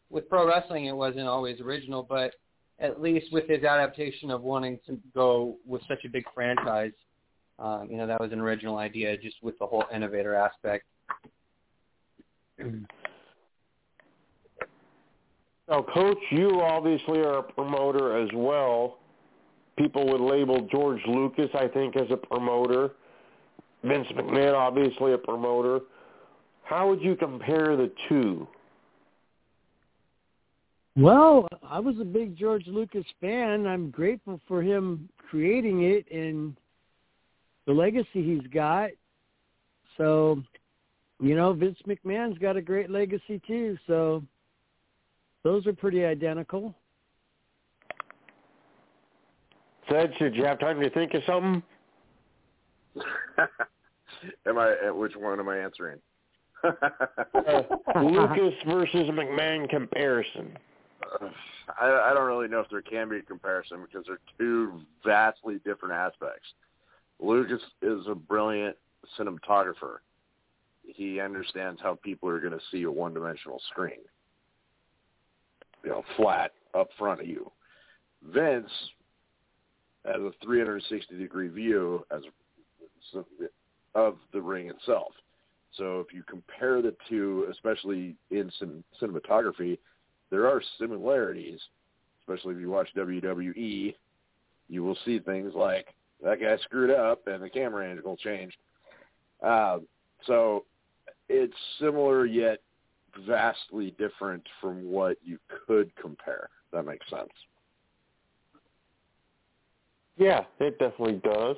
with 0.09 0.27
pro 0.29 0.47
wrestling, 0.47 0.85
it 0.85 0.95
wasn't 0.95 1.27
always 1.27 1.61
original, 1.61 2.03
but 2.03 2.33
at 2.79 3.01
least 3.01 3.31
with 3.31 3.47
his 3.47 3.63
adaptation 3.63 4.29
of 4.29 4.41
wanting 4.41 4.79
to 4.87 4.99
go 5.13 5.55
with 5.65 5.81
such 5.87 6.03
a 6.05 6.09
big 6.09 6.25
franchise, 6.33 6.91
um, 7.59 7.87
you 7.89 7.97
know, 7.97 8.07
that 8.07 8.19
was 8.19 8.31
an 8.33 8.39
original 8.39 8.77
idea, 8.77 9.17
just 9.17 9.37
with 9.41 9.57
the 9.59 9.65
whole 9.65 9.85
innovator 9.93 10.35
aspect. 10.35 10.85
Now, 15.69 15.81
Coach, 15.93 16.17
you 16.31 16.61
obviously 16.61 17.19
are 17.19 17.39
a 17.39 17.43
promoter 17.43 18.17
as 18.21 18.29
well. 18.33 18.97
People 19.77 20.05
would 20.07 20.21
label 20.21 20.67
George 20.71 21.01
Lucas, 21.07 21.49
I 21.53 21.67
think, 21.67 21.95
as 21.95 22.07
a 22.11 22.17
promoter. 22.17 22.91
Vince 23.83 24.07
McMahon, 24.15 24.53
obviously 24.53 25.13
a 25.13 25.17
promoter. 25.17 25.81
How 26.63 26.89
would 26.89 27.01
you 27.01 27.15
compare 27.15 27.75
the 27.75 27.91
two? 28.07 28.47
Well, 30.95 31.47
I 31.63 31.79
was 31.79 31.95
a 31.99 32.05
big 32.05 32.37
George 32.37 32.67
Lucas 32.67 33.05
fan. 33.19 33.65
I'm 33.65 33.89
grateful 33.89 34.39
for 34.47 34.61
him 34.61 35.09
creating 35.17 35.83
it 35.83 36.05
and 36.11 36.55
the 37.65 37.73
legacy 37.73 38.07
he's 38.13 38.47
got. 38.53 38.91
So, 39.97 40.43
you 41.19 41.35
know, 41.35 41.53
Vince 41.53 41.79
McMahon's 41.87 42.37
got 42.37 42.57
a 42.57 42.61
great 42.61 42.91
legacy 42.91 43.41
too. 43.47 43.77
So, 43.87 44.23
those 45.43 45.67
are 45.67 45.73
pretty 45.73 46.05
identical. 46.05 46.73
Said, 49.89 50.13
should 50.17 50.35
you 50.35 50.45
have 50.45 50.59
time 50.59 50.79
to 50.79 50.89
think 50.89 51.13
of 51.13 51.21
something? 51.27 51.61
am 54.47 54.57
I? 54.57 54.91
Which 54.91 55.15
one 55.15 55.39
am 55.39 55.49
I 55.49 55.57
answering? 55.57 55.99
uh, 56.63 57.61
Lucas 58.01 58.53
versus 58.67 59.09
McMahon 59.09 59.69
comparison. 59.69 60.57
I, 61.79 62.09
I 62.09 62.13
don't 62.13 62.25
really 62.25 62.47
know 62.47 62.61
if 62.61 62.69
there 62.69 62.81
can 62.81 63.09
be 63.09 63.17
a 63.17 63.21
comparison 63.21 63.81
because 63.81 64.05
they're 64.07 64.19
two 64.37 64.81
vastly 65.05 65.59
different 65.65 65.93
aspects. 65.93 66.47
Lucas 67.19 67.61
is 67.81 68.05
a 68.07 68.15
brilliant 68.15 68.75
cinematographer. 69.19 69.97
He 70.85 71.19
understands 71.19 71.81
how 71.81 71.99
people 72.03 72.29
are 72.29 72.39
going 72.39 72.53
to 72.53 72.59
see 72.71 72.83
a 72.83 72.91
one-dimensional 72.91 73.61
screen, 73.69 73.99
you 75.83 75.89
know, 75.89 76.03
flat 76.17 76.51
up 76.73 76.89
front 76.97 77.21
of 77.21 77.27
you. 77.27 77.51
Vince 78.23 78.71
has 80.05 80.15
a 80.15 80.45
360-degree 80.45 81.49
view 81.49 82.05
as 82.11 82.21
of 83.95 84.17
the 84.31 84.41
ring 84.41 84.69
itself. 84.69 85.13
So 85.77 85.99
if 85.99 86.13
you 86.13 86.23
compare 86.23 86.81
the 86.81 86.95
two, 87.09 87.47
especially 87.51 88.15
in 88.31 88.51
cinematography, 89.01 89.77
there 90.29 90.47
are 90.47 90.61
similarities, 90.79 91.59
especially 92.21 92.55
if 92.55 92.61
you 92.61 92.69
watch 92.69 92.89
WWE. 92.95 93.95
You 94.69 94.83
will 94.83 94.97
see 95.05 95.19
things 95.19 95.53
like 95.55 95.87
that 96.23 96.39
guy 96.39 96.57
screwed 96.63 96.91
up 96.91 97.27
and 97.27 97.43
the 97.43 97.49
camera 97.49 97.89
angle 97.89 98.17
changed. 98.17 98.57
Uh, 99.43 99.79
so 100.25 100.65
it's 101.27 101.53
similar 101.79 102.25
yet 102.25 102.59
vastly 103.27 103.95
different 103.97 104.43
from 104.59 104.89
what 104.89 105.17
you 105.23 105.37
could 105.67 105.91
compare. 105.95 106.49
That 106.71 106.85
makes 106.85 107.07
sense. 107.09 107.29
Yeah, 110.17 110.41
it 110.59 110.77
definitely 110.79 111.21
does. 111.23 111.55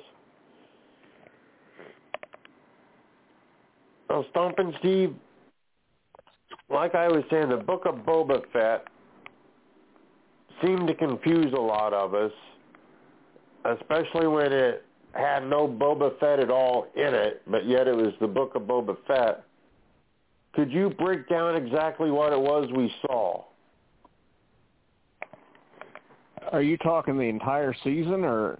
Well, 4.08 4.24
Stompin' 4.30 4.74
Steve, 4.78 5.14
like 6.70 6.94
I 6.94 7.08
was 7.08 7.24
saying, 7.30 7.48
the 7.50 7.56
Book 7.56 7.82
of 7.86 7.96
Boba 7.96 8.40
Fett 8.52 8.86
seemed 10.62 10.86
to 10.86 10.94
confuse 10.94 11.52
a 11.52 11.60
lot 11.60 11.92
of 11.92 12.14
us, 12.14 12.32
especially 13.64 14.26
when 14.26 14.52
it 14.52 14.84
had 15.12 15.46
no 15.46 15.66
Boba 15.66 16.18
Fett 16.18 16.38
at 16.38 16.50
all 16.50 16.86
in 16.94 17.14
it, 17.14 17.42
but 17.46 17.66
yet 17.66 17.88
it 17.88 17.96
was 17.96 18.12
the 18.20 18.26
Book 18.26 18.54
of 18.54 18.62
Boba 18.62 18.96
Fett. 19.06 19.44
Could 20.56 20.72
you 20.72 20.88
break 20.88 21.28
down 21.28 21.54
exactly 21.54 22.10
what 22.10 22.32
it 22.32 22.40
was 22.40 22.68
we 22.74 22.92
saw? 23.02 23.44
Are 26.50 26.62
you 26.62 26.78
talking 26.78 27.18
the 27.18 27.24
entire 27.24 27.74
season, 27.84 28.24
or 28.24 28.58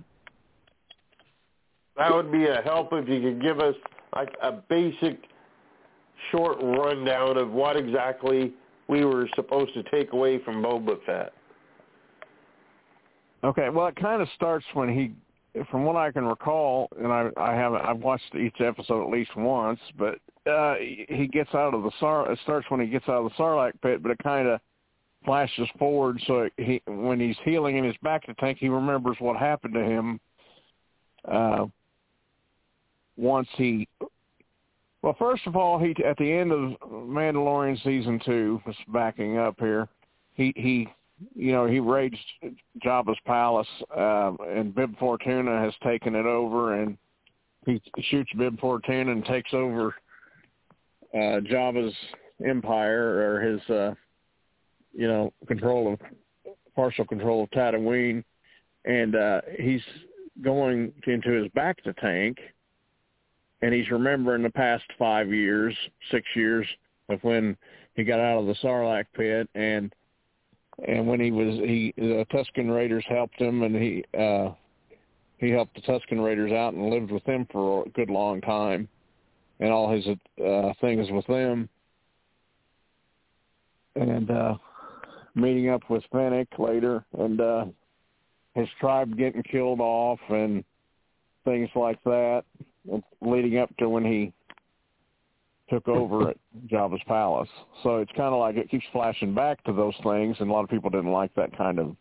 that 1.97 2.13
would 2.13 2.31
be 2.31 2.47
a 2.47 2.61
help 2.63 2.91
if 2.93 3.09
you 3.09 3.21
could 3.23 3.41
give 3.41 3.61
us 3.61 3.75
like 4.15 4.35
a 4.43 4.53
basic 4.53 5.19
short 6.31 6.59
rundown 6.63 7.39
of 7.39 7.51
what 7.51 7.77
exactly 7.77 8.53
we 8.89 9.05
were 9.05 9.29
supposed 9.35 9.73
to 9.75 9.83
take 9.85 10.13
away 10.13 10.43
from 10.45 10.63
Boba 10.63 10.99
Fett. 11.07 11.33
Okay, 13.43 13.71
well, 13.71 13.87
it 13.87 13.97
kind 13.97 14.21
of 14.21 14.29
starts 14.35 14.67
when 14.75 14.89
he, 14.89 15.13
from 15.71 15.85
what 15.85 15.97
I 15.97 16.11
can 16.11 16.27
recall, 16.27 16.89
and 16.99 17.11
I 17.11 17.31
I 17.39 17.55
haven't 17.55 17.83
I've 17.83 18.01
watched 18.01 18.35
each 18.35 18.61
episode 18.61 19.03
at 19.03 19.11
least 19.11 19.35
once, 19.35 19.81
but 19.97 20.19
uh 20.47 20.75
he 20.81 21.29
gets 21.33 21.55
out 21.55 21.75
of 21.75 21.83
the 21.83 21.91
sar. 21.99 22.31
It 22.31 22.39
starts 22.43 22.67
when 22.71 22.81
he 22.81 22.87
gets 22.87 23.09
out 23.09 23.25
of 23.25 23.25
the 23.25 23.43
Sarlacc 23.43 23.73
pit, 23.83 24.03
but 24.03 24.13
it 24.13 24.19
kind 24.23 24.49
of 24.49 24.61
flashes 25.25 25.69
forward. 25.79 26.21
So 26.27 26.49
he 26.57 26.81
when 26.87 27.21
he's 27.21 27.37
healing 27.45 27.77
in 27.77 27.85
his 27.85 27.97
bacta 28.05 28.37
tank, 28.39 28.59
he 28.61 28.69
remembers 28.69 29.17
what 29.19 29.37
happened 29.37 29.75
to 29.75 29.83
him. 29.83 30.21
Uh, 31.27 31.67
once 33.17 33.49
he 33.57 33.89
well, 35.03 35.17
first 35.19 35.47
of 35.47 35.57
all, 35.57 35.79
he 35.79 35.95
at 36.05 36.17
the 36.17 36.33
end 36.33 36.53
of 36.53 36.81
Mandalorian 36.91 37.83
season 37.85 38.21
two, 38.25 38.61
just 38.67 38.79
backing 38.93 39.39
up 39.39 39.55
here, 39.59 39.89
he 40.35 40.53
he 40.57 40.89
you 41.35 41.53
know 41.53 41.67
he 41.67 41.81
raged 41.81 42.19
Jabba's 42.85 43.19
palace, 43.25 43.69
uh, 43.97 44.33
and 44.49 44.75
Bib 44.75 44.99
Fortuna 44.99 45.61
has 45.61 45.73
taken 45.85 46.15
it 46.15 46.27
over, 46.27 46.83
and 46.83 46.97
he 47.67 47.81
shoots 48.01 48.31
Bib 48.37 48.59
Fortuna 48.59 49.13
and 49.13 49.25
takes 49.25 49.55
over 49.55 49.95
uh, 51.15 51.41
Jabba's 51.41 51.95
empire 52.47 53.35
or 53.35 53.41
his 53.41 53.71
uh, 53.71 53.95
you 54.93 55.09
know 55.09 55.33
control 55.47 55.93
of 55.93 56.01
partial 56.75 57.05
control 57.05 57.45
of 57.45 57.51
Tatooine, 57.51 58.23
and 58.85 59.17
uh, 59.17 59.41
he's 59.59 59.83
going 60.43 60.93
into 61.07 61.31
his 61.31 61.51
bacta 61.57 61.97
tank 61.99 62.39
and 63.63 63.73
he's 63.73 63.91
remembering 63.91 64.43
the 64.43 64.51
past 64.51 64.85
five 64.99 65.33
years, 65.33 65.75
six 66.11 66.27
years 66.35 66.67
of 67.09 67.23
when 67.23 67.57
he 67.95 68.05
got 68.05 68.21
out 68.21 68.39
of 68.41 68.47
the 68.47 68.55
Sarlacc 68.63 69.07
pit 69.15 69.49
and 69.55 69.93
and 70.87 71.07
when 71.07 71.21
he 71.21 71.31
was 71.31 71.55
he 71.61 71.95
the 71.97 72.27
Tusken 72.31 72.75
Raiders 72.75 73.05
helped 73.09 73.41
him 73.41 73.63
and 73.63 73.75
he 73.75 74.05
uh 74.19 74.51
he 75.39 75.51
helped 75.51 75.75
the 75.75 75.81
Tusken 75.83 76.23
Raiders 76.23 76.53
out 76.53 76.75
and 76.75 76.91
lived 76.91 77.11
with 77.11 77.25
them 77.25 77.47
for 77.51 77.85
a 77.87 77.89
good 77.91 78.11
long 78.11 78.41
time 78.41 78.89
and 79.61 79.71
all 79.71 79.91
his 79.91 80.07
uh 80.45 80.73
things 80.81 81.09
with 81.11 81.27
them 81.27 81.69
and 83.95 84.31
uh 84.31 84.55
meeting 85.35 85.69
up 85.69 85.83
with 85.89 86.03
Fennec 86.13 86.49
later 86.59 87.05
and 87.19 87.41
uh 87.41 87.65
his 88.55 88.69
tribe 88.81 89.17
getting 89.19 89.43
killed 89.43 89.81
off 89.81 90.21
and 90.31 90.65
things 91.45 91.69
like 91.75 92.03
that 92.05 92.45
leading 93.21 93.59
up 93.59 93.75
to 93.77 93.89
when 93.89 94.05
he 94.05 94.33
took 95.69 95.89
over 95.89 96.31
at 96.31 96.37
Jabba's 96.69 97.03
palace. 97.07 97.49
So 97.83 97.97
it's 97.99 98.13
kind 98.13 98.33
of 98.33 98.41
like 98.41 98.57
it 98.57 98.71
keeps 98.71 98.85
flashing 98.93 99.35
back 99.35 99.63
to 99.65 99.73
those 99.73 99.95
things, 100.03 100.37
and 100.39 100.49
a 100.49 100.53
lot 100.53 100.63
of 100.65 100.71
people 100.71 100.91
didn't 100.91 101.11
like 101.11 101.35
that 101.35 101.57
kind 101.57 101.79
of 101.79 101.97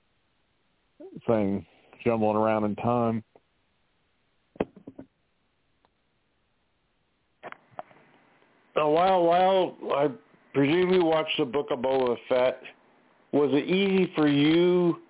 thing 1.25 1.65
jumbling 2.03 2.37
around 2.37 2.65
in 2.65 2.75
time. 2.75 3.23
While, 8.75 9.23
while 9.23 9.77
I 9.95 10.09
presume 10.53 10.93
you 10.93 11.03
watched 11.03 11.37
the 11.37 11.45
Book 11.45 11.67
of 11.71 11.79
Boba 11.79 12.15
Fett. 12.29 12.61
Was 13.31 13.49
it 13.51 13.65
easy 13.65 14.11
for 14.15 14.27
you 14.27 15.01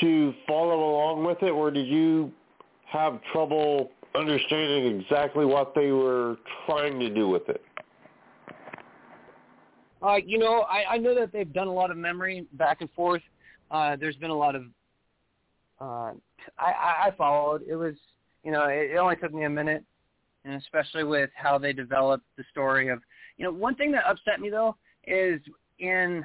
to 0.00 0.32
follow 0.46 0.90
along 0.90 1.24
with 1.24 1.42
it, 1.42 1.50
or 1.50 1.70
did 1.70 1.86
you 1.86 2.32
have 2.86 3.20
trouble 3.32 3.90
understanding 4.14 5.00
exactly 5.00 5.44
what 5.44 5.74
they 5.74 5.90
were 5.90 6.36
trying 6.64 6.98
to 7.00 7.10
do 7.10 7.28
with 7.28 7.48
it? 7.48 7.62
Uh, 10.02 10.16
you 10.24 10.38
know, 10.38 10.60
I, 10.62 10.94
I 10.94 10.96
know 10.98 11.14
that 11.14 11.32
they've 11.32 11.52
done 11.52 11.66
a 11.66 11.72
lot 11.72 11.90
of 11.90 11.96
memory 11.96 12.46
back 12.54 12.80
and 12.80 12.90
forth. 12.92 13.22
Uh, 13.70 13.96
there's 13.96 14.16
been 14.16 14.30
a 14.30 14.36
lot 14.36 14.54
of. 14.54 14.62
Uh, 15.80 16.12
I, 16.58 17.08
I 17.08 17.10
followed. 17.18 17.62
It 17.68 17.76
was, 17.76 17.94
you 18.44 18.52
know, 18.52 18.64
it, 18.66 18.92
it 18.92 18.96
only 18.96 19.16
took 19.16 19.34
me 19.34 19.44
a 19.44 19.50
minute, 19.50 19.84
and 20.48 20.60
especially 20.62 21.04
with 21.04 21.30
how 21.34 21.58
they 21.58 21.72
developed 21.72 22.24
the 22.36 22.44
story 22.50 22.88
of, 22.88 23.00
you 23.36 23.44
know, 23.44 23.52
one 23.52 23.74
thing 23.74 23.92
that 23.92 24.04
upset 24.06 24.40
me 24.40 24.48
though 24.48 24.74
is 25.06 25.40
in 25.78 26.24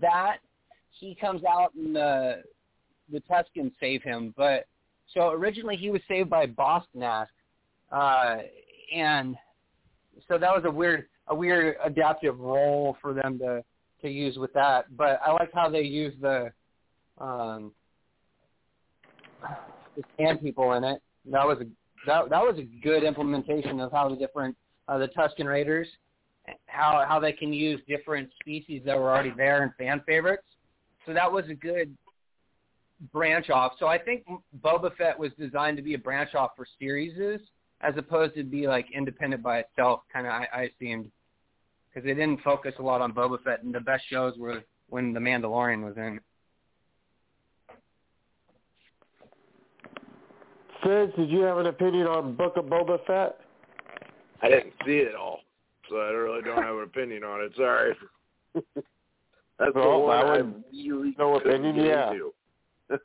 that 0.00 0.38
he 0.90 1.14
comes 1.14 1.42
out 1.44 1.74
and 1.74 1.96
the 1.96 2.42
the 3.10 3.22
Tuskens 3.30 3.72
save 3.78 4.02
him, 4.02 4.34
but 4.36 4.66
so 5.14 5.30
originally 5.30 5.76
he 5.76 5.90
was 5.90 6.00
saved 6.08 6.28
by 6.28 6.44
Boss 6.44 6.84
uh, 7.92 8.36
and 8.94 9.36
so 10.26 10.38
that 10.38 10.50
was 10.50 10.62
a 10.64 10.70
weird 10.70 11.06
a 11.28 11.34
weird 11.34 11.76
adaptive 11.84 12.38
role 12.38 12.96
for 13.00 13.14
them 13.14 13.38
to 13.38 13.64
to 14.02 14.08
use 14.08 14.36
with 14.36 14.52
that. 14.52 14.94
But 14.96 15.20
I 15.24 15.32
like 15.32 15.50
how 15.54 15.70
they 15.70 15.82
use 15.82 16.14
the 16.20 16.50
um, 17.18 17.72
the 19.96 20.02
sand 20.18 20.42
people 20.42 20.72
in 20.72 20.84
it. 20.84 21.00
That 21.30 21.46
was 21.46 21.58
a 21.60 21.66
that 22.06 22.30
that 22.30 22.42
was 22.42 22.58
a 22.58 22.62
good 22.62 23.04
implementation 23.04 23.80
of 23.80 23.92
how 23.92 24.08
the 24.08 24.16
different 24.16 24.56
uh, 24.88 24.98
the 24.98 25.08
Tusken 25.08 25.46
Raiders 25.46 25.88
how 26.66 27.04
how 27.08 27.20
they 27.20 27.32
can 27.32 27.52
use 27.52 27.80
different 27.88 28.30
species 28.40 28.82
that 28.84 28.96
were 28.96 29.10
already 29.10 29.32
there 29.36 29.62
and 29.62 29.72
fan 29.76 30.02
favorites. 30.06 30.46
So 31.04 31.12
that 31.12 31.30
was 31.30 31.44
a 31.48 31.54
good 31.54 31.96
branch 33.12 33.50
off. 33.50 33.72
So 33.78 33.86
I 33.86 33.98
think 33.98 34.24
Boba 34.60 34.94
Fett 34.96 35.18
was 35.18 35.30
designed 35.38 35.76
to 35.76 35.82
be 35.82 35.94
a 35.94 35.98
branch 35.98 36.34
off 36.34 36.52
for 36.56 36.66
series 36.78 37.40
as 37.80 37.94
opposed 37.96 38.34
to 38.34 38.42
be 38.42 38.66
like 38.66 38.86
independent 38.94 39.42
by 39.42 39.58
itself. 39.58 40.00
Kind 40.12 40.26
of 40.26 40.32
I, 40.32 40.48
I 40.52 40.62
assumed 40.62 41.10
because 41.88 42.06
they 42.06 42.14
didn't 42.14 42.42
focus 42.42 42.74
a 42.78 42.82
lot 42.82 43.00
on 43.00 43.12
Boba 43.12 43.42
Fett, 43.42 43.62
and 43.62 43.74
the 43.74 43.80
best 43.80 44.04
shows 44.10 44.36
were 44.36 44.62
when 44.88 45.12
The 45.12 45.20
Mandalorian 45.20 45.84
was 45.84 45.96
in. 45.96 46.20
Sid, 50.84 51.16
did 51.16 51.30
you 51.30 51.40
have 51.40 51.58
an 51.58 51.66
opinion 51.66 52.06
on 52.06 52.34
Book 52.34 52.56
of 52.56 52.66
Boba 52.66 52.98
Fett? 53.06 53.38
I 54.42 54.48
didn't 54.48 54.74
see 54.84 54.98
it 54.98 55.14
all, 55.14 55.40
so 55.88 55.96
I 55.96 56.10
really 56.10 56.42
don't 56.42 56.62
have 56.62 56.76
an 56.76 56.82
opinion 56.82 57.24
on 57.24 57.42
it. 57.42 57.52
Sorry. 57.56 57.94
That's 58.54 59.74
well, 59.74 59.92
the 59.92 59.98
one 59.98 60.16
I 60.16 60.20
I 60.20 60.36
really 60.36 61.14
no 61.18 61.36
opinion, 61.36 61.76
yeah. 61.76 62.12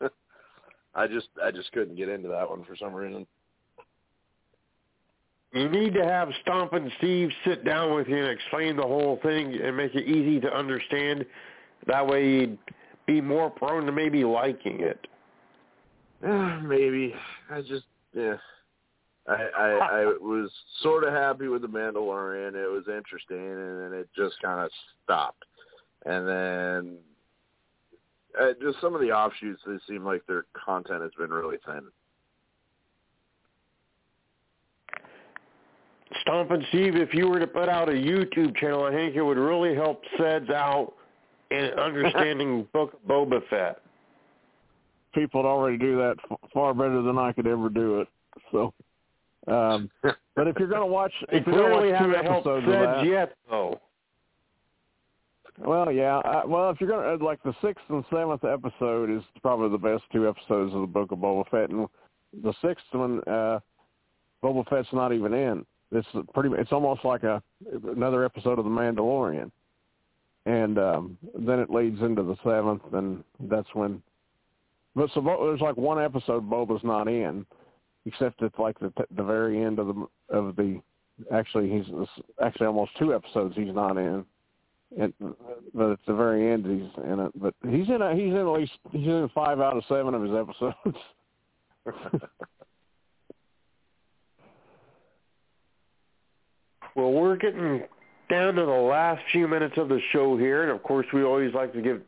I 0.96 1.08
just 1.08 1.30
I 1.44 1.52
just 1.52 1.72
couldn't 1.72 1.96
get 1.96 2.10
into 2.10 2.28
that 2.30 2.50
one 2.50 2.66
for 2.66 2.76
some 2.76 2.94
reason. 2.94 3.26
You 5.54 5.68
need 5.70 5.94
to 5.96 6.06
have 6.06 6.30
Stompin' 6.46 6.90
Steve 6.98 7.30
sit 7.46 7.66
down 7.66 7.94
with 7.94 8.08
you 8.08 8.18
and 8.18 8.28
explain 8.28 8.78
the 8.78 8.84
whole 8.84 9.20
thing 9.22 9.60
and 9.62 9.76
make 9.76 9.94
it 9.96 10.08
easy 10.08 10.40
to 10.40 10.54
understand 10.54 11.26
That 11.88 12.08
way 12.08 12.26
you'd 12.26 12.58
be 13.06 13.20
more 13.20 13.50
prone 13.50 13.86
to 13.86 13.92
maybe 13.92 14.24
liking 14.24 14.80
it. 14.80 15.08
Uh, 16.24 16.60
maybe. 16.64 17.14
I 17.50 17.62
just 17.62 17.86
yeah. 18.14 18.36
I, 19.28 19.34
I 19.34 19.68
I 19.68 20.06
was 20.20 20.52
sort 20.82 21.04
of 21.04 21.14
happy 21.14 21.48
with 21.48 21.62
the 21.62 21.68
Mandalorian. 21.68 22.56
It 22.56 22.68
was 22.68 22.86
interesting, 22.88 23.38
and 23.38 23.82
then 23.82 24.00
it 24.00 24.10
just 24.16 24.36
kind 24.42 24.60
of 24.60 24.72
stopped. 25.04 25.46
And 26.06 26.28
then 26.28 26.98
uh, 28.40 28.54
just 28.62 28.82
some 28.82 28.96
of 28.96 29.02
the 29.02 29.12
offshoots, 29.12 29.62
they 29.66 29.78
seem 29.88 30.04
like 30.04 30.26
their 30.26 30.46
content 30.54 31.02
has 31.02 31.12
been 31.18 31.30
really 31.30 31.58
thin. 31.66 31.84
Stompin' 36.22 36.66
Steve, 36.70 36.96
if 36.96 37.14
you 37.14 37.28
were 37.28 37.40
to 37.40 37.48
put 37.48 37.70
out 37.70 37.90
a 37.90 37.94
YouTube 37.94 38.56
channel, 38.56 38.84
I 38.84 38.92
think 38.92 39.16
it 39.16 39.22
would 39.22 39.38
really 39.38 39.76
help 39.76 40.04
Seds 40.18 40.50
out 40.50 40.94
in 41.52 41.66
understanding 41.80 42.68
Book 42.74 42.94
of 42.94 43.10
Boba 43.10 43.42
Fett. 43.50 43.82
People 45.14 45.44
would 45.44 45.50
already 45.50 45.78
do 45.78 45.98
that 45.98 46.16
f- 46.30 46.40
far 46.54 46.74
better 46.74 47.02
than 47.02 47.18
I 47.18 47.32
could 47.34 47.48
ever 47.48 47.70
do 47.70 48.02
it. 48.02 48.08
So, 48.52 48.74
um, 49.48 49.90
but 50.02 50.48
if 50.48 50.56
you're 50.58 50.70
going 50.70 50.82
to 50.82 50.86
watch, 50.86 51.14
if 51.30 51.46
you're 51.46 51.56
going 51.56 51.84
to 51.84 51.92
watch 51.92 52.04
two 52.04 52.16
episodes 52.16 52.66
of 52.66 52.72
that, 52.72 53.06
yet, 53.06 53.36
though. 53.50 53.80
Well, 55.58 55.92
yeah. 55.92 56.18
I, 56.18 56.46
well, 56.46 56.70
if 56.70 56.80
you're 56.80 56.90
gonna 56.90 57.16
uh, 57.16 57.24
like 57.24 57.42
the 57.44 57.54
sixth 57.62 57.84
and 57.90 58.04
seventh 58.12 58.44
episode 58.44 59.16
is 59.16 59.22
probably 59.42 59.70
the 59.70 59.78
best 59.78 60.04
two 60.12 60.28
episodes 60.28 60.74
of 60.74 60.82
the 60.82 60.88
Book 60.88 61.12
of 61.12 61.20
Boba 61.20 61.48
Fett, 61.50 61.70
and 61.70 61.88
the 62.42 62.54
sixth 62.62 62.86
one, 62.92 63.22
uh, 63.28 63.60
Boba 64.44 64.68
Fett's 64.70 64.88
not 64.94 65.14
even 65.14 65.34
in. 65.34 65.66
It's 65.92 66.08
pretty. 66.34 66.50
It's 66.58 66.72
almost 66.72 67.04
like 67.04 67.24
a 67.24 67.44
another 67.96 68.24
episode 68.24 68.60
of 68.60 68.66
The 68.66 68.72
Mandalorian, 68.72 69.52
and 70.46 70.80
um, 70.80 71.18
then 71.38 71.60
it 71.60 71.70
leads 71.70 72.02
into 72.02 72.24
the 72.24 72.38
seventh, 72.44 72.82
and 72.94 73.24
that's 73.42 73.68
when. 73.74 74.02
But 74.96 75.10
so 75.14 75.22
there's 75.22 75.62
like 75.62 75.78
one 75.78 76.02
episode 76.02 76.50
Boba's 76.50 76.84
not 76.84 77.08
in, 77.08 77.46
except 78.06 78.42
it's 78.42 78.58
like 78.60 78.80
the 78.80 78.92
the 79.16 79.24
very 79.24 79.64
end 79.64 79.80
of 79.80 79.88
the 79.88 80.08
of 80.30 80.56
the. 80.56 80.82
Actually, 81.32 81.70
he's 81.70 81.86
actually 82.44 82.66
almost 82.66 82.92
two 82.98 83.14
episodes 83.14 83.54
he's 83.56 83.74
not 83.74 83.98
in. 83.98 84.26
It, 84.98 85.14
but 85.74 85.92
at 85.92 86.00
the 86.08 86.14
very 86.14 86.52
end 86.52 86.66
he's 86.66 87.04
in 87.06 87.20
it. 87.20 87.32
But 87.36 87.54
he's 87.70 87.88
in 87.90 88.02
a, 88.02 88.16
he's 88.16 88.34
in 88.34 88.38
at 88.38 88.48
least 88.48 88.72
he's 88.92 89.08
in 89.08 89.30
five 89.34 89.60
out 89.60 89.78
of 89.78 89.84
seven 89.88 90.14
of 90.14 90.24
his 90.24 90.34
episodes. 90.34 90.98
Well, 96.96 97.12
we're 97.12 97.38
getting 97.38 97.84
down 98.30 98.56
to 98.56 98.66
the 98.66 98.72
last 98.72 99.22
few 99.32 99.48
minutes 99.48 99.76
of 99.78 99.90
the 99.90 100.00
show 100.12 100.38
here, 100.38 100.64
and 100.64 100.72
of 100.72 100.84
course, 100.84 101.06
we 101.14 101.24
always 101.24 101.54
like 101.54 101.74
to 101.74 101.82
give 101.82 102.02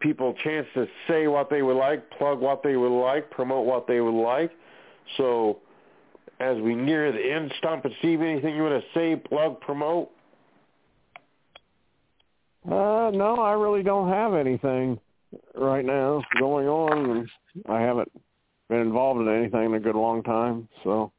people 0.00 0.34
chance 0.44 0.66
to 0.74 0.86
say 1.08 1.26
what 1.26 1.50
they 1.50 1.62
would 1.62 1.76
like, 1.76 2.10
plug 2.10 2.40
what 2.40 2.62
they 2.62 2.76
would 2.76 3.00
like, 3.00 3.30
promote 3.30 3.66
what 3.66 3.86
they 3.86 4.00
would 4.00 4.20
like. 4.20 4.50
So, 5.16 5.58
as 6.40 6.58
we 6.58 6.74
near 6.74 7.12
the 7.12 7.32
end, 7.32 7.52
Stompin' 7.58 7.94
Steve, 7.98 8.20
anything 8.20 8.56
you 8.56 8.62
want 8.62 8.82
to 8.82 8.88
say, 8.98 9.16
plug, 9.16 9.60
promote? 9.60 10.10
Uh, 12.66 13.10
no, 13.14 13.36
I 13.40 13.52
really 13.52 13.82
don't 13.82 14.08
have 14.08 14.34
anything 14.34 14.98
right 15.54 15.84
now 15.84 16.22
going 16.38 16.66
on. 16.66 17.10
and 17.10 17.28
I 17.68 17.80
haven't 17.80 18.10
been 18.68 18.80
involved 18.80 19.20
in 19.20 19.28
anything 19.28 19.66
in 19.66 19.74
a 19.74 19.80
good 19.80 19.94
long 19.94 20.22
time, 20.22 20.68
so 20.82 21.12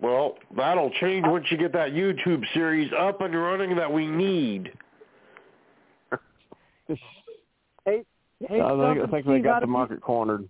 Well, 0.00 0.36
that'll 0.56 0.90
change 1.00 1.26
once 1.26 1.46
you 1.50 1.56
get 1.56 1.72
that 1.72 1.90
YouTube 1.90 2.44
series 2.54 2.92
up 2.96 3.20
and 3.20 3.34
running 3.34 3.76
that 3.76 3.92
we 3.92 4.06
need. 4.06 4.72
Hey, 6.88 8.02
hey, 8.46 8.60
I 8.60 8.94
think, 8.94 9.08
I 9.08 9.10
think 9.10 9.26
they 9.26 9.32
Steve, 9.34 9.44
how 9.44 9.52
got 9.52 9.60
the 9.60 9.66
market 9.66 10.00
cornered. 10.00 10.48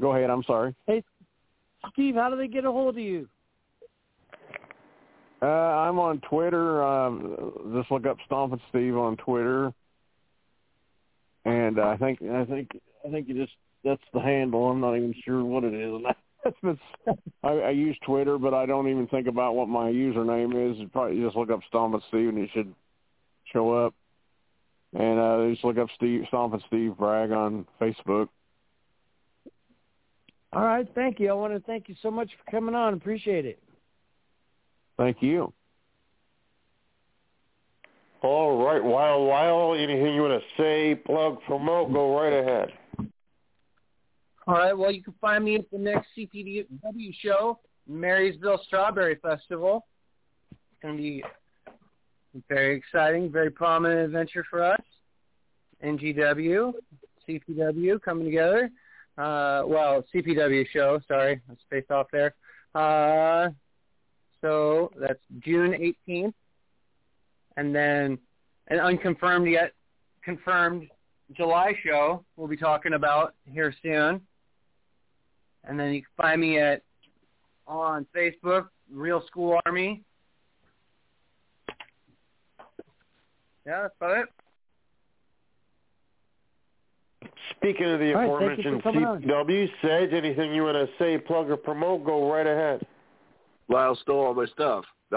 Go 0.00 0.14
ahead. 0.14 0.30
I'm 0.30 0.42
sorry. 0.44 0.74
people- 0.86 1.04
Steve, 1.92 2.14
how 2.16 2.30
do 2.30 2.36
they 2.36 2.48
get 2.48 2.64
a 2.64 2.72
hold 2.72 2.96
of 2.96 3.02
you? 3.02 3.28
Uh, 5.42 5.46
I'm 5.46 5.98
on 5.98 6.20
Twitter. 6.28 6.82
Um, 6.82 7.52
just 7.76 7.90
look 7.90 8.06
up 8.06 8.16
Stompin' 8.26 8.60
Steve 8.70 8.96
on 8.96 9.16
Twitter, 9.18 9.72
and 11.44 11.78
I 11.78 11.96
think 11.96 12.22
I 12.22 12.44
think 12.46 12.70
I 13.06 13.10
think 13.10 13.28
you 13.28 13.34
just 13.34 13.52
that's 13.84 14.02
the 14.14 14.20
handle. 14.20 14.70
I'm 14.70 14.80
not 14.80 14.96
even 14.96 15.14
sure 15.24 15.44
what 15.44 15.62
it 15.62 15.74
is. 15.74 16.02
I, 17.44 17.48
I 17.48 17.70
use 17.70 17.96
Twitter, 18.04 18.38
but 18.38 18.54
I 18.54 18.66
don't 18.66 18.88
even 18.88 19.06
think 19.08 19.26
about 19.26 19.54
what 19.54 19.68
my 19.68 19.90
username 19.90 20.70
is. 20.72 20.78
You 20.78 20.88
probably 20.88 21.20
just 21.20 21.36
look 21.36 21.50
up 21.50 21.60
Stompin' 21.68 22.00
Steve, 22.08 22.30
and 22.30 22.38
it 22.38 22.50
should 22.54 22.74
show 23.52 23.72
up. 23.72 23.94
And 24.98 25.20
uh, 25.20 25.50
just 25.50 25.62
look 25.62 25.76
up 25.76 25.88
Steve 25.94 26.24
Stompin' 26.28 26.62
Steve 26.68 26.96
Bragg 26.96 27.30
on 27.30 27.66
Facebook. 27.80 28.28
All 30.52 30.62
right, 30.62 30.88
thank 30.94 31.20
you. 31.20 31.28
I 31.28 31.34
want 31.34 31.52
to 31.52 31.60
thank 31.60 31.88
you 31.88 31.94
so 32.00 32.10
much 32.10 32.30
for 32.30 32.50
coming 32.50 32.74
on. 32.74 32.94
Appreciate 32.94 33.44
it. 33.44 33.62
Thank 34.96 35.18
you. 35.20 35.52
All 38.22 38.64
right, 38.64 38.82
Wild 38.82 39.28
Wild, 39.28 39.78
anything 39.78 40.14
you 40.14 40.22
want 40.22 40.42
to 40.42 40.62
say, 40.62 40.94
plug, 40.94 41.42
promote, 41.46 41.92
go 41.92 42.18
right 42.18 42.32
ahead. 42.32 42.72
All 44.46 44.54
right. 44.54 44.72
Well, 44.76 44.90
you 44.90 45.02
can 45.02 45.14
find 45.20 45.44
me 45.44 45.56
at 45.56 45.70
the 45.70 45.78
next 45.78 46.08
CPW 46.16 47.14
show, 47.20 47.58
Marysville 47.86 48.60
Strawberry 48.66 49.16
Festival. 49.16 49.86
It's 50.50 50.82
going 50.82 50.96
to 50.96 51.02
be 51.02 51.22
very 52.48 52.76
exciting, 52.76 53.30
very 53.30 53.50
prominent 53.50 54.00
adventure 54.00 54.44
for 54.48 54.62
us. 54.62 54.80
NGW, 55.84 56.72
CPW 57.28 58.00
coming 58.02 58.24
together. 58.24 58.70
Uh, 59.18 59.62
well, 59.66 60.04
CPW 60.14 60.66
show. 60.72 61.00
Sorry, 61.08 61.40
I 61.50 61.54
spaced 61.66 61.90
off 61.90 62.06
there. 62.12 62.34
Uh, 62.74 63.50
so 64.40 64.90
that's 65.00 65.20
June 65.40 65.94
18th, 66.08 66.34
and 67.56 67.74
then 67.74 68.18
an 68.68 68.80
unconfirmed 68.80 69.48
yet 69.48 69.72
confirmed 70.22 70.88
July 71.32 71.72
show 71.84 72.24
we'll 72.36 72.48
be 72.48 72.56
talking 72.56 72.92
about 72.94 73.34
here 73.44 73.74
soon. 73.82 74.20
And 75.64 75.78
then 75.80 75.92
you 75.92 76.02
can 76.02 76.10
find 76.16 76.40
me 76.40 76.58
at 76.58 76.82
on 77.66 78.06
Facebook, 78.14 78.68
Real 78.92 79.24
School 79.26 79.58
Army. 79.66 80.04
Yeah, 83.66 83.82
that's 83.82 83.94
about 84.00 84.18
it. 84.18 84.28
Speaking 87.56 87.90
of 87.90 87.98
the 87.98 88.14
All 88.14 88.38
right, 88.38 88.56
thank 88.56 88.64
you 88.64 88.72
aforementioned 88.72 88.82
for 88.82 88.92
coming 88.92 89.04
Sage, 89.82 90.12
anything 90.12 90.54
you 90.54 90.62
want 90.62 90.76
to 90.76 90.88
say, 90.98 91.18
plug, 91.18 91.50
or 91.50 91.56
promote, 91.56 92.04
go 92.04 92.30
right 92.30 92.46
ahead. 92.46 92.86
Lyle 93.68 93.96
stole 94.02 94.26
all 94.26 94.34
my 94.34 94.46
stuff. 94.46 94.84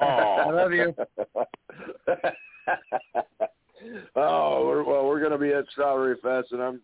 Aw. 0.00 0.48
I 0.48 0.50
love 0.50 0.72
you. 0.72 0.94
oh, 4.16 4.66
we're, 4.66 4.82
well, 4.84 5.06
we're 5.06 5.20
going 5.20 5.32
to 5.32 5.38
be 5.38 5.52
at 5.52 5.64
Strawberry 5.72 6.16
Fest, 6.22 6.52
and 6.52 6.62
I'm 6.62 6.80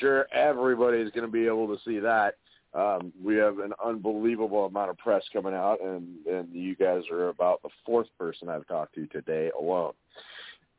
sure 0.00 0.26
everybody's 0.32 1.10
going 1.10 1.26
to 1.26 1.32
be 1.32 1.46
able 1.46 1.68
to 1.68 1.76
see 1.84 2.00
that. 2.00 2.34
Um, 2.74 3.12
we 3.22 3.36
have 3.36 3.60
an 3.60 3.72
unbelievable 3.84 4.66
amount 4.66 4.90
of 4.90 4.98
press 4.98 5.22
coming 5.32 5.54
out, 5.54 5.78
and, 5.80 6.26
and 6.26 6.48
you 6.52 6.74
guys 6.74 7.02
are 7.10 7.28
about 7.28 7.62
the 7.62 7.68
fourth 7.86 8.08
person 8.18 8.48
I've 8.48 8.66
talked 8.66 8.96
to 8.96 9.06
today 9.06 9.50
alone. 9.58 9.92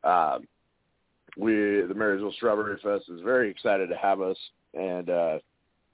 Um, 0.03 0.45
we, 1.37 1.53
the 1.53 1.93
Marysville 1.95 2.33
Strawberry 2.33 2.77
Fest, 2.83 3.05
is 3.09 3.21
very 3.21 3.49
excited 3.49 3.87
to 3.89 3.95
have 3.95 4.21
us, 4.21 4.37
and 4.73 5.09
uh, 5.09 5.39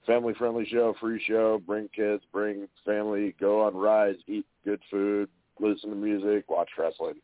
family-friendly 0.06 0.66
show, 0.66 0.94
free 1.00 1.22
show. 1.24 1.62
Bring 1.66 1.88
kids, 1.94 2.22
bring 2.32 2.68
family, 2.84 3.34
go 3.40 3.62
on 3.62 3.74
rides, 3.76 4.18
eat 4.26 4.46
good 4.64 4.80
food, 4.90 5.28
listen 5.60 5.90
to 5.90 5.96
music, 5.96 6.50
watch 6.50 6.70
wrestling. 6.76 7.14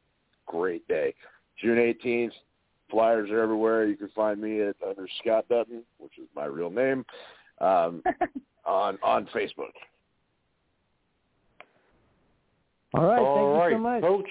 Great 0.46 0.86
day. 0.88 1.14
June 1.60 1.78
18th, 1.78 2.32
flyers 2.90 3.30
are 3.30 3.40
everywhere. 3.40 3.86
You 3.86 3.96
can 3.96 4.08
find 4.10 4.40
me 4.40 4.62
at 4.62 4.76
under 4.86 5.08
Scott 5.20 5.46
Dutton, 5.48 5.82
which 5.98 6.18
is 6.18 6.28
my 6.34 6.44
real 6.44 6.70
name, 6.70 7.04
um, 7.60 8.02
on 8.68 8.98
on 9.02 9.26
Facebook. 9.34 9.72
All 12.94 13.04
right, 13.04 13.18
All 13.18 13.36
thank 13.36 13.60
right, 13.60 13.70
you 13.70 13.76
so 13.76 13.80
much. 13.80 14.02
Coach. 14.02 14.30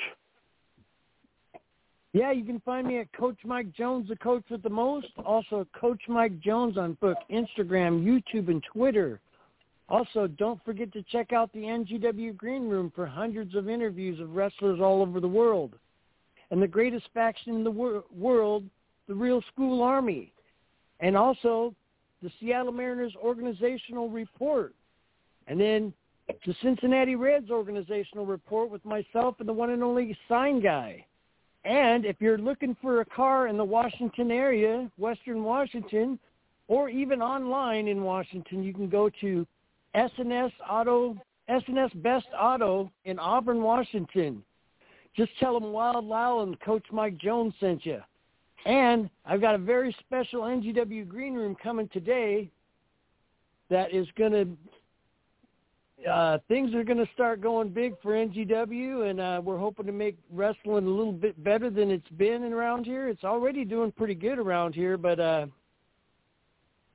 Yeah, 2.13 2.31
you 2.31 2.43
can 2.43 2.59
find 2.61 2.87
me 2.87 2.99
at 2.99 3.11
Coach 3.13 3.37
Mike 3.45 3.71
Jones, 3.73 4.09
the 4.09 4.15
coach 4.15 4.43
with 4.49 4.63
the 4.63 4.69
most. 4.69 5.07
Also, 5.23 5.67
Coach 5.79 6.01
Mike 6.07 6.39
Jones 6.39 6.77
on 6.77 6.93
book, 6.93 7.17
Instagram, 7.29 8.03
YouTube, 8.03 8.47
and 8.47 8.63
Twitter. 8.73 9.19
Also, 9.89 10.27
don't 10.27 10.63
forget 10.65 10.91
to 10.93 11.03
check 11.03 11.31
out 11.31 11.51
the 11.53 11.59
NGW 11.59 12.35
Green 12.35 12.67
Room 12.67 12.91
for 12.95 13.05
hundreds 13.05 13.55
of 13.55 13.69
interviews 13.69 14.19
of 14.19 14.35
wrestlers 14.35 14.79
all 14.81 15.01
over 15.01 15.19
the 15.19 15.27
world. 15.27 15.73
And 16.49 16.61
the 16.61 16.67
greatest 16.67 17.05
faction 17.13 17.55
in 17.55 17.63
the 17.63 17.71
wor- 17.71 18.03
world, 18.15 18.63
the 19.07 19.13
Real 19.13 19.41
School 19.53 19.83
Army. 19.83 20.33
And 20.99 21.15
also, 21.15 21.75
the 22.21 22.31
Seattle 22.39 22.71
Mariners 22.71 23.13
organizational 23.21 24.09
report. 24.09 24.73
And 25.47 25.59
then 25.59 25.93
the 26.45 26.55
Cincinnati 26.61 27.15
Reds 27.15 27.49
organizational 27.49 28.25
report 28.25 28.69
with 28.69 28.83
myself 28.83 29.35
and 29.39 29.47
the 29.47 29.53
one 29.53 29.69
and 29.69 29.83
only 29.83 30.17
sign 30.27 30.61
guy. 30.61 31.05
And 31.63 32.05
if 32.05 32.17
you're 32.19 32.37
looking 32.37 32.75
for 32.81 33.01
a 33.01 33.05
car 33.05 33.47
in 33.47 33.57
the 33.57 33.63
Washington 33.63 34.31
area, 34.31 34.89
Western 34.97 35.43
Washington, 35.43 36.19
or 36.67 36.89
even 36.89 37.21
online 37.21 37.87
in 37.87 38.03
Washington, 38.03 38.63
you 38.63 38.73
can 38.73 38.89
go 38.89 39.09
to 39.21 39.45
SNS 39.95 40.51
Auto, 40.69 41.17
SNS 41.49 42.01
Best 42.01 42.27
Auto 42.39 42.91
in 43.05 43.19
Auburn, 43.19 43.61
Washington. 43.61 44.43
Just 45.15 45.31
tell 45.39 45.59
them 45.59 45.71
Wild 45.71 46.05
Lyle 46.05 46.41
and 46.41 46.59
Coach 46.59 46.85
Mike 46.91 47.17
Jones 47.17 47.53
sent 47.59 47.85
you. 47.85 47.99
And 48.65 49.09
I've 49.25 49.41
got 49.41 49.55
a 49.55 49.59
very 49.59 49.95
special 49.99 50.41
NGW 50.41 51.07
Green 51.07 51.35
Room 51.35 51.55
coming 51.61 51.89
today 51.93 52.49
that 53.69 53.93
is 53.93 54.07
going 54.17 54.31
to 54.31 54.47
uh, 56.07 56.37
things 56.47 56.73
are 56.75 56.83
going 56.83 56.97
to 56.97 57.11
start 57.13 57.41
going 57.41 57.69
big 57.69 57.95
for 58.01 58.11
NGW, 58.11 59.09
and 59.09 59.19
uh, 59.19 59.41
we're 59.43 59.57
hoping 59.57 59.87
to 59.87 59.91
make 59.91 60.15
wrestling 60.31 60.85
a 60.85 60.89
little 60.89 61.11
bit 61.11 61.43
better 61.43 61.69
than 61.71 61.89
it's 61.89 62.07
been 62.17 62.43
around 62.53 62.85
here. 62.85 63.09
It's 63.09 63.23
already 63.23 63.65
doing 63.65 63.91
pretty 63.91 64.13
good 64.13 64.37
around 64.37 64.75
here, 64.75 64.95
but 64.95 65.19
uh, 65.19 65.47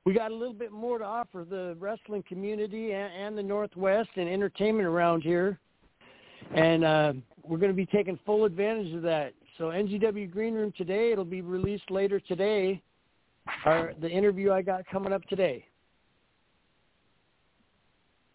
we 0.05 0.13
got 0.13 0.31
a 0.31 0.35
little 0.35 0.53
bit 0.53 0.71
more 0.71 0.99
to 0.99 1.03
offer 1.03 1.45
the 1.47 1.75
wrestling 1.79 2.23
community 2.27 2.93
and, 2.93 3.13
and 3.13 3.37
the 3.37 3.43
Northwest 3.43 4.09
and 4.15 4.29
entertainment 4.29 4.87
around 4.87 5.21
here, 5.21 5.59
and 6.55 6.85
uh, 6.85 7.13
we're 7.43 7.57
going 7.57 7.71
to 7.71 7.75
be 7.75 7.85
taking 7.85 8.17
full 8.25 8.45
advantage 8.45 8.93
of 8.95 9.01
that. 9.01 9.33
So 9.57 9.65
NGW 9.65 10.31
Green 10.31 10.55
Room 10.55 10.73
today, 10.75 11.11
it'll 11.11 11.25
be 11.25 11.41
released 11.41 11.91
later 11.91 12.19
today. 12.19 12.81
Our, 13.65 13.93
the 14.01 14.09
interview 14.09 14.51
I 14.51 14.61
got 14.61 14.85
coming 14.87 15.13
up 15.13 15.23
today. 15.25 15.65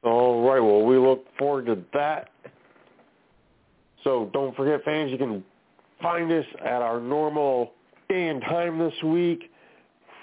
All 0.04 0.48
right. 0.48 0.60
Well, 0.60 0.82
we 0.82 0.96
look 0.96 1.26
forward 1.38 1.66
to 1.66 1.78
that. 1.92 2.30
So 4.04 4.30
don't 4.32 4.54
forget, 4.54 4.84
fans, 4.84 5.10
you 5.10 5.18
can 5.18 5.42
find 6.00 6.30
us 6.30 6.44
at 6.60 6.82
our 6.82 7.00
normal 7.00 7.72
day 8.08 8.28
and 8.28 8.40
time 8.42 8.78
this 8.78 8.94
week. 9.02 9.50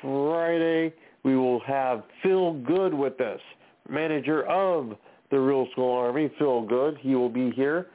Friday, 0.02 0.93
we 1.24 1.36
will 1.36 1.60
have 1.62 2.04
Phil 2.24 2.54
Good 2.54 2.93
with 2.93 3.20
us, 3.20 3.41
manager 3.89 4.46
of 4.46 4.96
the 5.30 5.39
Real 5.39 5.68
School 5.74 5.91
Army. 5.91 6.32
Phil 6.39 6.62
Good, 6.62 6.98
he 7.00 7.16
will 7.16 7.30
be 7.30 7.52
here. 7.52 7.88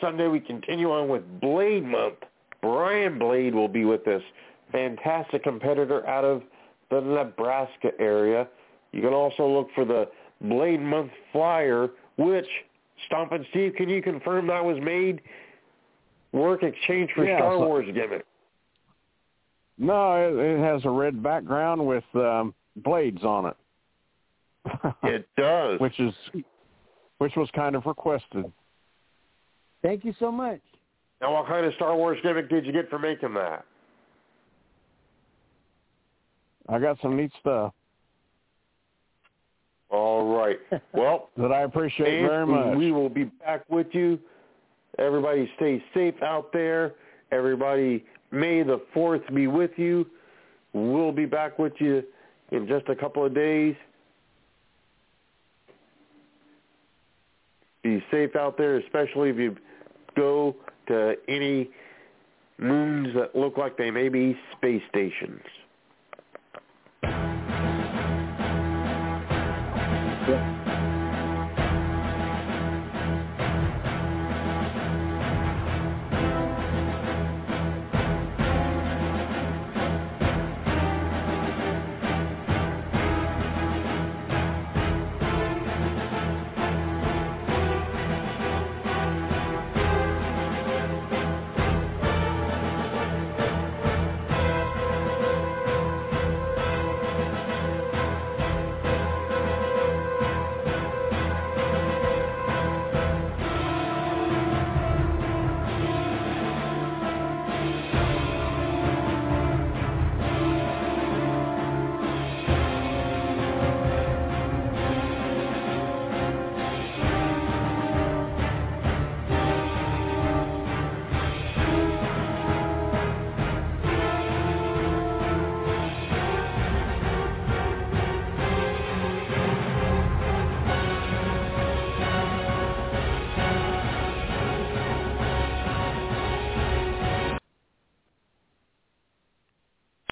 Sunday, 0.00 0.26
we 0.26 0.40
continue 0.40 0.90
on 0.90 1.08
with 1.08 1.22
Blade 1.40 1.84
Month. 1.84 2.16
Brian 2.62 3.18
Blade 3.18 3.54
will 3.54 3.68
be 3.68 3.84
with 3.84 4.06
us. 4.08 4.22
Fantastic 4.70 5.42
competitor 5.42 6.06
out 6.06 6.24
of 6.24 6.42
the 6.90 7.00
Nebraska 7.00 7.90
area. 7.98 8.48
You 8.92 9.02
can 9.02 9.12
also 9.12 9.46
look 9.46 9.68
for 9.74 9.84
the 9.84 10.08
Blade 10.40 10.80
Month 10.80 11.10
flyer, 11.32 11.90
which, 12.16 12.46
Stompin' 13.06 13.44
Steve, 13.50 13.74
can 13.76 13.88
you 13.88 14.00
confirm 14.02 14.46
that 14.46 14.64
was 14.64 14.78
made 14.82 15.20
work 16.32 16.62
exchange 16.62 17.10
for 17.14 17.24
Yeah, 17.24 17.38
Star 17.38 17.56
so- 17.58 17.66
Wars 17.66 17.86
gimmick? 17.92 18.24
No, 19.78 20.14
it, 20.16 20.34
it 20.38 20.58
has 20.60 20.84
a 20.84 20.90
red 20.90 21.22
background 21.22 21.84
with 21.84 22.04
um, 22.14 22.54
blades 22.76 23.24
on 23.24 23.46
it. 23.46 23.56
It 25.02 25.26
does. 25.36 25.80
which 25.80 25.98
is 25.98 26.12
which 27.18 27.32
was 27.36 27.48
kind 27.54 27.74
of 27.74 27.84
requested. 27.86 28.44
Thank 29.82 30.04
you 30.04 30.14
so 30.20 30.30
much. 30.30 30.60
Now, 31.22 31.34
what 31.34 31.46
kind 31.46 31.64
of 31.64 31.72
Star 31.74 31.94
Wars 31.94 32.18
gimmick 32.24 32.50
did 32.50 32.66
you 32.66 32.72
get 32.72 32.90
for 32.90 32.98
making 32.98 33.32
that? 33.34 33.64
I 36.68 36.80
got 36.80 36.98
some 37.00 37.16
neat 37.16 37.30
stuff 37.40 37.72
All 39.88 40.36
right. 40.36 40.58
Well, 40.92 41.30
that 41.36 41.52
I 41.52 41.62
appreciate 41.62 42.20
fans, 42.20 42.28
very 42.28 42.46
much. 42.46 42.76
we 42.76 42.90
will 42.90 43.08
be 43.08 43.24
back 43.24 43.64
with 43.68 43.88
you. 43.92 44.18
Everybody 44.98 45.50
stay 45.56 45.82
safe 45.94 46.20
out 46.22 46.52
there. 46.52 46.94
Everybody, 47.30 48.04
may 48.32 48.62
the 48.62 48.80
4th 48.94 49.32
be 49.32 49.46
with 49.46 49.70
you. 49.76 50.06
We'll 50.72 51.12
be 51.12 51.26
back 51.26 51.58
with 51.58 51.74
you 51.78 52.02
in 52.50 52.66
just 52.66 52.88
a 52.88 52.96
couple 52.96 53.24
of 53.24 53.34
days. 53.34 53.76
Be 57.82 58.02
safe 58.10 58.34
out 58.36 58.58
there, 58.58 58.78
especially 58.78 59.30
if 59.30 59.36
you 59.36 59.56
go 60.16 60.56
to 60.88 61.16
any 61.28 61.70
moons 62.58 63.14
that 63.14 63.34
look 63.34 63.56
like 63.56 63.76
they 63.76 63.90
may 63.90 64.08
be 64.08 64.36
space 64.56 64.82
stations. 64.88 65.42